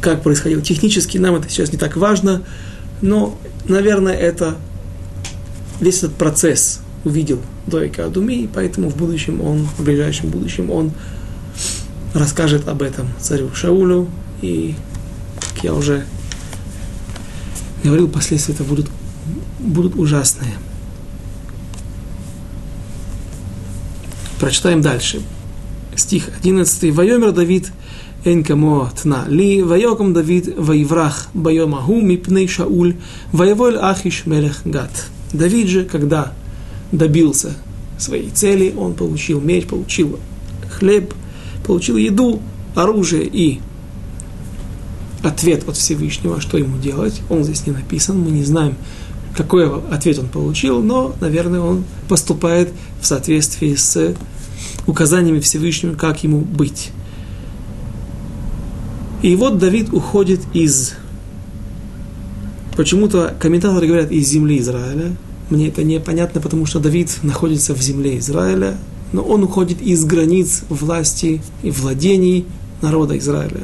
как 0.01 0.23
происходило 0.23 0.63
технически, 0.63 1.19
нам 1.19 1.35
это 1.35 1.49
сейчас 1.51 1.73
не 1.73 1.79
так 1.79 1.97
важно, 1.97 2.43
но, 3.03 3.39
наверное, 3.67 4.15
это 4.15 4.57
весь 5.81 5.99
этот 5.99 6.15
процесс 6.15 6.81
увидел 7.05 7.41
Дойка 7.67 8.07
Адуми, 8.07 8.45
и 8.45 8.47
поэтому 8.47 8.89
в 8.89 8.97
будущем 8.97 9.43
он, 9.43 9.67
в 9.77 9.85
ближайшем 9.85 10.31
будущем 10.31 10.71
он 10.71 10.93
расскажет 12.15 12.69
об 12.69 12.83
этом 12.83 13.09
царю 13.21 13.51
Шаулю, 13.55 14.09
и, 14.41 14.75
как 15.41 15.65
я 15.65 15.75
уже 15.75 16.05
говорил, 17.85 18.09
последствия 18.09 18.55
это 18.55 18.65
будут, 18.65 18.89
будут 19.59 19.95
ужасные. 19.97 20.55
Прочитаем 24.41 24.81
дальше. 24.81 25.21
Стих 25.95 26.31
11. 26.39 26.95
«Вайомер 26.95 27.33
Давид 27.33 27.71
Энкамо 28.25 28.91
тна 28.91 29.27
ли, 29.29 29.63
вайоком 29.63 30.15
Давид 30.15 30.55
ваеврах 30.57 31.29
байомаху 31.35 32.01
мипней 32.01 32.49
Шауль, 32.49 32.97
ваеволь 33.33 33.77
ахиш 33.77 34.25
мелех 34.25 34.63
гад». 34.65 34.91
Давид 35.35 35.69
же, 35.69 35.85
когда 35.85 36.33
добился 36.91 37.55
своей 37.99 38.31
цели, 38.31 38.75
он 38.75 38.95
получил 38.95 39.43
меч, 39.43 39.67
получил 39.67 40.19
хлеб, 40.71 41.13
получил 41.67 41.99
еду, 41.99 42.41
оружие 42.75 43.27
и 43.27 43.61
ответ 45.23 45.69
от 45.69 45.77
Всевышнего, 45.77 46.41
что 46.41 46.57
ему 46.57 46.79
делать. 46.79 47.21
Он 47.29 47.45
здесь 47.45 47.67
не 47.67 47.73
написан, 47.73 48.19
мы 48.19 48.31
не 48.31 48.45
знаем, 48.45 48.77
какой 49.37 49.71
ответ 49.91 50.19
он 50.19 50.29
получил, 50.29 50.83
но, 50.83 51.15
наверное, 51.21 51.61
он 51.61 51.85
поступает 52.09 52.73
в 53.01 53.07
соответствии 53.07 53.75
с 53.75 54.15
указаниями 54.87 55.41
Всевышнего, 55.41 55.95
как 55.95 56.23
ему 56.25 56.41
быть. 56.41 56.91
И 59.23 59.37
вот 59.37 59.59
Давид 59.59 59.93
уходит 59.93 60.41
из... 60.55 60.95
Почему-то 62.77 63.35
комментаторы 63.39 63.87
говорят 63.87 64.11
из 64.11 64.29
земли 64.29 64.59
Израиля. 64.59 65.13
Мне 65.51 65.69
это 65.69 65.83
непонятно, 65.83 66.41
потому 66.41 66.65
что 66.67 66.81
Давид 66.81 67.19
находится 67.23 67.75
в 67.75 67.83
земле 67.83 68.19
Израиля, 68.19 68.79
но 69.13 69.23
он 69.23 69.43
уходит 69.43 69.83
из 69.83 70.05
границ 70.05 70.63
власти 70.69 71.43
и 71.63 71.71
владений 71.71 72.47
народа 72.81 73.19
Израиля. 73.19 73.61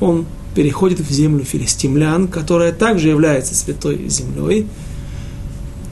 Он 0.00 0.24
переходит 0.54 1.00
в 1.00 1.10
землю 1.10 1.44
филистимлян, 1.44 2.28
которая 2.28 2.72
также 2.72 3.08
является 3.08 3.54
святой 3.54 4.08
землей, 4.08 4.66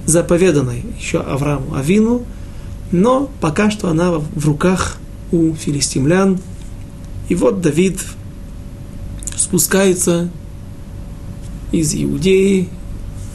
заповеданной 0.07 0.85
еще 0.99 1.21
Аврааму 1.21 1.75
Авину, 1.75 2.23
но 2.93 3.31
пока 3.41 3.71
что 3.71 3.89
она 3.89 4.13
в 4.13 4.47
руках 4.47 4.97
у 5.33 5.55
филистимлян. 5.55 6.39
И 7.29 7.35
вот 7.35 7.61
Давид 7.61 8.01
спускается 9.37 10.31
из 11.73 11.95
Иудеи, 11.95 12.69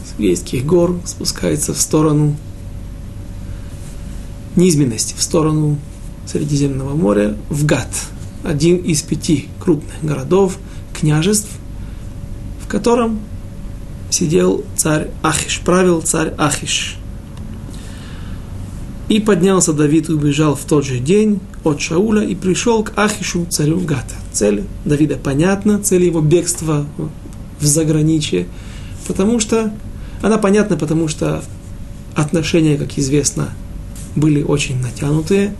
с 0.06 0.18
Вейских 0.18 0.64
гор, 0.64 0.98
спускается 1.04 1.74
в 1.74 1.80
сторону 1.80 2.36
низменности 4.56 5.14
в 5.16 5.22
сторону 5.22 5.78
Средиземного 6.26 6.94
моря, 6.94 7.36
в 7.48 7.66
Гат, 7.66 7.88
один 8.44 8.76
из 8.76 9.02
пяти 9.02 9.48
крупных 9.58 10.02
городов, 10.02 10.58
княжеств, 10.98 11.50
в 12.62 12.68
котором 12.68 13.20
сидел 14.12 14.64
царь 14.76 15.08
Ахиш, 15.22 15.60
правил 15.60 16.02
царь 16.02 16.34
Ахиш. 16.38 16.96
И 19.08 19.20
поднялся 19.20 19.72
Давид 19.72 20.08
и 20.08 20.12
убежал 20.12 20.54
в 20.54 20.64
тот 20.64 20.84
же 20.84 20.98
день 20.98 21.40
от 21.64 21.80
Шауля 21.80 22.22
и 22.22 22.34
пришел 22.34 22.82
к 22.84 22.92
Ахишу, 22.96 23.46
царю 23.46 23.80
Гата. 23.80 24.14
Цель 24.32 24.64
Давида 24.84 25.16
понятна, 25.16 25.80
цель 25.80 26.04
его 26.04 26.20
бегства 26.20 26.86
в 27.60 27.64
заграничье, 27.64 28.46
потому 29.06 29.40
что 29.40 29.72
она 30.22 30.38
понятна, 30.38 30.76
потому 30.76 31.08
что 31.08 31.42
отношения, 32.14 32.76
как 32.76 32.98
известно, 32.98 33.50
были 34.16 34.42
очень 34.42 34.80
натянутые, 34.80 35.54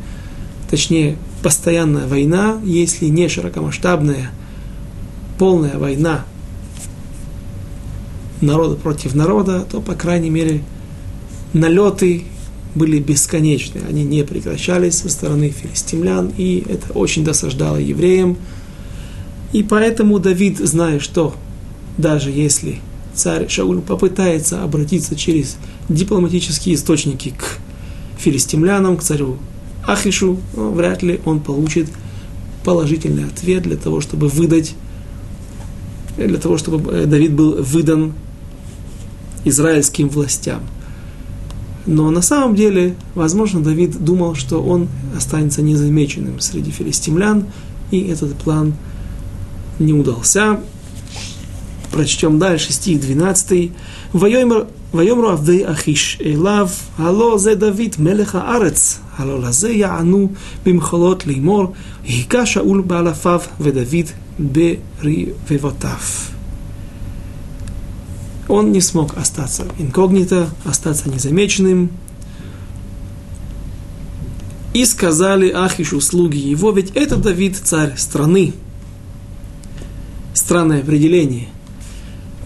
точнее, 0.71 1.17
постоянная 1.43 2.07
война, 2.07 2.59
если 2.65 3.07
не 3.07 3.29
широкомасштабная, 3.29 4.31
полная 5.39 5.79
война 5.79 6.25
народа 8.43 8.77
против 8.77 9.15
народа, 9.15 9.67
то, 9.71 9.81
по 9.81 9.95
крайней 9.95 10.31
мере, 10.31 10.63
налеты 11.53 12.25
были 12.75 12.99
бесконечны, 12.99 13.83
они 13.89 14.05
не 14.05 14.25
прекращались 14.25 14.99
со 14.99 15.09
стороны 15.09 15.51
филистимлян, 15.51 16.33
и 16.37 16.65
это 16.69 16.93
очень 16.95 17.25
досаждало 17.25 17.77
евреям. 17.77 18.37
И 19.53 19.63
поэтому 19.63 20.19
Давид, 20.19 20.59
зная, 20.59 20.99
что 20.99 21.35
даже 21.99 22.31
если 22.31 22.81
царь 23.15 23.49
Шауль 23.49 23.83
попытается 23.83 24.63
обратиться 24.63 25.15
через 25.15 25.57
дипломатические 25.91 26.75
источники 26.77 27.35
к 27.37 27.59
филистимлянам, 28.19 28.97
к 28.97 29.03
царю 29.03 29.37
Ахишу, 29.87 30.39
ну, 30.57 30.71
вряд 30.71 31.03
ли 31.03 31.21
он 31.25 31.41
получит 31.41 31.89
положительный 32.65 33.27
ответ 33.27 33.65
для 33.65 33.77
того, 33.77 34.01
чтобы 34.01 34.29
выдать, 34.29 34.75
для 36.17 36.39
того, 36.39 36.57
чтобы 36.57 36.93
э, 36.93 37.07
Давид 37.07 37.33
был 37.33 37.63
выдан 37.63 38.15
израильским 39.46 40.10
властям. 40.10 40.62
Но 41.86 42.12
на 42.12 42.22
самом 42.22 42.54
деле, 42.56 42.96
возможно, 43.16 43.62
Давид 43.62 44.04
думал, 44.04 44.36
что 44.36 44.62
он 44.62 44.90
останется 45.16 45.62
незамеченным 45.62 46.40
среди 46.42 46.70
филистимлян, 46.72 47.46
и 47.92 48.02
этот 48.08 48.36
план 48.36 48.74
не 49.80 49.94
удался. 49.94 50.60
Прочтем 51.92 52.38
дальше 52.38 52.74
стих 52.74 53.00
12. 53.00 53.72
ויאמרו 54.14 55.28
עבדי 55.28 55.72
אחיש 55.72 56.20
אליו, 56.26 56.70
הלא 56.98 57.38
זה 57.38 57.56
דוד 57.56 57.96
מלך 58.00 58.36
הארץ, 58.36 59.00
הלא 59.18 59.42
לזה 59.42 59.70
יענו 59.70 60.30
במחולות 60.66 61.28
לאמור, 61.28 61.74
היכה 62.04 62.46
שאול 62.46 62.82
באלפיו 62.82 63.42
ודוד 63.60 64.06
ברבבותיו. 64.40 65.98
Он 68.49 68.73
не 68.73 68.81
смог 68.81 69.17
остаться 69.17 69.65
инкогнито, 69.79 70.49
остаться 70.65 71.09
незамеченным. 71.09 71.91
И 74.75 74.85
сказали 74.85 75.51
Ахишу 75.51 76.01
слуги 76.01 76.39
его, 76.39 76.71
ведь 76.73 76.93
это 76.95 77.17
Давид 77.17 77.57
царь 77.57 77.95
страны. 77.97 78.55
Странное 80.35 80.81
определение– 80.81 81.49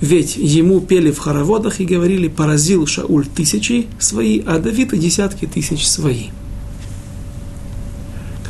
ведь 0.01 0.37
ему 0.37 0.81
пели 0.81 1.11
в 1.11 1.19
хороводах 1.19 1.81
и 1.81 1.87
говорили, 1.87 2.29
поразил 2.29 2.87
Шауль 2.87 3.27
тысячи 3.27 3.87
свои, 3.99 4.43
а 4.47 4.59
Давид 4.59 4.93
и 4.93 4.99
десятки 4.99 5.47
тысяч 5.47 5.87
свои. 5.87 6.27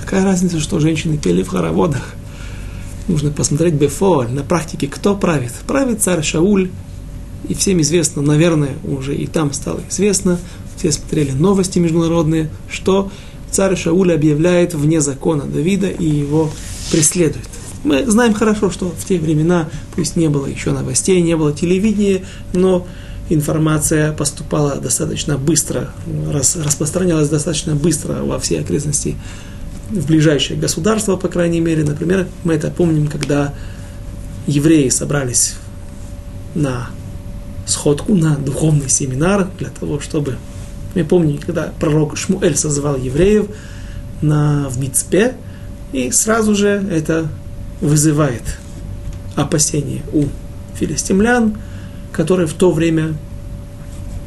Какая 0.00 0.24
разница, 0.24 0.58
что 0.60 0.80
женщины 0.80 1.18
пели 1.18 1.42
в 1.42 1.48
хороводах? 1.48 2.14
Нужно 3.06 3.30
посмотреть 3.30 3.74
бефоль, 3.74 4.28
на 4.30 4.42
практике, 4.42 4.88
кто 4.88 5.16
правит. 5.16 5.52
Правит 5.66 6.02
царь 6.02 6.24
Шауль, 6.24 6.70
и 7.48 7.54
всем 7.54 7.80
известно, 7.80 8.22
наверное, 8.22 8.74
уже 8.84 9.16
и 9.16 9.26
там 9.26 9.52
стало 9.52 9.80
известно, 9.88 10.38
все 10.76 10.92
смотрели 10.92 11.32
новости 11.32 11.78
международные, 11.78 12.50
что 12.70 13.10
царь 13.50 13.76
Шауль 13.76 14.12
объявляет 14.12 14.74
вне 14.74 15.00
закона 15.00 15.44
Давида 15.44 15.88
и 15.88 16.04
его 16.04 16.50
преследует. 16.90 17.48
Мы 17.84 18.04
знаем 18.06 18.34
хорошо, 18.34 18.70
что 18.70 18.88
в 18.90 19.04
те 19.04 19.18
времена, 19.18 19.68
пусть 19.94 20.16
не 20.16 20.28
было 20.28 20.46
еще 20.46 20.72
новостей, 20.72 21.20
не 21.20 21.36
было 21.36 21.52
телевидения, 21.52 22.24
но 22.52 22.86
информация 23.28 24.12
поступала 24.12 24.76
достаточно 24.76 25.38
быстро, 25.38 25.90
рас, 26.32 26.56
распространялась 26.56 27.28
достаточно 27.28 27.74
быстро 27.74 28.22
во 28.22 28.38
все 28.38 28.60
окрестности 28.60 29.16
в 29.90 30.06
ближайшее 30.06 30.58
государство, 30.58 31.16
по 31.16 31.28
крайней 31.28 31.60
мере. 31.60 31.84
Например, 31.84 32.26
мы 32.44 32.54
это 32.54 32.70
помним, 32.70 33.06
когда 33.08 33.54
евреи 34.46 34.88
собрались 34.88 35.54
на 36.54 36.88
сходку, 37.66 38.14
на 38.14 38.36
духовный 38.36 38.88
семинар 38.88 39.48
для 39.58 39.68
того, 39.68 40.00
чтобы... 40.00 40.36
Мы 40.94 41.04
помним, 41.04 41.38
когда 41.38 41.72
пророк 41.78 42.16
Шмуэль 42.16 42.56
созвал 42.56 42.96
евреев 42.96 43.48
на, 44.22 44.68
в 44.70 44.78
Мицпе, 44.78 45.34
и 45.92 46.10
сразу 46.10 46.54
же 46.54 46.68
это 46.90 47.28
вызывает 47.80 48.42
опасения 49.34 50.02
у 50.12 50.24
филистимлян, 50.74 51.56
которые 52.12 52.46
в 52.46 52.54
то 52.54 52.70
время 52.70 53.14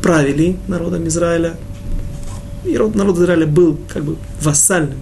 правили 0.01 0.57
народом 0.67 1.07
Израиля. 1.07 1.55
И 2.65 2.77
народ 2.77 3.17
Израиля 3.17 3.47
был 3.47 3.79
как 3.91 4.03
бы 4.03 4.17
вассальным, 4.41 4.99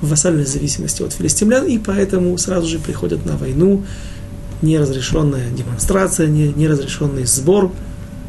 в 0.00 0.10
вассальной 0.10 0.44
зависимости 0.44 1.02
от 1.02 1.12
филистимлян, 1.12 1.66
и 1.66 1.78
поэтому 1.78 2.36
сразу 2.38 2.68
же 2.68 2.78
приходят 2.78 3.26
на 3.26 3.36
войну 3.36 3.84
неразрешенная 4.62 5.50
демонстрация, 5.50 6.26
не, 6.26 6.52
неразрешенный 6.52 7.24
сбор 7.24 7.72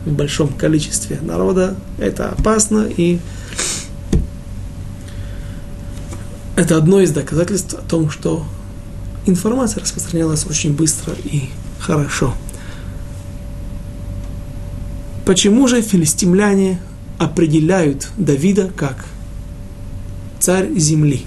в 0.05 0.11
большом 0.11 0.49
количестве 0.49 1.19
народа. 1.21 1.75
Это 1.97 2.29
опасно, 2.29 2.85
и 2.85 3.19
это 6.55 6.77
одно 6.77 6.99
из 6.99 7.11
доказательств 7.11 7.73
о 7.73 7.81
том, 7.81 8.09
что 8.09 8.45
информация 9.25 9.81
распространялась 9.81 10.45
очень 10.45 10.73
быстро 10.73 11.13
и 11.23 11.49
хорошо. 11.79 12.33
Почему 15.25 15.67
же 15.67 15.81
филистимляне 15.81 16.81
определяют 17.17 18.09
Давида 18.17 18.71
как 18.75 19.05
царь 20.39 20.73
земли? 20.75 21.25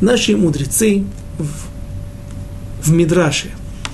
Наши 0.00 0.34
мудрецы 0.36 1.04
в, 2.82 2.90
Мидраше, 2.92 3.50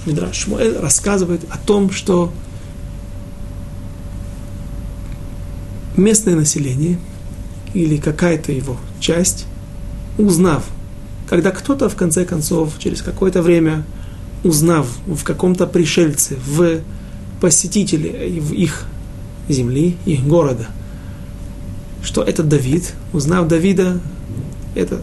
Мидраш 0.07 0.37
Шмуэль 0.37 0.79
рассказывает 0.79 1.43
о 1.51 1.59
том, 1.59 1.91
что 1.91 2.33
местное 5.97 6.35
население 6.35 6.99
или 7.75 7.97
какая-то 7.97 8.53
его 8.53 8.77
часть, 9.01 9.47
узнав 10.19 10.65
когда 11.29 11.51
кто-то, 11.51 11.89
в 11.89 11.97
конце 11.97 12.25
концов, 12.25 12.79
через 12.79 13.03
какое-то 13.03 13.43
время, 13.43 13.85
узнав 14.45 14.87
в 15.07 15.25
каком-то 15.25 15.67
пришельце, 15.67 16.37
в 16.47 16.81
посетителе 17.41 18.41
в 18.41 18.53
их 18.53 18.85
земли, 19.49 19.97
их 20.07 20.25
города, 20.25 20.67
что 22.03 22.23
это 22.23 22.43
Давид, 22.43 22.93
узнав 23.13 23.49
Давида, 23.49 24.01
это, 24.75 25.03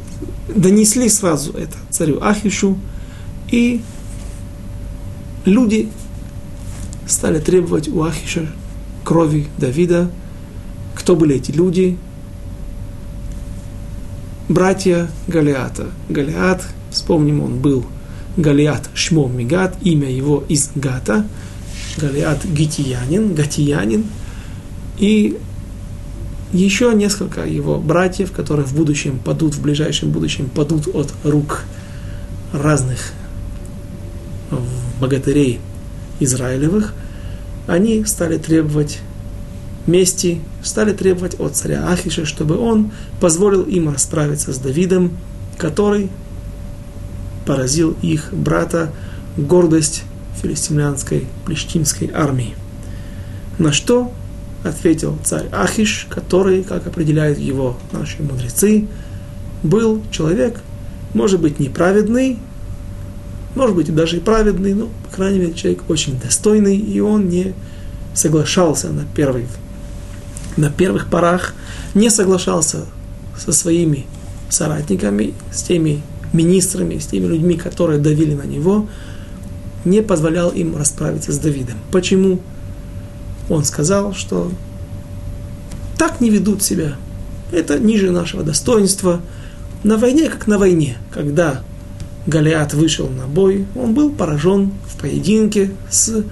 донесли 0.54 1.10
сразу 1.10 1.54
это 1.54 1.76
царю 1.90 2.22
Ахишу, 2.22 2.78
и 3.50 3.82
люди 5.46 5.90
стали 7.08 7.40
требовать 7.40 7.88
у 7.88 8.04
Ахиша 8.04 8.48
крови 9.04 9.48
Давида. 9.58 10.10
Кто 10.96 11.16
были 11.16 11.36
эти 11.36 11.52
люди? 11.52 11.98
братья 14.50 15.10
Галиата. 15.28 15.88
Галиат, 16.10 16.64
вспомним, 16.92 17.42
он 17.42 17.60
был 17.60 17.86
Галиат 18.38 18.90
Шмо 18.94 19.28
Мигат, 19.28 19.76
имя 19.82 20.10
его 20.10 20.44
из 20.48 20.72
Гата. 20.76 21.26
Галиат 21.98 22.46
Гитиянин, 22.46 23.34
Гатиянин. 23.34 24.06
И 24.98 25.38
еще 26.52 26.94
несколько 26.94 27.46
его 27.46 27.80
братьев, 27.80 28.32
которые 28.32 28.66
в 28.66 28.76
будущем 28.76 29.20
падут, 29.20 29.56
в 29.56 29.62
ближайшем 29.62 30.12
будущем 30.12 30.50
падут 30.50 30.88
от 30.94 31.14
рук 31.24 31.64
разных 32.52 33.14
богатырей 35.00 35.60
Израилевых, 36.20 36.94
они 37.68 38.06
стали 38.06 38.38
требовать 38.38 39.00
мести 39.88 40.42
стали 40.64 40.94
требовать 40.94 41.40
от 41.40 41.56
царя 41.56 41.88
Ахиша, 41.88 42.26
чтобы 42.26 42.58
он 42.58 42.92
позволил 43.20 43.64
им 43.64 43.90
расправиться 43.90 44.54
с 44.54 44.58
Давидом, 44.58 45.18
который 45.58 46.10
поразил 47.46 47.96
их 48.02 48.30
брата 48.32 48.92
гордость 49.38 50.04
филистимлянской 50.42 51.28
плештимской 51.46 52.10
армии. 52.14 52.56
На 53.60 53.72
что 53.72 54.14
ответил 54.64 55.18
царь 55.24 55.48
Ахиш, 55.52 56.08
который, 56.10 56.64
как 56.64 56.88
определяют 56.88 57.38
его 57.38 57.78
наши 57.92 58.24
мудрецы, 58.24 58.88
был 59.62 60.02
человек, 60.12 60.62
может 61.14 61.42
быть, 61.42 61.60
неправедный, 61.60 62.40
может 63.56 63.76
быть, 63.76 63.94
даже 63.94 64.18
и 64.18 64.20
праведный, 64.20 64.74
но, 64.74 64.90
по 65.10 65.16
крайней 65.16 65.40
мере, 65.40 65.54
человек 65.54 65.90
очень 65.90 66.20
достойный, 66.20 66.78
и 66.78 67.00
он 67.00 67.30
не 67.30 67.54
соглашался 68.14 68.90
на 68.90 69.06
первый 69.16 69.46
на 70.58 70.70
первых 70.70 71.08
порах 71.08 71.54
не 71.94 72.10
соглашался 72.10 72.86
со 73.38 73.52
своими 73.52 74.06
соратниками, 74.50 75.34
с 75.52 75.64
теми 75.64 76.02
министрами, 76.32 76.98
с 76.98 77.08
теми 77.08 77.26
людьми, 77.26 77.56
которые 77.56 78.00
давили 78.00 78.36
на 78.36 78.44
него, 78.44 78.88
не 79.86 80.02
позволял 80.02 80.50
им 80.50 80.76
расправиться 80.76 81.32
с 81.32 81.38
Давидом. 81.38 81.78
Почему? 81.92 82.40
Он 83.50 83.64
сказал, 83.66 84.14
что 84.14 84.52
так 85.98 86.22
не 86.22 86.30
ведут 86.30 86.64
себя. 86.64 86.96
Это 87.52 87.78
ниже 87.80 88.12
нашего 88.12 88.44
достоинства. 88.44 89.22
На 89.84 89.98
войне, 89.98 90.30
как 90.30 90.48
на 90.48 90.58
войне, 90.58 90.98
когда 91.12 91.62
Голиат 92.26 92.74
вышел 92.74 93.10
на 93.10 93.28
бой, 93.28 93.66
он 93.76 93.94
был 93.94 94.10
поражен 94.10 94.72
в 94.88 95.02
поединке 95.02 95.72
с 95.90 96.24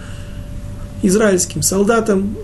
израильским 1.02 1.62
солдатам, 1.62 2.36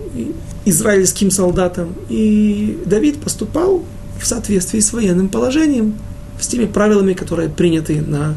израильским 0.64 1.30
солдатам. 1.30 1.94
И 2.08 2.78
Давид 2.84 3.20
поступал 3.20 3.82
в 4.20 4.26
соответствии 4.26 4.80
с 4.80 4.92
военным 4.92 5.28
положением, 5.28 5.94
с 6.40 6.46
теми 6.46 6.66
правилами, 6.66 7.14
которые 7.14 7.48
приняты 7.48 8.02
на 8.02 8.34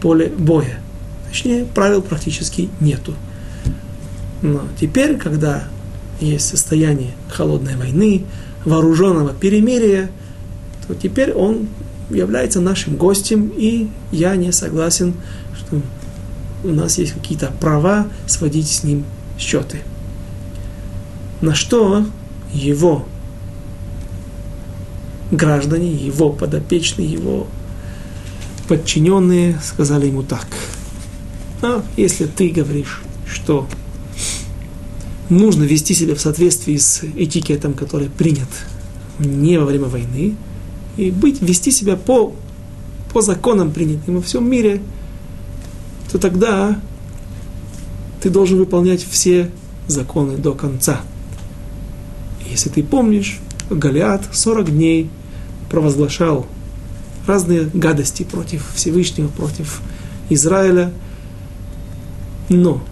поле 0.00 0.28
боя. 0.28 0.78
Точнее, 1.28 1.64
правил 1.64 2.02
практически 2.02 2.70
нету. 2.80 3.14
Но 4.42 4.62
теперь, 4.78 5.16
когда 5.16 5.64
есть 6.20 6.48
состояние 6.48 7.12
холодной 7.28 7.76
войны, 7.76 8.24
вооруженного 8.64 9.32
перемирия, 9.32 10.10
то 10.86 10.94
теперь 10.94 11.32
он 11.32 11.68
является 12.10 12.60
нашим 12.60 12.96
гостем, 12.96 13.50
и 13.56 13.88
я 14.12 14.36
не 14.36 14.52
согласен, 14.52 15.14
что 15.56 15.80
у 16.62 16.68
нас 16.68 16.98
есть 16.98 17.12
какие-то 17.12 17.52
права 17.60 18.06
сводить 18.26 18.68
с 18.68 18.84
ним 18.84 19.04
счеты. 19.38 19.80
На 21.40 21.54
что 21.54 22.06
его 22.52 23.06
граждане, 25.30 25.92
его 25.92 26.30
подопечные, 26.30 27.10
его 27.10 27.46
подчиненные 28.68 29.60
сказали 29.62 30.06
ему 30.06 30.22
так. 30.22 30.46
А 31.62 31.82
если 31.96 32.26
ты 32.26 32.50
говоришь, 32.50 33.02
что 33.30 33.68
нужно 35.28 35.64
вести 35.64 35.94
себя 35.94 36.14
в 36.14 36.20
соответствии 36.20 36.76
с 36.76 37.02
этикетом, 37.16 37.74
который 37.74 38.08
принят 38.08 38.48
не 39.18 39.58
во 39.58 39.64
время 39.64 39.86
войны, 39.86 40.36
и 40.96 41.10
быть, 41.10 41.42
вести 41.42 41.70
себя 41.70 41.96
по, 41.96 42.34
по 43.12 43.20
законам 43.20 43.72
принятым 43.72 44.16
во 44.16 44.22
всем 44.22 44.48
мире, 44.48 44.80
то 46.10 46.18
тогда 46.18 46.80
ты 48.22 48.30
должен 48.30 48.58
выполнять 48.58 49.04
все 49.04 49.50
законы 49.86 50.36
до 50.36 50.52
конца. 50.52 51.00
Если 52.50 52.68
ты 52.70 52.82
помнишь, 52.82 53.40
Голиат 53.70 54.22
40 54.32 54.70
дней 54.70 55.10
провозглашал 55.70 56.46
разные 57.26 57.64
гадости 57.72 58.22
против 58.22 58.66
Всевышнего, 58.74 59.28
против 59.28 59.80
Израиля. 60.28 60.92
Но 62.48 62.82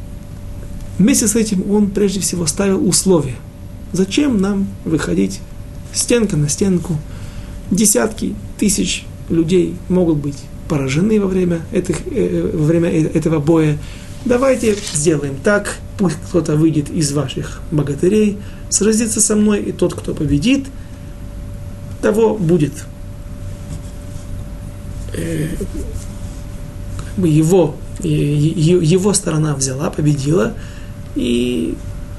вместе 0.98 1.28
с 1.28 1.36
этим 1.36 1.70
он 1.70 1.90
прежде 1.90 2.20
всего 2.20 2.46
ставил 2.46 2.86
условия. 2.86 3.36
Зачем 3.92 4.40
нам 4.40 4.66
выходить 4.84 5.40
стенка 5.92 6.36
на 6.36 6.48
стенку? 6.48 6.96
Десятки 7.72 8.34
тысяч 8.58 9.06
людей 9.30 9.74
могут 9.88 10.18
быть 10.18 10.36
поражены 10.68 11.18
во 11.18 11.26
время, 11.26 11.62
этих, 11.72 12.06
э, 12.06 12.50
во 12.52 12.66
время 12.66 12.90
э, 12.90 13.06
этого 13.14 13.38
боя. 13.38 13.78
Давайте 14.26 14.76
сделаем 14.92 15.36
так, 15.42 15.76
пусть 15.96 16.16
кто-то 16.28 16.56
выйдет 16.56 16.90
из 16.90 17.12
ваших 17.12 17.62
богатырей, 17.70 18.36
сразится 18.68 19.22
со 19.22 19.36
мной, 19.36 19.62
и 19.62 19.72
тот, 19.72 19.94
кто 19.94 20.12
победит, 20.12 20.66
того 22.02 22.36
будет 22.36 22.74
э, 25.14 25.48
его, 27.16 27.74
его 28.02 29.14
сторона 29.14 29.54
взяла, 29.54 29.88
победила, 29.88 30.52
и 31.14 31.74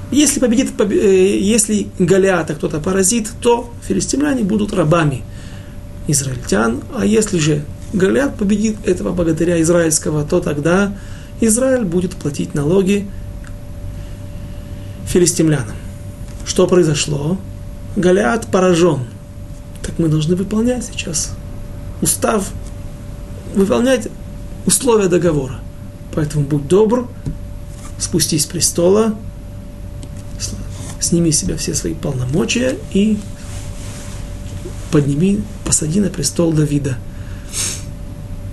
если 0.10 0.40
победит, 0.40 0.72
если 0.80 1.90
Голиата 2.00 2.56
кто-то 2.56 2.80
поразит, 2.80 3.30
то 3.40 3.72
филистимляне 3.88 4.44
будут 4.44 4.74
рабами 4.74 5.22
израильтян, 6.08 6.82
а 6.96 7.06
если 7.06 7.38
же 7.38 7.64
Голиат 7.94 8.36
победит 8.36 8.78
этого 8.86 9.14
богатыря 9.14 9.62
израильского, 9.62 10.24
то 10.24 10.40
тогда 10.40 10.96
Израиль 11.42 11.86
будет 11.86 12.16
платить 12.16 12.54
налоги 12.54 13.08
филистимлянам. 15.06 15.76
Что 16.46 16.68
произошло? 16.68 17.38
Голиат 17.96 18.48
поражен. 18.48 19.02
Так 19.84 20.00
мы 20.00 20.08
должны 20.08 20.36
выполнять 20.36 20.86
сейчас 20.86 21.34
устав, 22.02 22.52
выполнять 23.56 24.08
условия 24.66 25.08
договора. 25.08 25.60
Поэтому 26.14 26.46
будь 26.46 26.68
добр, 26.68 27.08
спустись 27.98 28.44
с 28.44 28.46
престола, 28.46 29.16
сними 31.00 31.32
с 31.32 31.40
себя 31.40 31.58
все 31.58 31.74
свои 31.74 31.94
полномочия 31.94 32.78
и 32.94 33.18
подними, 34.94 35.42
посади 35.66 36.00
на 36.00 36.10
престол 36.10 36.54
Давида. 36.54 36.98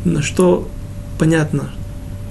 На 0.07 0.23
что, 0.23 0.67
понятно, 1.19 1.69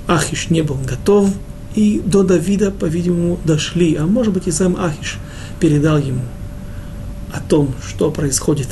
Ахиш 0.08 0.50
не 0.50 0.64
был 0.64 0.78
готов, 0.84 1.30
и 1.76 2.02
до 2.04 2.24
Давида, 2.24 2.72
по-видимому, 2.72 3.38
дошли, 3.46 3.94
а 3.94 4.08
может 4.08 4.34
быть 4.34 4.48
и 4.48 4.52
сам 4.52 4.76
Ахиш 4.78 5.20
передал 5.60 6.00
ему 6.00 6.24
о 7.32 7.40
том, 7.40 7.76
что 7.88 8.10
происходит 8.10 8.70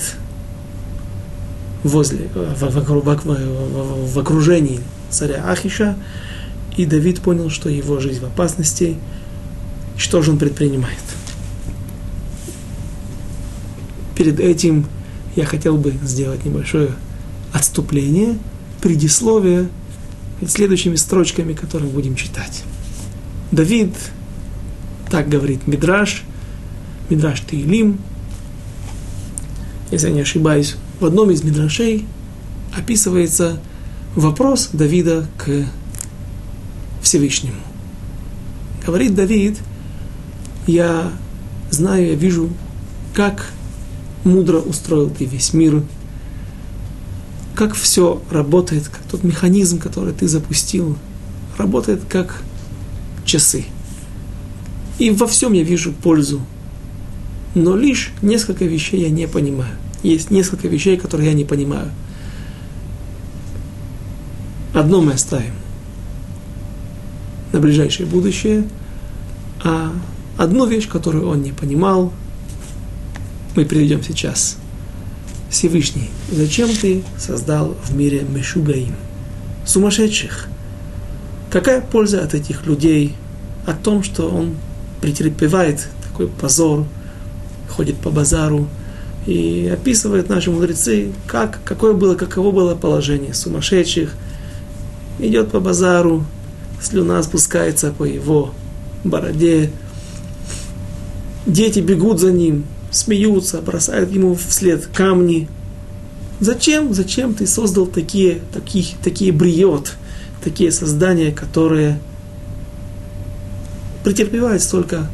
возле, 1.84 2.30
в, 2.34 2.64
в, 2.64 3.24
в, 3.24 4.14
в 4.14 4.20
окружении 4.20 4.80
царя 5.12 5.44
Ахиша, 5.48 5.96
и 6.78 6.88
Давид 6.88 7.22
понял, 7.22 7.52
что 7.52 7.70
его 7.70 8.00
жизнь 8.00 8.22
в 8.22 8.26
опасности, 8.26 8.98
что 9.98 10.24
же 10.24 10.32
он 10.32 10.40
предпринимает. 10.40 10.98
Перед 14.16 14.40
этим 14.40 14.88
я 15.38 15.46
хотел 15.46 15.78
бы 15.78 15.94
сделать 16.04 16.44
небольшое 16.44 16.90
отступление, 17.54 18.38
предисловие 18.82 19.70
следующими 20.46 20.96
строчками, 20.96 21.54
которые 21.54 21.90
будем 21.92 22.16
читать. 22.16 22.64
Давид, 23.52 23.94
так 25.10 25.30
говорит 25.30 25.68
Мидраш, 25.68 26.24
Мидраш 27.10 27.42
Таилим, 27.42 28.00
если 29.92 30.08
я 30.08 30.14
не 30.14 30.22
ошибаюсь, 30.22 30.76
в 31.00 31.06
одном 31.06 31.30
из 31.30 31.44
Мидрашей 31.44 32.06
описывается 32.76 33.60
вопрос 34.16 34.70
Давида 34.74 35.28
к 35.38 35.68
Всевышнему. 37.04 37.62
Говорит 38.86 39.14
Давид, 39.14 39.60
я 40.66 41.12
знаю, 41.70 42.08
я 42.08 42.16
вижу, 42.16 42.50
как 43.14 43.52
мудро 44.28 44.58
устроил 44.60 45.10
ты 45.10 45.26
весь 45.26 45.54
мир, 45.54 45.84
как 47.56 47.74
все 47.74 48.22
работает, 48.30 48.88
как 48.88 49.02
тот 49.10 49.24
механизм, 49.24 49.80
который 49.80 50.14
ты 50.14 50.28
запустил, 50.28 50.98
работает 51.58 52.02
как 52.08 52.44
часы. 53.26 53.66
И 55.00 55.10
во 55.10 55.28
всем 55.28 55.54
я 55.54 55.64
вижу 55.64 55.92
пользу. 55.92 56.42
Но 57.56 57.76
лишь 57.76 58.12
несколько 58.22 58.66
вещей 58.66 59.02
я 59.02 59.10
не 59.10 59.28
понимаю. 59.28 59.76
Есть 60.04 60.30
несколько 60.30 60.68
вещей, 60.68 60.98
которые 60.98 61.30
я 61.30 61.34
не 61.34 61.46
понимаю. 61.46 61.90
Одно 64.74 65.02
мы 65.02 65.14
оставим 65.14 65.54
на 67.52 67.60
ближайшее 67.60 68.06
будущее, 68.06 68.68
а 69.64 69.92
одну 70.38 70.68
вещь, 70.68 70.88
которую 70.88 71.28
он 71.28 71.42
не 71.42 71.52
понимал, 71.52 72.14
мы 73.58 73.66
приведем 73.66 74.04
сейчас. 74.04 74.56
Всевышний, 75.50 76.12
зачем 76.32 76.70
ты 76.70 77.04
создал 77.18 77.76
в 77.86 77.96
мире 77.96 78.22
Мешугаим, 78.22 78.94
сумасшедших? 79.66 80.48
Какая 81.50 81.82
польза 81.82 82.24
от 82.24 82.36
этих 82.36 82.68
людей, 82.68 83.16
о 83.66 83.74
том, 83.74 84.04
что 84.04 84.30
он 84.30 84.58
претерпевает 85.02 85.88
такой 86.04 86.28
позор, 86.28 86.86
ходит 87.68 87.98
по 87.98 88.12
базару 88.12 88.68
и 89.26 89.68
описывает 89.74 90.30
наши 90.30 90.52
мудрецы, 90.52 91.12
как, 91.26 91.60
какое 91.66 91.94
было, 91.94 92.14
каково 92.14 92.52
было 92.52 92.76
положение 92.76 93.34
сумасшедших, 93.34 94.14
идет 95.18 95.50
по 95.50 95.60
базару, 95.60 96.24
слюна 96.80 97.24
спускается 97.24 97.92
по 97.92 98.04
его 98.04 98.54
бороде, 99.04 99.72
дети 101.48 101.80
бегут 101.80 102.20
за 102.20 102.32
ним, 102.32 102.64
смеются, 102.98 103.62
бросают 103.62 104.12
ему 104.12 104.36
вслед 104.36 104.88
камни. 104.88 105.48
Зачем, 106.40 106.94
зачем 106.94 107.34
ты 107.34 107.48
создал 107.48 107.86
такие, 107.86 108.42
такие, 108.54 108.86
такие 109.04 109.32
бриот, 109.32 109.94
такие 110.44 110.72
создания, 110.72 111.32
которые 111.32 112.00
претерпевают 114.04 114.62
столько 114.62 115.08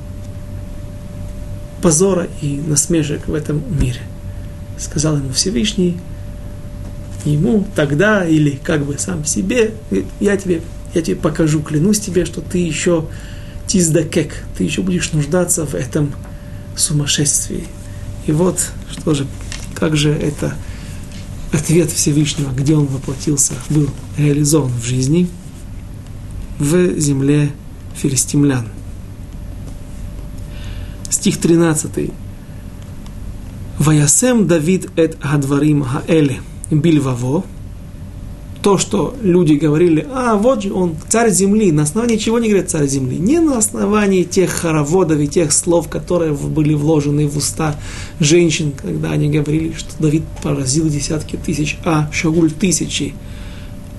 позора 1.81 2.27
и 2.41 2.61
насмешек 2.65 3.27
в 3.27 3.34
этом 3.34 3.61
мире? 3.79 4.01
Сказал 4.77 5.17
ему 5.17 5.31
Всевышний, 5.31 5.97
ему 7.25 7.65
тогда 7.75 8.25
или 8.25 8.51
как 8.51 8.86
бы 8.86 8.97
сам 8.97 9.23
себе, 9.25 9.71
я 10.19 10.36
тебе, 10.36 10.61
я 10.93 11.01
тебе 11.01 11.15
покажу, 11.15 11.61
клянусь 11.61 11.99
тебе, 11.99 12.25
что 12.25 12.41
ты 12.41 12.57
еще 12.57 13.07
тиздакек, 13.67 14.43
ты 14.57 14.65
еще 14.65 14.81
будешь 14.81 15.13
нуждаться 15.13 15.65
в 15.65 15.73
этом 15.73 16.11
сумасшествии. 16.80 17.67
И 18.26 18.32
вот, 18.32 18.71
что 18.91 19.13
же, 19.13 19.28
как 19.76 19.95
же 19.95 20.11
это 20.11 20.55
ответ 21.51 21.91
Всевышнего, 21.91 22.51
где 22.51 22.76
он 22.76 22.86
воплотился, 22.88 23.53
был 23.69 23.89
реализован 24.17 24.71
в 24.71 24.86
жизни, 24.86 25.30
в 26.59 26.99
земле 26.99 27.51
филистимлян. 27.95 28.67
стих 31.09 31.38
13. 31.39 32.11
Ваясем 33.80 34.47
Давид 34.47 34.89
эт 34.97 35.17
Гадварим 35.19 35.84
Хаэли 35.84 36.41
Бильваво. 36.69 37.43
То, 38.64 38.78
что 38.78 39.14
люди 39.22 39.55
говорили, 39.55 40.07
а 40.14 40.38
вот 40.38 40.64
же 40.64 40.72
он, 40.72 40.95
царь 41.09 41.32
земли, 41.32 41.74
на 41.74 41.84
основании 41.84 42.16
чего 42.16 42.39
не 42.39 42.47
говорят 42.47 42.70
царь 42.70 42.88
земли? 42.88 43.18
Не 43.18 43.39
на 43.39 43.57
основании 43.57 44.24
тех 44.24 44.49
хороводов 44.51 45.20
и 45.20 45.28
тех 45.28 45.51
слов, 45.51 45.89
которые 45.89 46.32
были 46.32 46.74
вложены 46.74 47.28
в 47.28 47.36
уста 47.36 47.76
женщин, 48.22 48.72
когда 48.72 49.11
они 49.11 49.30
говорили, 49.30 49.74
что 49.74 49.89
Давид 49.99 50.24
поразил 50.41 50.88
десятки 50.88 51.36
тысяч, 51.36 51.78
а 51.84 52.09
Шауль 52.14 52.51
тысячи. 52.51 53.14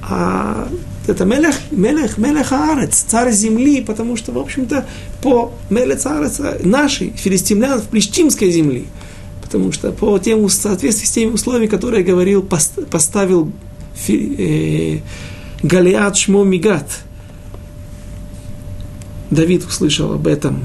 А 0.00 0.66
это 1.06 1.26
Мелех, 1.26 1.56
Мелех, 1.70 2.16
Мелех 2.16 2.50
Аарец, 2.52 3.04
царь 3.06 3.32
земли, 3.32 3.82
потому 3.82 4.16
что, 4.16 4.32
в 4.32 4.38
общем-то, 4.38 4.86
по 5.20 5.52
Мелех 5.68 6.06
Аарец 6.06 6.40
нашей, 6.62 7.10
филистимлян, 7.10 7.82
в 7.82 7.88
Плештимской 7.88 8.50
земли– 8.50 8.86
потому 9.54 9.70
что 9.70 9.92
по 9.92 10.18
тем, 10.18 10.44
в 10.44 10.50
соответствии 10.50 11.06
с 11.06 11.10
теми 11.12 11.30
условиями, 11.30 11.66
которые 11.66 12.02
говорил, 12.02 12.42
поставил 12.42 13.46
э, 13.46 13.50
Галиат 15.62 16.16
Шмо 16.16 16.44
Мигат. 16.44 17.04
Давид 19.30 19.64
услышал 19.64 20.12
об 20.12 20.26
этом. 20.26 20.64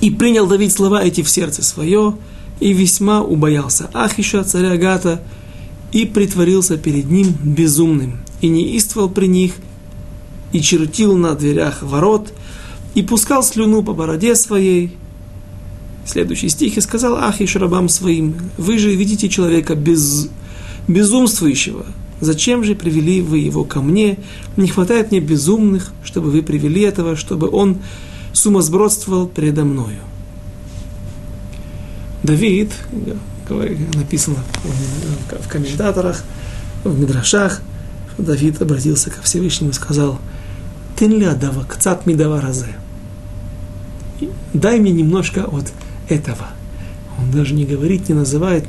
И 0.00 0.10
принял 0.10 0.46
Давид 0.46 0.72
слова 0.72 1.02
эти 1.02 1.22
в 1.22 1.28
сердце 1.28 1.62
свое, 1.62 2.16
и 2.58 2.72
весьма 2.72 3.22
убоялся 3.22 3.90
Ахиша, 3.92 4.44
царя 4.44 4.76
Гата, 4.76 5.22
и 5.92 6.06
притворился 6.06 6.76
перед 6.78 7.10
ним 7.10 7.34
безумным, 7.42 8.20
и 8.40 8.48
неиствовал 8.48 9.10
при 9.10 9.26
них, 9.26 9.54
и 10.52 10.60
чертил 10.60 11.16
на 11.16 11.34
дверях 11.34 11.82
ворот, 11.82 12.32
и 12.94 13.02
пускал 13.02 13.42
слюну 13.42 13.82
по 13.82 13.92
бороде 13.92 14.34
своей, 14.34 14.96
следующий 16.06 16.48
стих, 16.48 16.76
и 16.76 16.80
сказал 16.80 17.16
Ахиш 17.16 17.56
рабам 17.56 17.88
своим, 17.88 18.36
вы 18.56 18.78
же 18.78 18.94
видите 18.94 19.28
человека 19.28 19.74
без, 19.74 20.28
безумствующего, 20.92 21.86
зачем 22.20 22.64
же 22.64 22.74
привели 22.74 23.20
вы 23.20 23.38
его 23.38 23.64
ко 23.64 23.80
мне? 23.80 24.18
Не 24.56 24.68
хватает 24.68 25.10
мне 25.10 25.20
безумных, 25.20 25.92
чтобы 26.04 26.30
вы 26.30 26.42
привели 26.42 26.82
этого, 26.82 27.16
чтобы 27.16 27.48
он 27.50 27.78
сумасбродствовал 28.32 29.26
передо 29.26 29.64
мною. 29.64 30.00
Давид, 32.22 32.72
написано 33.94 34.36
в 35.40 35.48
комментаторах, 35.48 36.22
в 36.84 36.98
Мидрашах, 36.98 37.60
Давид 38.18 38.60
обратился 38.60 39.10
ко 39.10 39.22
Всевышнему 39.22 39.70
и 39.70 39.74
сказал, 39.74 40.18
«Тен 40.98 41.12
ли 41.12 41.24
адава, 41.24 41.64
кцат 41.64 42.06
мидава 42.06 42.40
разе?» 42.40 42.76
Дай 44.52 44.78
мне 44.80 44.92
немножко 44.92 45.44
от 45.44 45.72
этого. 46.08 46.48
Он 47.18 47.30
даже 47.30 47.54
не 47.54 47.64
говорит, 47.64 48.08
не 48.08 48.14
называет 48.14 48.64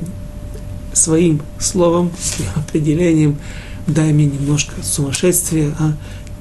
своим 0.92 1.42
словом, 1.58 2.10
своим 2.18 2.50
определением, 2.56 3.38
дай 3.86 4.12
мне 4.12 4.26
немножко 4.26 4.74
сумасшествия, 4.82 5.74
а 5.78 5.94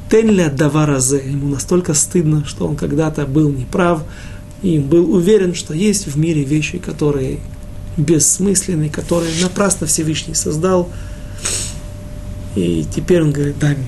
Тенля 0.10 0.50
Даваразе, 0.50 1.24
ему 1.26 1.48
настолько 1.48 1.94
стыдно, 1.94 2.44
что 2.46 2.68
он 2.68 2.76
когда-то 2.76 3.26
был 3.26 3.50
неправ, 3.50 4.04
и 4.62 4.78
был 4.78 5.14
уверен, 5.14 5.56
что 5.56 5.74
есть 5.74 6.08
в 6.08 6.18
мире 6.18 6.44
вещи, 6.44 6.78
которые 6.78 7.40
бессмысленны, 7.98 8.90
которые 8.90 9.32
напрасно 9.42 9.88
Всевышний 9.88 10.34
создал. 10.34 10.90
И 12.56 12.86
теперь 12.94 13.22
он 13.22 13.32
говорит, 13.32 13.58
дай 13.60 13.76
мне, 13.76 13.88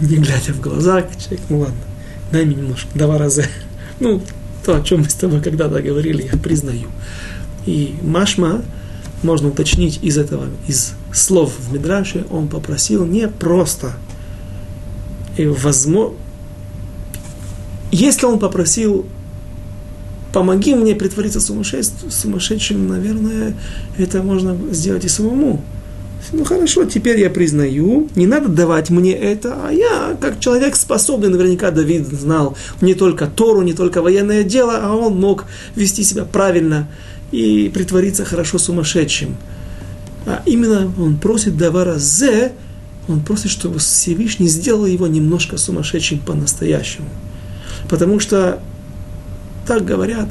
не 0.00 0.16
глядя 0.16 0.52
в 0.52 0.60
глаза, 0.60 1.02
человек, 1.18 1.40
ну 1.48 1.58
ладно, 1.60 1.80
дай 2.30 2.44
мне 2.44 2.56
немножко, 2.56 2.88
даваразе. 2.94 3.48
Ну, 3.98 4.22
то, 4.64 4.76
о 4.76 4.82
чем 4.82 5.00
мы 5.00 5.10
с 5.10 5.14
тобой 5.14 5.42
когда-то 5.42 5.82
говорили, 5.82 6.28
я 6.30 6.38
признаю. 6.38 6.88
И 7.66 7.94
Машма, 8.02 8.62
можно 9.22 9.48
уточнить 9.48 10.00
из 10.02 10.18
этого, 10.18 10.46
из 10.66 10.92
слов 11.12 11.52
в 11.58 11.72
Мидраше, 11.72 12.26
он 12.30 12.48
попросил 12.48 13.04
не 13.04 13.28
просто, 13.28 13.92
и 15.36 15.46
возможно, 15.46 16.16
если 17.92 18.26
он 18.26 18.38
попросил 18.38 19.06
помоги 20.32 20.74
мне 20.74 20.94
притвориться 20.94 21.40
сумасшедшим, 21.40 22.88
наверное, 22.88 23.56
это 23.98 24.22
можно 24.22 24.56
сделать 24.72 25.04
и 25.04 25.08
самому. 25.08 25.62
Ну 26.32 26.44
хорошо, 26.44 26.84
теперь 26.84 27.18
я 27.18 27.30
признаю, 27.30 28.08
не 28.14 28.26
надо 28.26 28.48
давать 28.48 28.90
мне 28.90 29.12
это, 29.12 29.56
а 29.66 29.72
я, 29.72 30.16
как 30.20 30.38
человек 30.38 30.76
способный, 30.76 31.30
наверняка 31.30 31.70
Давид 31.70 32.06
знал 32.06 32.56
не 32.82 32.94
только 32.94 33.26
Тору, 33.26 33.62
не 33.62 33.72
только 33.72 34.02
военное 34.02 34.44
дело, 34.44 34.78
а 34.82 34.94
он 34.94 35.18
мог 35.18 35.46
вести 35.74 36.04
себя 36.04 36.24
правильно 36.24 36.88
и 37.30 37.68
притвориться 37.68 38.24
хорошо 38.24 38.58
сумасшедшим. 38.58 39.36
А 40.26 40.42
именно 40.46 40.92
он 40.98 41.16
просит 41.16 41.56
Давара 41.56 41.96
Зе, 41.98 42.52
он 43.08 43.20
просит, 43.20 43.50
чтобы 43.50 43.78
Всевышний 43.78 44.48
сделал 44.48 44.86
его 44.86 45.06
немножко 45.06 45.56
сумасшедшим 45.56 46.18
по-настоящему. 46.20 47.08
Потому 47.88 48.20
что, 48.20 48.60
так 49.66 49.84
говорят, 49.84 50.28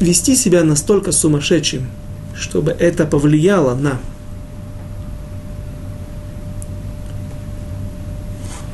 вести 0.00 0.36
себя 0.36 0.64
настолько 0.64 1.12
сумасшедшим– 1.12 1.86
чтобы 2.34 2.72
это 2.72 3.06
повлияло 3.06 3.74
на, 3.74 3.98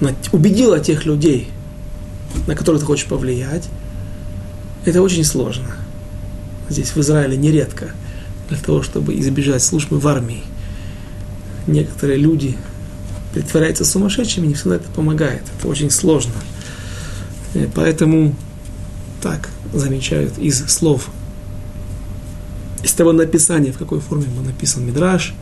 на 0.00 0.14
убедило 0.32 0.80
тех 0.80 1.04
людей, 1.04 1.50
на 2.46 2.54
которых 2.54 2.80
ты 2.80 2.86
хочешь 2.86 3.06
повлиять, 3.06 3.68
это 4.84 5.02
очень 5.02 5.24
сложно. 5.24 5.66
Здесь 6.68 6.90
в 6.90 6.98
Израиле 6.98 7.36
нередко 7.36 7.92
для 8.48 8.58
того, 8.58 8.82
чтобы 8.82 9.18
избежать 9.18 9.62
службы 9.62 9.98
в 9.98 10.06
армии. 10.08 10.42
Некоторые 11.66 12.18
люди 12.18 12.56
притворяются 13.32 13.84
сумасшедшими, 13.84 14.46
не 14.46 14.54
всегда 14.54 14.76
это 14.76 14.88
помогает. 14.90 15.42
Это 15.58 15.68
очень 15.68 15.90
сложно. 15.90 16.32
И 17.54 17.68
поэтому 17.74 18.34
так 19.22 19.48
замечают 19.72 20.38
из 20.38 20.66
слов 20.66 21.10
из 22.82 22.92
того 22.92 23.12
написания, 23.12 23.72
в 23.72 23.78
какой 23.78 24.00
форме 24.00 24.26
был 24.26 24.42
написан 24.42 24.86
Мидраш, 24.86 25.34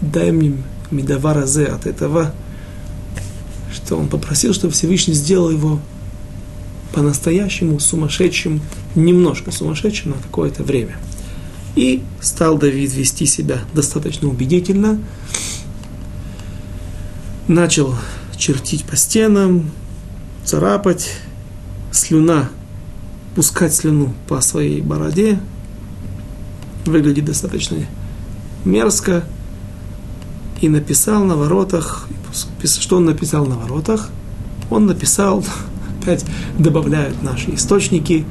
дай 0.00 0.30
мне 0.30 0.56
Мидавара 0.90 1.46
Зе 1.46 1.66
от 1.66 1.86
этого, 1.86 2.32
что 3.72 3.96
он 3.96 4.08
попросил, 4.08 4.54
чтобы 4.54 4.72
Всевышний 4.72 5.14
сделал 5.14 5.50
его 5.50 5.80
по-настоящему 6.94 7.80
сумасшедшим, 7.80 8.60
немножко 8.94 9.50
сумасшедшим 9.50 10.12
на 10.12 10.16
какое-то 10.18 10.62
время. 10.62 10.96
И 11.74 12.02
стал 12.20 12.56
Давид 12.56 12.94
вести 12.94 13.26
себя 13.26 13.60
достаточно 13.74 14.28
убедительно, 14.28 15.00
начал 17.48 17.94
чертить 18.36 18.84
по 18.84 18.96
стенам, 18.96 19.70
царапать, 20.44 21.10
слюна, 21.90 22.48
пускать 23.34 23.74
слюну 23.74 24.14
по 24.28 24.40
своей 24.40 24.80
бороде, 24.80 25.40
выглядит 26.86 27.24
достаточно 27.24 27.78
мерзко, 28.64 29.24
и 30.60 30.68
написал 30.68 31.24
на 31.24 31.36
воротах, 31.36 32.08
что 32.64 32.96
он 32.96 33.04
написал 33.04 33.44
на 33.44 33.56
воротах? 33.56 34.10
Он 34.70 34.86
написал, 34.86 35.44
опять 36.04 36.24
добавляют 36.58 37.22
наши 37.22 37.54
источники, 37.54 38.24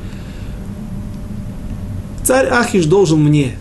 царь 2.23 2.47
Ахиш 2.47 2.85
должен 2.85 3.19
мне 3.19 3.57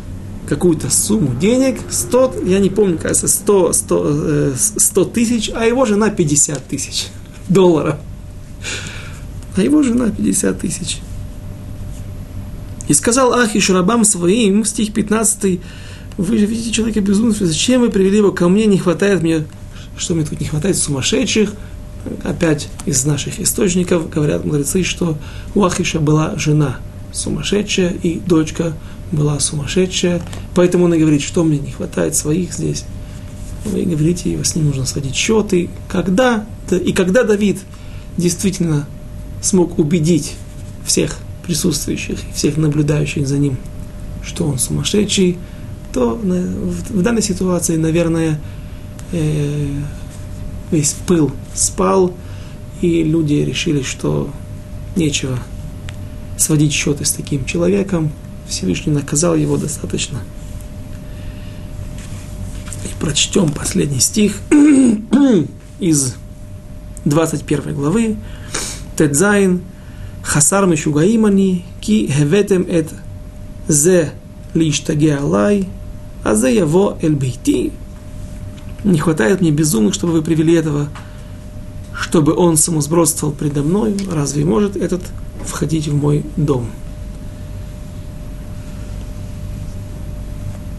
какую-то 0.49 0.91
сумму 0.91 1.35
денег, 1.35 1.81
100, 1.89 2.43
я 2.45 2.59
не 2.59 2.69
помню, 2.69 2.99
кажется, 2.99 3.29
100, 3.29 3.73
100, 3.73 4.53
100 4.57 5.05
тысяч, 5.07 5.51
а 5.55 5.65
его 5.65 5.87
жена 5.87 6.11
50 6.11 6.67
тысяч 6.67 7.09
долларов. 7.49 7.97
А 9.57 9.63
его 9.63 9.83
жена 9.83 10.11
50 10.11 10.61
тысяч. 10.61 10.99
И 12.89 12.95
сказал 12.95 13.33
Ахиш 13.33 13.71
рабам 13.71 14.05
своим, 14.05 14.65
стих 14.65 14.93
15, 14.93 15.61
вы 16.19 16.39
же 16.39 16.45
видите 16.45 16.71
человека 16.71 17.01
безумства, 17.01 17.47
зачем 17.47 17.81
вы 17.81 17.91
привели 17.91 18.19
его 18.19 18.33
ко 18.33 18.49
мне, 18.49 18.67
не 18.67 18.79
хватает 18.79 19.23
мне, 19.23 19.45
что 19.97 20.15
мне 20.15 20.25
тут 20.25 20.41
не 20.41 20.47
хватает 20.47 20.77
сумасшедших. 20.77 21.55
Опять 22.25 22.69
из 22.87 23.05
наших 23.05 23.39
источников 23.41 24.11
говорят 24.11 24.45
мудрецы, 24.45 24.83
что 24.83 25.17
у 25.55 25.65
Ахиша 25.65 26.01
была 26.01 26.35
жена 26.37 26.77
сумасшедшая, 27.13 27.91
и 28.03 28.19
дочка 28.19 28.73
была 29.13 29.39
сумасшедшая, 29.39 30.23
поэтому 30.55 30.87
он 30.87 30.95
и 30.95 30.99
говорит, 30.99 31.23
что 31.23 31.45
мне 31.45 31.59
не 31.59 31.71
хватает 31.71 32.17
своих 32.17 32.53
здесь. 32.55 32.85
Вы 33.65 33.85
говорите, 33.85 34.43
с 34.43 34.57
ним 34.57 34.67
нужно 34.67 34.87
сводить 34.87 35.15
счеты. 35.15 35.71
Когда, 35.89 36.47
и 36.71 36.93
когда 36.93 37.23
Давид 37.23 37.61
действительно 38.17 38.87
смог 39.41 39.79
убедить 39.79 40.35
всех 40.85 41.17
присутствующих, 41.45 42.19
всех 42.35 42.57
наблюдающих 42.57 43.29
за 43.29 43.39
ним, 43.39 43.59
что 44.25 44.45
он 44.45 44.59
сумасшедший, 44.59 45.39
то 45.93 46.15
в 46.15 47.03
данной 47.03 47.23
ситуации, 47.23 47.77
наверное, 47.77 48.41
э, 49.13 49.67
весь 50.73 50.95
пыл 51.07 51.31
спал, 51.55 52.13
и 52.81 53.05
люди 53.05 53.35
решили, 53.35 53.83
что 53.83 54.31
нечего 54.97 55.39
сводить 56.37 56.73
счеты 56.73 57.05
с 57.05 57.13
таким 57.13 57.45
человеком. 57.45 58.11
Всевышний 58.49 58.93
наказал 58.93 59.37
его 59.37 59.57
достаточно. 59.57 60.19
И 62.85 63.01
прочтем 63.01 63.51
последний 63.51 64.01
стих 64.01 64.41
из 65.81 66.17
21 67.05 67.75
главы. 67.75 68.17
Тедзайн 68.97 69.63
Хасар 70.23 70.67
Мишугаимани 70.67 71.65
Ки 71.81 72.11
Хеветем 72.13 72.67
Эт 72.69 72.91
Зе 73.69 74.13
Лиштаге 74.55 75.17
Алай 75.17 75.69
а 76.25 76.35
за 76.35 76.49
его 76.49 76.99
эльбейти. 77.03 77.73
Не 78.85 78.99
хватает 78.99 79.41
мне 79.41 79.51
безумных, 79.51 79.95
чтобы 79.95 80.13
вы 80.13 80.23
привели 80.23 80.55
этого, 80.55 80.89
чтобы 81.95 82.35
он 82.35 82.57
самосбродствовал 82.57 83.33
предо 83.33 83.63
мной. 83.63 83.97
Разве 84.11 84.45
может 84.45 84.77
этот 84.77 85.03
входить 85.45 85.89
в 85.89 85.95
мой 85.95 86.25
дом? 86.37 86.69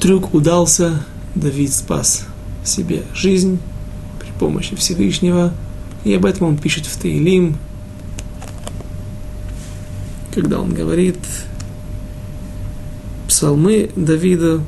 Трюк 0.01 0.34
удался, 0.34 1.01
Давид 1.34 1.74
спас 1.74 2.26
себе 2.66 3.04
жизнь 3.14 3.60
при 4.20 4.32
помощи 4.38 4.76
Всевышнего, 4.76 5.54
и 6.04 6.14
об 6.14 6.26
этом 6.26 6.47
он 6.49 6.58
пишет 6.58 6.86
в 6.86 6.97
Таилим, 6.99 7.56
когда 10.34 10.60
он 10.60 10.74
говорит 10.74 11.18
псалмы 13.28 13.91
Давида, 13.95 14.62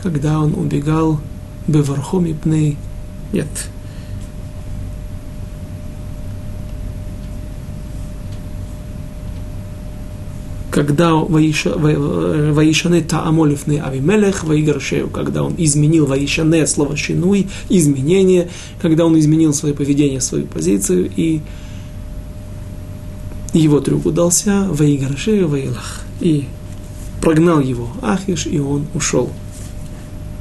когда 0.00 0.38
он 0.38 0.54
убегал 0.54 1.20
Бевархом 1.66 2.26
и 2.26 2.34
Пней. 2.34 2.76
Нет. 3.32 3.48
когда 10.72 11.14
Ваишане 11.14 13.02
Таамолифны 13.02 13.78
Авимелех, 13.78 14.42
Ваигаршею, 14.42 15.08
когда 15.10 15.44
он 15.44 15.54
изменил 15.58 16.06
Ваишане, 16.06 16.66
слово 16.66 16.96
Шинуй, 16.96 17.46
изменение, 17.68 18.48
когда 18.80 19.04
он 19.04 19.18
изменил 19.18 19.52
свое 19.52 19.74
поведение, 19.74 20.22
свою 20.22 20.46
позицию, 20.46 21.10
и 21.14 21.42
его 23.52 23.80
трюк 23.80 24.06
удался, 24.06 24.66
Ваигаршею, 24.70 25.46
Ваилах, 25.46 26.00
и 26.20 26.46
прогнал 27.20 27.60
его 27.60 27.88
Ахиш, 28.00 28.46
и 28.46 28.58
он 28.58 28.86
ушел. 28.94 29.30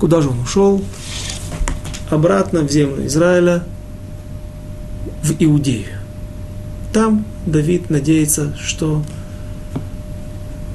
Куда 0.01 0.19
же 0.19 0.29
он 0.29 0.39
ушел? 0.39 0.83
Обратно 2.09 2.61
в 2.61 2.71
землю 2.71 3.05
Израиля, 3.05 3.63
в 5.21 5.35
Иудею. 5.37 5.99
Там 6.91 7.23
Давид 7.45 7.91
надеется, 7.91 8.57
что 8.57 9.03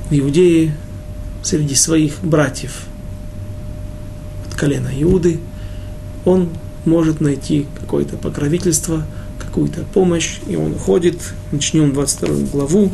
в 0.09 0.15
Иудее 0.17 0.77
среди 1.43 1.75
своих 1.75 2.21
братьев 2.23 2.85
от 4.47 4.55
колена 4.55 4.93
Иуды 4.97 5.41
он 6.25 6.51
может 6.85 7.21
найти 7.21 7.67
какое-то 7.81 8.17
покровительство, 8.19 9.05
какую-то 9.41 9.83
помощь, 9.93 10.39
и 10.47 10.55
он 10.55 10.75
уходит. 10.75 11.19
Начнем 11.51 11.93
22 11.93 12.47
главу. 12.53 12.93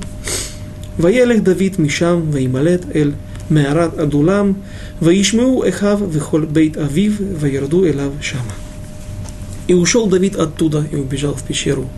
Ваелех 0.96 1.44
Давид 1.44 1.76
Мишам 1.76 2.30
Ваималет 2.30 2.84
Эль 2.96 3.16
מערת 3.49 3.99
אדולם, 3.99 4.53
וישמעו 5.01 5.69
אחיו 5.69 5.99
וכל 6.11 6.45
בית 6.51 6.77
אביו, 6.77 7.11
וירדו 7.39 7.85
אליו 7.85 8.11
שמה. 8.21 8.53
И 9.67 9.73
ушел 9.73 10.07
Давид 10.07 10.37
оттуда 10.37 10.85
и 10.89 10.95
убежал 10.95 11.35
в 11.35 11.43
пещеру 11.43 11.89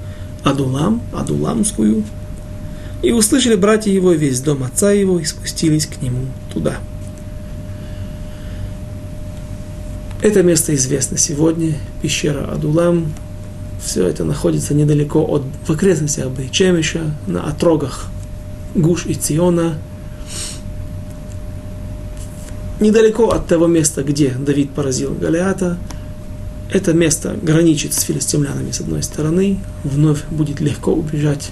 Адулам, 0.44 1.04
Адуламскую, 1.14 2.04
и 3.04 3.12
услышали 3.12 3.54
братья 3.54 3.92
его 3.92 4.12
весь 4.14 4.42
дом 4.42 4.64
отца 4.64 4.92
его 4.92 5.20
и 5.20 5.24
спустились 5.24 5.86
к 5.86 6.02
нему 6.02 6.26
туда. 6.52 6.80
Это 10.24 10.42
место 10.42 10.74
известно 10.74 11.20
сегодня, 11.20 11.76
пещера 12.02 12.52
Адулам. 12.52 13.14
Все 13.86 14.08
это 14.08 14.24
находится 14.24 14.74
недалеко 14.74 15.24
от, 15.24 15.44
в 15.68 15.70
окрестностях 15.70 16.32
Бейчемиша, 16.32 17.16
на 17.28 17.44
отрогах 17.44 18.08
Гуш 18.74 19.06
и 19.06 19.14
Циона – 19.14 19.90
недалеко 22.81 23.31
от 23.31 23.47
того 23.47 23.67
места, 23.67 24.03
где 24.03 24.31
Давид 24.31 24.71
поразил 24.71 25.15
Голиата. 25.15 25.79
Это 26.71 26.93
место 26.93 27.37
граничит 27.41 27.95
с 27.95 28.01
филистимлянами 28.01 28.71
с 28.71 28.81
одной 28.81 29.03
стороны, 29.03 29.59
вновь 29.85 30.25
будет 30.31 30.61
легко 30.61 30.93
убежать 30.93 31.51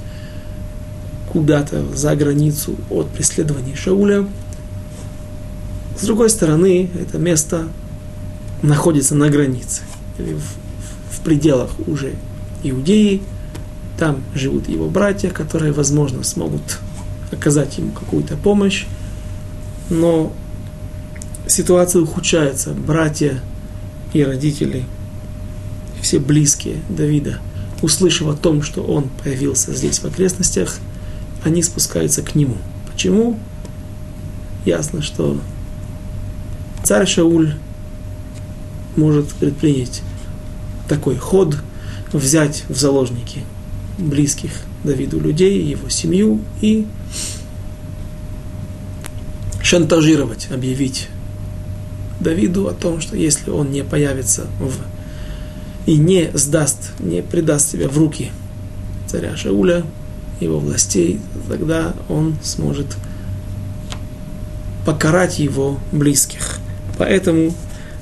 куда-то 1.33 1.85
за 1.95 2.17
границу 2.17 2.77
от 2.91 3.09
преследований 3.09 3.75
Шауля. 3.75 4.27
С 5.99 6.05
другой 6.05 6.31
стороны, 6.31 6.91
это 7.01 7.19
место 7.19 7.69
находится 8.63 9.15
на 9.15 9.29
границе, 9.29 9.83
или 10.19 10.35
в, 10.35 11.17
в 11.17 11.21
пределах 11.21 11.71
уже 11.87 12.15
Иудеи. 12.63 13.23
Там 13.99 14.23
живут 14.35 14.69
его 14.69 14.89
братья, 14.89 15.31
которые, 15.31 15.73
возможно, 15.73 16.25
смогут 16.25 16.79
оказать 17.31 17.79
ему 17.79 17.93
какую-то 17.93 18.37
помощь. 18.37 18.87
Но 19.91 20.33
ситуация 21.53 22.03
ухудшается. 22.03 22.73
Братья 22.73 23.41
и 24.13 24.25
родители, 24.25 24.85
все 26.01 26.19
близкие 26.19 26.77
Давида, 26.89 27.39
услышав 27.83 28.29
о 28.29 28.35
том, 28.35 28.63
что 28.63 28.83
он 28.83 29.09
появился 29.23 29.75
здесь 29.75 29.99
в 29.99 30.05
окрестностях, 30.05 30.79
они 31.45 31.63
спускаются 31.63 32.23
к 32.23 32.35
нему. 32.35 32.57
Почему? 32.91 33.39
Ясно, 34.65 35.03
что 35.03 35.39
царь 36.85 37.07
Шауль 37.07 37.55
может 38.97 39.29
предпринять 39.35 40.03
такой 40.89 41.17
ход, 41.17 41.57
взять 42.13 42.65
в 42.69 42.77
заложники 42.77 43.45
близких 43.99 44.53
Давиду 44.85 45.21
людей, 45.21 45.63
его 45.63 45.89
семью 45.89 46.41
и 46.61 46.87
шантажировать, 49.63 50.49
объявить 50.51 51.09
Давиду 52.23 52.69
о 52.69 52.73
том, 52.73 53.01
что 53.01 53.17
если 53.17 53.51
он 53.51 53.71
не 53.71 53.85
появится 53.85 54.47
в 54.59 54.73
и 55.85 55.97
не 55.97 56.31
сдаст, 56.35 56.93
не 57.01 57.23
предаст 57.23 57.73
себя 57.73 57.89
в 57.89 57.99
руки 57.99 58.31
царя 59.07 59.37
Шауля, 59.37 59.85
его 60.41 60.59
властей, 60.59 61.21
тогда 61.49 61.95
он 62.09 62.37
сможет 62.43 62.97
покарать 64.87 65.39
его 65.39 65.79
близких. 65.93 66.59
Поэтому, 66.99 67.55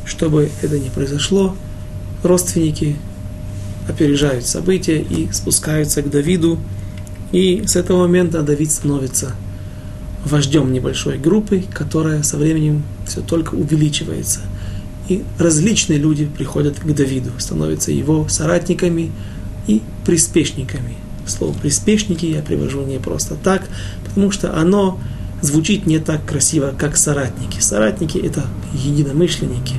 чтобы 0.05 0.51
это 0.63 0.79
не 0.79 0.91
произошло, 0.91 1.57
родственники 2.23 2.97
опережают 3.89 4.47
события 4.47 5.01
и 5.01 5.31
спускаются 5.33 6.03
к 6.03 6.11
Давиду. 6.11 6.59
И 7.33 7.65
с 7.67 7.77
этого 7.77 8.01
момента 8.01 8.43
Давид 8.43 8.71
становится 8.71 9.35
вождем 10.25 10.73
небольшой 10.73 11.19
группы, 11.19 11.65
которая 11.73 12.23
со 12.23 12.37
временем 12.37 12.83
все 13.07 13.21
только 13.21 13.55
увеличивается. 13.55 14.41
И 15.09 15.25
различные 15.39 15.99
люди 15.99 16.27
приходят 16.27 16.79
к 16.79 16.95
Давиду, 16.95 17.31
становятся 17.39 17.91
его 17.91 18.29
соратниками 18.29 19.11
и 19.67 19.83
приспешниками. 20.05 20.95
Слово 21.27 21.53
приспешники 21.53 22.27
я 22.27 22.43
привожу 22.43 22.85
не 22.85 22.99
просто 22.99 23.35
так, 23.35 23.63
потому 24.05 24.31
что 24.31 24.57
оно 24.57 25.01
звучит 25.43 25.87
не 25.87 25.99
так 25.99 26.25
красиво, 26.27 26.75
как 26.77 26.97
соратники. 26.97 27.61
Соратники– 27.61 28.19
это 28.25 28.45
единомышленники. 28.73 29.75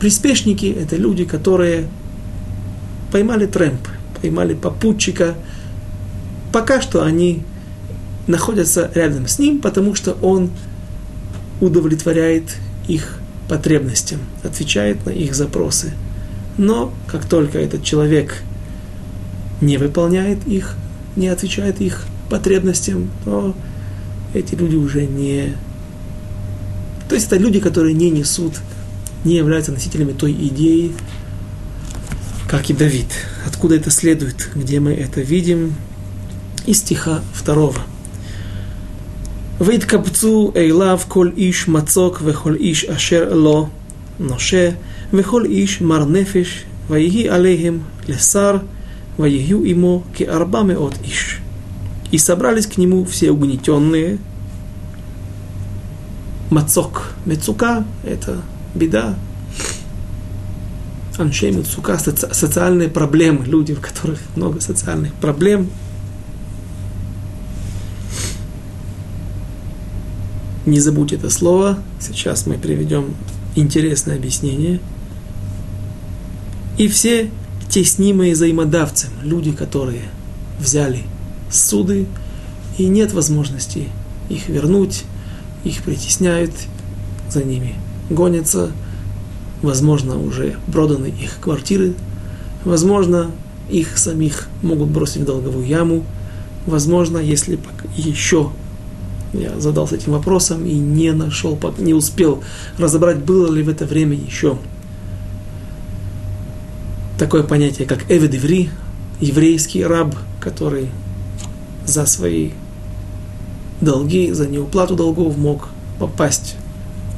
Приспешники– 0.00 0.66
это 0.80 0.96
люди, 0.96 1.24
которые 1.24 1.86
поймали 3.12 3.46
трэмп, 3.46 3.86
поймали 4.20 4.54
попутчика. 4.54 5.34
Пока 6.52 6.80
что 6.80 7.04
они 7.04 7.42
находятся 8.26 8.90
рядом 8.94 9.26
с 9.26 9.38
ним, 9.38 9.60
потому 9.60 9.94
что 9.94 10.12
он 10.22 10.50
удовлетворяет 11.60 12.56
их 12.88 13.18
потребностям, 13.48 14.20
отвечает 14.42 15.04
на 15.06 15.10
их 15.10 15.34
запросы. 15.34 15.92
Но 16.58 16.92
как 17.06 17.24
только 17.24 17.58
этот 17.58 17.84
человек 17.84 18.42
не 19.60 19.76
выполняет 19.78 20.46
их, 20.46 20.74
не 21.16 21.28
отвечает 21.28 21.80
их 21.80 22.04
потребностям, 22.28 23.10
то 23.24 23.54
эти 24.34 24.54
люди 24.54 24.76
уже 24.76 25.06
не... 25.06 25.54
То 27.08 27.14
есть 27.14 27.26
это 27.26 27.36
люди, 27.36 27.60
которые 27.60 27.94
не 27.94 28.10
несут, 28.10 28.54
не 29.24 29.36
являются 29.36 29.72
носителями 29.72 30.12
той 30.12 30.32
идеи, 30.32 30.92
как 32.48 32.70
и 32.70 32.74
Давид. 32.74 33.06
Откуда 33.46 33.76
это 33.76 33.90
следует, 33.90 34.50
где 34.54 34.80
мы 34.80 34.92
это 34.92 35.20
видим? 35.20 35.74
Из 36.66 36.78
стиха 36.78 37.20
второго. 37.34 37.80
והתקבצו 39.61 40.51
אליו 40.55 40.99
כל 41.07 41.29
איש 41.37 41.67
מצוק 41.67 42.21
וכל 42.25 42.55
איש 42.55 42.85
אשר 42.85 43.33
לו 43.33 43.67
נושה 44.19 44.69
וכל 45.13 45.45
איש 45.45 45.81
מר 45.81 46.05
נפש 46.05 46.63
ויהי 46.89 47.29
עליהם 47.29 47.79
לשר 48.07 48.57
ויהיו 49.19 49.63
עמו 49.63 50.03
כארבע 50.13 50.63
מאות 50.63 50.97
איש. 51.03 51.37
И 52.11 52.17
собрались 52.17 52.67
к 52.67 52.77
нему 52.77 53.03
все 53.03 53.31
угнетенные. 53.31 54.17
Мацок, 56.49 57.11
мецука – 57.25 58.03
это 58.05 58.41
беда. 58.73 59.15
Аншей 61.17 61.51
мецука – 61.51 61.97
социальные 61.97 62.87
проблемы, 62.87 63.45
люди, 63.45 63.73
у 63.73 63.75
которых 63.75 64.21
много 64.35 64.61
социальных 64.61 65.13
проблем. 65.15 65.69
Не 70.64 70.78
забудь 70.78 71.12
это 71.12 71.28
слово. 71.28 71.78
Сейчас 72.00 72.46
мы 72.46 72.56
приведем 72.56 73.14
интересное 73.56 74.16
объяснение. 74.16 74.80
И 76.78 76.86
все 76.86 77.30
теснимые 77.68 78.34
взаимодавцем, 78.34 79.10
люди, 79.22 79.50
которые 79.50 80.02
взяли 80.60 81.02
суды, 81.50 82.06
и 82.78 82.86
нет 82.86 83.12
возможности 83.12 83.88
их 84.28 84.48
вернуть, 84.48 85.04
их 85.64 85.82
притесняют, 85.82 86.52
за 87.28 87.42
ними 87.42 87.74
гонятся, 88.08 88.70
возможно, 89.62 90.18
уже 90.18 90.56
проданы 90.72 91.06
их 91.06 91.38
квартиры, 91.40 91.94
возможно, 92.64 93.30
их 93.70 93.98
самих 93.98 94.48
могут 94.62 94.88
бросить 94.88 95.22
в 95.22 95.24
долговую 95.24 95.66
яму, 95.66 96.04
возможно, 96.66 97.18
если 97.18 97.58
еще 97.96 98.50
я 99.32 99.58
задался 99.58 99.96
этим 99.96 100.12
вопросом 100.12 100.66
и 100.66 100.74
не 100.74 101.12
нашел, 101.12 101.58
не 101.78 101.94
успел 101.94 102.42
разобрать, 102.78 103.18
было 103.18 103.50
ли 103.50 103.62
в 103.62 103.68
это 103.68 103.86
время 103.86 104.16
еще 104.16 104.58
такое 107.18 107.42
понятие, 107.42 107.86
как 107.86 108.10
эведеври, 108.10 108.70
еврейский 109.20 109.84
раб, 109.84 110.14
который 110.40 110.88
за 111.86 112.06
свои 112.06 112.50
долги, 113.80 114.32
за 114.32 114.46
неуплату 114.46 114.96
долгов 114.96 115.36
мог 115.36 115.68
попасть 115.98 116.56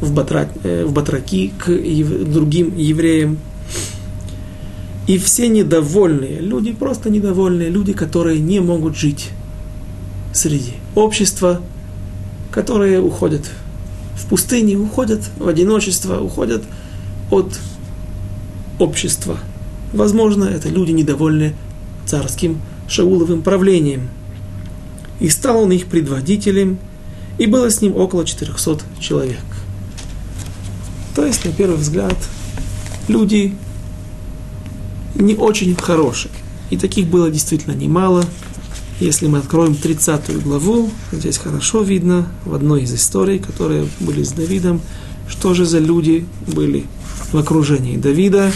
в, 0.00 0.12
батра, 0.12 0.48
э, 0.62 0.84
в 0.84 0.92
батраки 0.92 1.52
к 1.58 1.70
ев, 1.70 2.30
другим 2.30 2.76
евреям. 2.76 3.38
И 5.06 5.18
все 5.18 5.48
недовольные 5.48 6.40
люди, 6.40 6.72
просто 6.72 7.10
недовольные 7.10 7.68
люди, 7.68 7.92
которые 7.92 8.40
не 8.40 8.60
могут 8.60 8.96
жить 8.96 9.30
среди 10.32 10.74
общества, 10.94 11.60
которые 12.54 13.00
уходят 13.00 13.50
в 14.16 14.26
пустыне, 14.26 14.76
уходят 14.76 15.20
в 15.38 15.48
одиночество, 15.48 16.20
уходят 16.20 16.62
от 17.32 17.58
общества. 18.78 19.38
Возможно, 19.92 20.44
это 20.44 20.68
люди 20.68 20.92
недовольны 20.92 21.54
царским 22.06 22.62
Шауловым 22.86 23.42
правлением. 23.42 24.08
И 25.18 25.28
стал 25.30 25.64
он 25.64 25.72
их 25.72 25.86
предводителем, 25.86 26.78
и 27.38 27.46
было 27.46 27.70
с 27.70 27.80
ним 27.80 27.96
около 27.96 28.24
400 28.24 28.84
человек. 29.00 29.42
То 31.16 31.26
есть, 31.26 31.44
на 31.44 31.50
первый 31.50 31.78
взгляд, 31.78 32.16
люди 33.08 33.56
не 35.16 35.34
очень 35.34 35.74
хорошие. 35.74 36.30
И 36.70 36.76
таких 36.76 37.08
было 37.08 37.32
действительно 37.32 37.74
немало– 37.74 38.24
если 39.00 39.26
мы 39.26 39.38
откроем 39.38 39.74
30 39.74 40.42
главу, 40.42 40.90
здесь 41.10 41.38
хорошо 41.38 41.82
видно 41.82 42.28
в 42.44 42.54
одной 42.54 42.82
из 42.82 42.94
историй, 42.94 43.38
которые 43.38 43.88
были 44.00 44.22
с 44.22 44.32
Давидом, 44.32 44.80
что 45.28 45.54
же 45.54 45.64
за 45.64 45.78
люди 45.78 46.26
были 46.46 46.86
в 47.32 47.36
окружении 47.36 47.96
Давида. 47.96 48.52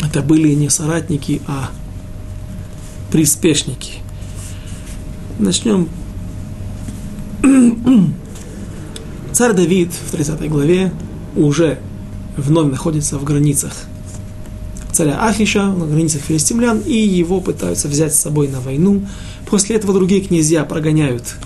Это 0.00 0.22
были 0.22 0.54
не 0.54 0.70
соратники, 0.70 1.42
а 1.46 1.70
приспешники. 3.12 3.94
Начнем. 5.38 5.88
Царь 9.32 9.52
Давид 9.52 9.90
в 9.92 10.10
30 10.12 10.48
главе 10.48 10.92
уже 11.36 11.78
вновь 12.36 12.70
находится 12.70 13.18
в 13.18 13.24
границах 13.24 13.72
царя 15.00 15.18
Ахиша 15.18 15.72
на 15.72 15.86
границах 15.86 16.20
филистимлян, 16.20 16.80
и 16.80 16.92
его 16.92 17.40
пытаются 17.40 17.88
взять 17.88 18.14
с 18.14 18.20
собой 18.20 18.48
на 18.48 18.60
войну. 18.60 19.00
После 19.48 19.76
этого 19.76 19.94
другие 19.94 20.20
князья 20.20 20.62
прогоняют 20.66 21.36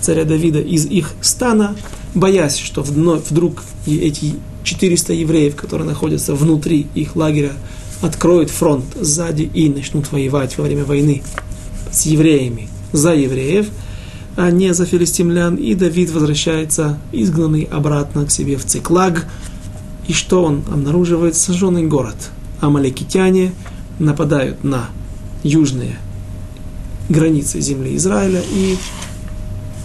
царя 0.00 0.22
Давида 0.22 0.60
из 0.60 0.86
их 0.86 1.10
стана, 1.20 1.74
боясь, 2.14 2.56
что 2.56 2.82
вдруг 2.82 3.64
эти 3.84 4.36
400 4.62 5.12
евреев, 5.14 5.56
которые 5.56 5.88
находятся 5.88 6.36
внутри 6.36 6.86
их 6.94 7.16
лагеря, 7.16 7.50
откроют 8.00 8.48
фронт 8.48 8.84
сзади 9.00 9.42
и 9.42 9.68
начнут 9.68 10.12
воевать 10.12 10.56
во 10.56 10.62
время 10.62 10.84
войны 10.84 11.24
с 11.90 12.06
евреями 12.06 12.68
за 12.92 13.12
евреев, 13.14 13.70
а 14.36 14.52
не 14.52 14.72
за 14.72 14.86
филистимлян. 14.86 15.56
И 15.56 15.74
Давид 15.74 16.12
возвращается 16.12 17.00
изгнанный 17.10 17.64
обратно 17.64 18.24
к 18.24 18.30
себе 18.30 18.56
в 18.56 18.64
Циклаг. 18.64 19.26
И 20.06 20.12
что 20.12 20.44
он 20.44 20.62
обнаруживает? 20.70 21.34
Сожженный 21.34 21.86
город– 21.88 22.14
амаликитяне 22.60 23.52
нападают 23.98 24.64
на 24.64 24.88
южные 25.42 25.96
границы 27.08 27.60
земли 27.60 27.96
Израиля 27.96 28.42
и 28.52 28.76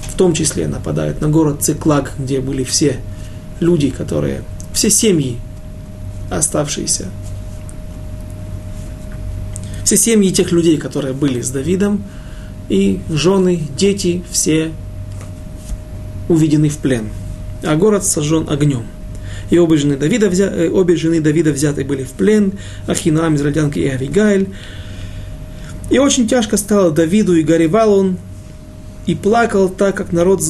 в 0.09 0.17
том 0.17 0.33
числе 0.33 0.67
нападают 0.67 1.21
на 1.21 1.29
город 1.29 1.61
Циклаг, 1.61 2.13
где 2.17 2.39
были 2.39 2.63
все 2.63 2.99
люди, 3.59 3.89
которые, 3.89 4.43
все 4.73 4.89
семьи, 4.89 5.37
оставшиеся, 6.29 7.07
все 9.83 9.97
семьи 9.97 10.31
тех 10.31 10.51
людей, 10.51 10.77
которые 10.77 11.13
были 11.13 11.41
с 11.41 11.49
Давидом, 11.49 12.03
и 12.69 13.01
жены, 13.09 13.61
дети, 13.77 14.23
все 14.31 14.71
уведены 16.27 16.69
в 16.69 16.77
плен. 16.77 17.09
А 17.63 17.75
город 17.75 18.03
сожжен 18.03 18.49
огнем 18.49 18.85
и 19.49 19.57
обе 19.57 19.77
жены 19.77 19.97
Давида, 19.97 20.29
взя... 20.29 20.45
Э, 20.45 20.69
обе 20.69 20.95
жены 20.95 21.21
Давида 21.21 21.51
взяты 21.51 21.83
были 21.83 22.03
в 22.03 22.11
плен, 22.11 22.53
Ахинам, 22.87 23.35
израильтянка 23.35 23.79
и 23.79 23.87
Авигайль. 23.87 24.49
И 25.89 25.99
очень 25.99 26.27
тяжко 26.27 26.57
стало 26.57 26.91
Давиду, 26.91 27.35
и 27.35 27.43
горевал 27.43 27.93
он, 27.93 28.17
и 29.05 29.15
плакал 29.15 29.69
так, 29.69 29.95
как 29.95 30.11
народ... 30.11 30.41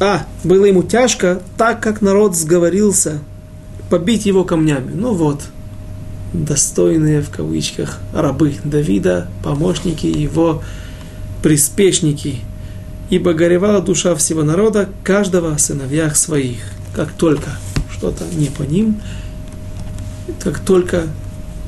А, 0.00 0.26
было 0.44 0.66
ему 0.66 0.82
тяжко, 0.82 1.42
так, 1.56 1.82
как 1.82 2.02
народ 2.02 2.36
сговорился 2.36 3.20
побить 3.88 4.26
его 4.26 4.44
камнями. 4.44 4.92
Ну 4.94 5.14
вот, 5.14 5.42
достойные, 6.32 7.22
в 7.22 7.30
кавычках, 7.30 7.98
рабы 8.12 8.54
Давида, 8.64 9.28
помощники 9.42 10.06
его, 10.06 10.62
приспешники. 11.42 12.40
Ибо 13.08 13.34
горевала 13.34 13.80
душа 13.80 14.14
всего 14.16 14.42
народа, 14.42 14.88
каждого 15.04 15.54
о 15.54 15.58
сыновьях 15.58 16.16
своих. 16.16 16.58
Как 16.96 17.12
только 17.12 17.50
что-то 17.92 18.24
не 18.32 18.46
по 18.46 18.62
ним. 18.62 19.02
Как 20.42 20.60
только 20.60 21.02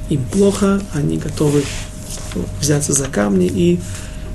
им 0.08 0.24
плохо, 0.24 0.80
они 0.94 1.18
готовы 1.18 1.62
взяться 2.60 2.94
за 2.94 3.04
камни 3.08 3.46
и 3.46 3.78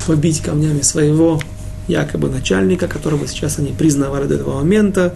побить 0.06 0.41
камнями 0.41 0.82
своего 0.82 1.41
якобы 1.88 2.30
начальника, 2.30 2.88
которого 2.88 3.28
сейчас 3.28 3.58
они 3.58 3.72
признавали 3.72 4.28
до 4.28 4.36
этого 4.36 4.58
момента. 4.58 5.16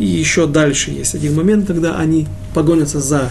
И 0.00 0.04
еще 0.04 0.48
дальше 0.48 0.90
есть 0.90 1.14
один 1.14 1.36
момент, 1.36 1.68
когда 1.68 1.96
они 1.96 2.26
погонятся 2.52 3.00
за 3.00 3.30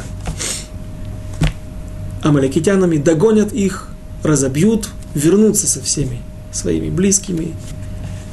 амаликитянами, 2.21 2.95
догонят 2.95 3.51
их, 3.51 3.89
разобьют, 4.23 4.87
вернутся 5.13 5.67
со 5.67 5.81
всеми 5.81 6.21
своими 6.53 6.89
близкими, 6.89 7.53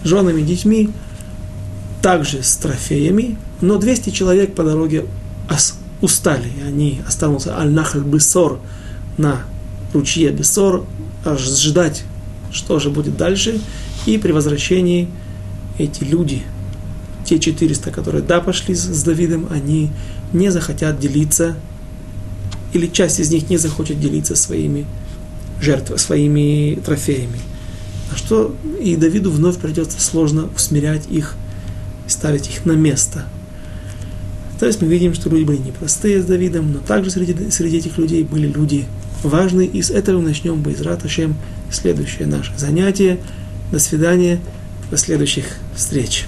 женами, 0.04 0.42
детьми, 0.42 0.90
также 2.02 2.42
с 2.42 2.56
трофеями, 2.56 3.36
но 3.60 3.78
200 3.78 4.10
человек 4.10 4.54
по 4.54 4.64
дороге 4.64 5.06
устали, 6.00 6.48
и 6.58 6.66
они 6.66 7.00
останутся 7.06 7.58
аль-нахаль 7.58 8.02
бессор 8.02 8.58
на 9.18 9.42
ручье 9.92 10.30
бессор, 10.30 10.84
аж 11.24 11.40
ждать, 11.40 12.04
что 12.52 12.78
же 12.78 12.90
будет 12.90 13.16
дальше, 13.16 13.60
и 14.06 14.16
при 14.18 14.32
возвращении 14.32 15.08
эти 15.78 16.04
люди, 16.04 16.42
те 17.24 17.38
400, 17.38 17.90
которые 17.90 18.22
да 18.22 18.40
пошли 18.40 18.74
с 18.74 19.02
Давидом, 19.02 19.48
они 19.50 19.90
не 20.32 20.50
захотят 20.50 20.98
делиться, 20.98 21.56
или 22.72 22.86
часть 22.86 23.20
из 23.20 23.30
них 23.30 23.50
не 23.50 23.56
захочет 23.56 24.00
делиться 24.00 24.36
своими 24.36 24.86
жертвами, 25.60 25.98
своими 25.98 26.80
трофеями. 26.84 27.40
А 28.12 28.16
что 28.16 28.54
и 28.80 28.96
Давиду 28.96 29.30
вновь 29.30 29.58
придется 29.58 30.00
сложно 30.00 30.48
усмирять 30.54 31.02
их 31.10 31.36
ставить 32.10 32.48
их 32.48 32.64
на 32.64 32.72
место. 32.72 33.24
То 34.58 34.66
есть 34.66 34.82
мы 34.82 34.88
видим, 34.88 35.14
что 35.14 35.30
люди 35.30 35.44
были 35.44 35.56
непростые 35.56 36.20
с 36.20 36.26
Давидом, 36.26 36.72
но 36.72 36.80
также 36.80 37.10
среди, 37.10 37.50
среди 37.50 37.78
этих 37.78 37.96
людей 37.96 38.24
были 38.24 38.46
люди 38.46 38.86
важные. 39.22 39.66
И 39.66 39.80
с 39.80 39.90
этого 39.90 40.20
начнем 40.20 40.62
Байзрат 40.62 41.04
Ашем 41.04 41.34
следующее 41.70 42.26
наше 42.26 42.52
занятие. 42.58 43.18
До 43.72 43.78
свидания, 43.78 44.40
до 44.90 44.96
следующих 44.96 45.44
встреч. 45.74 46.26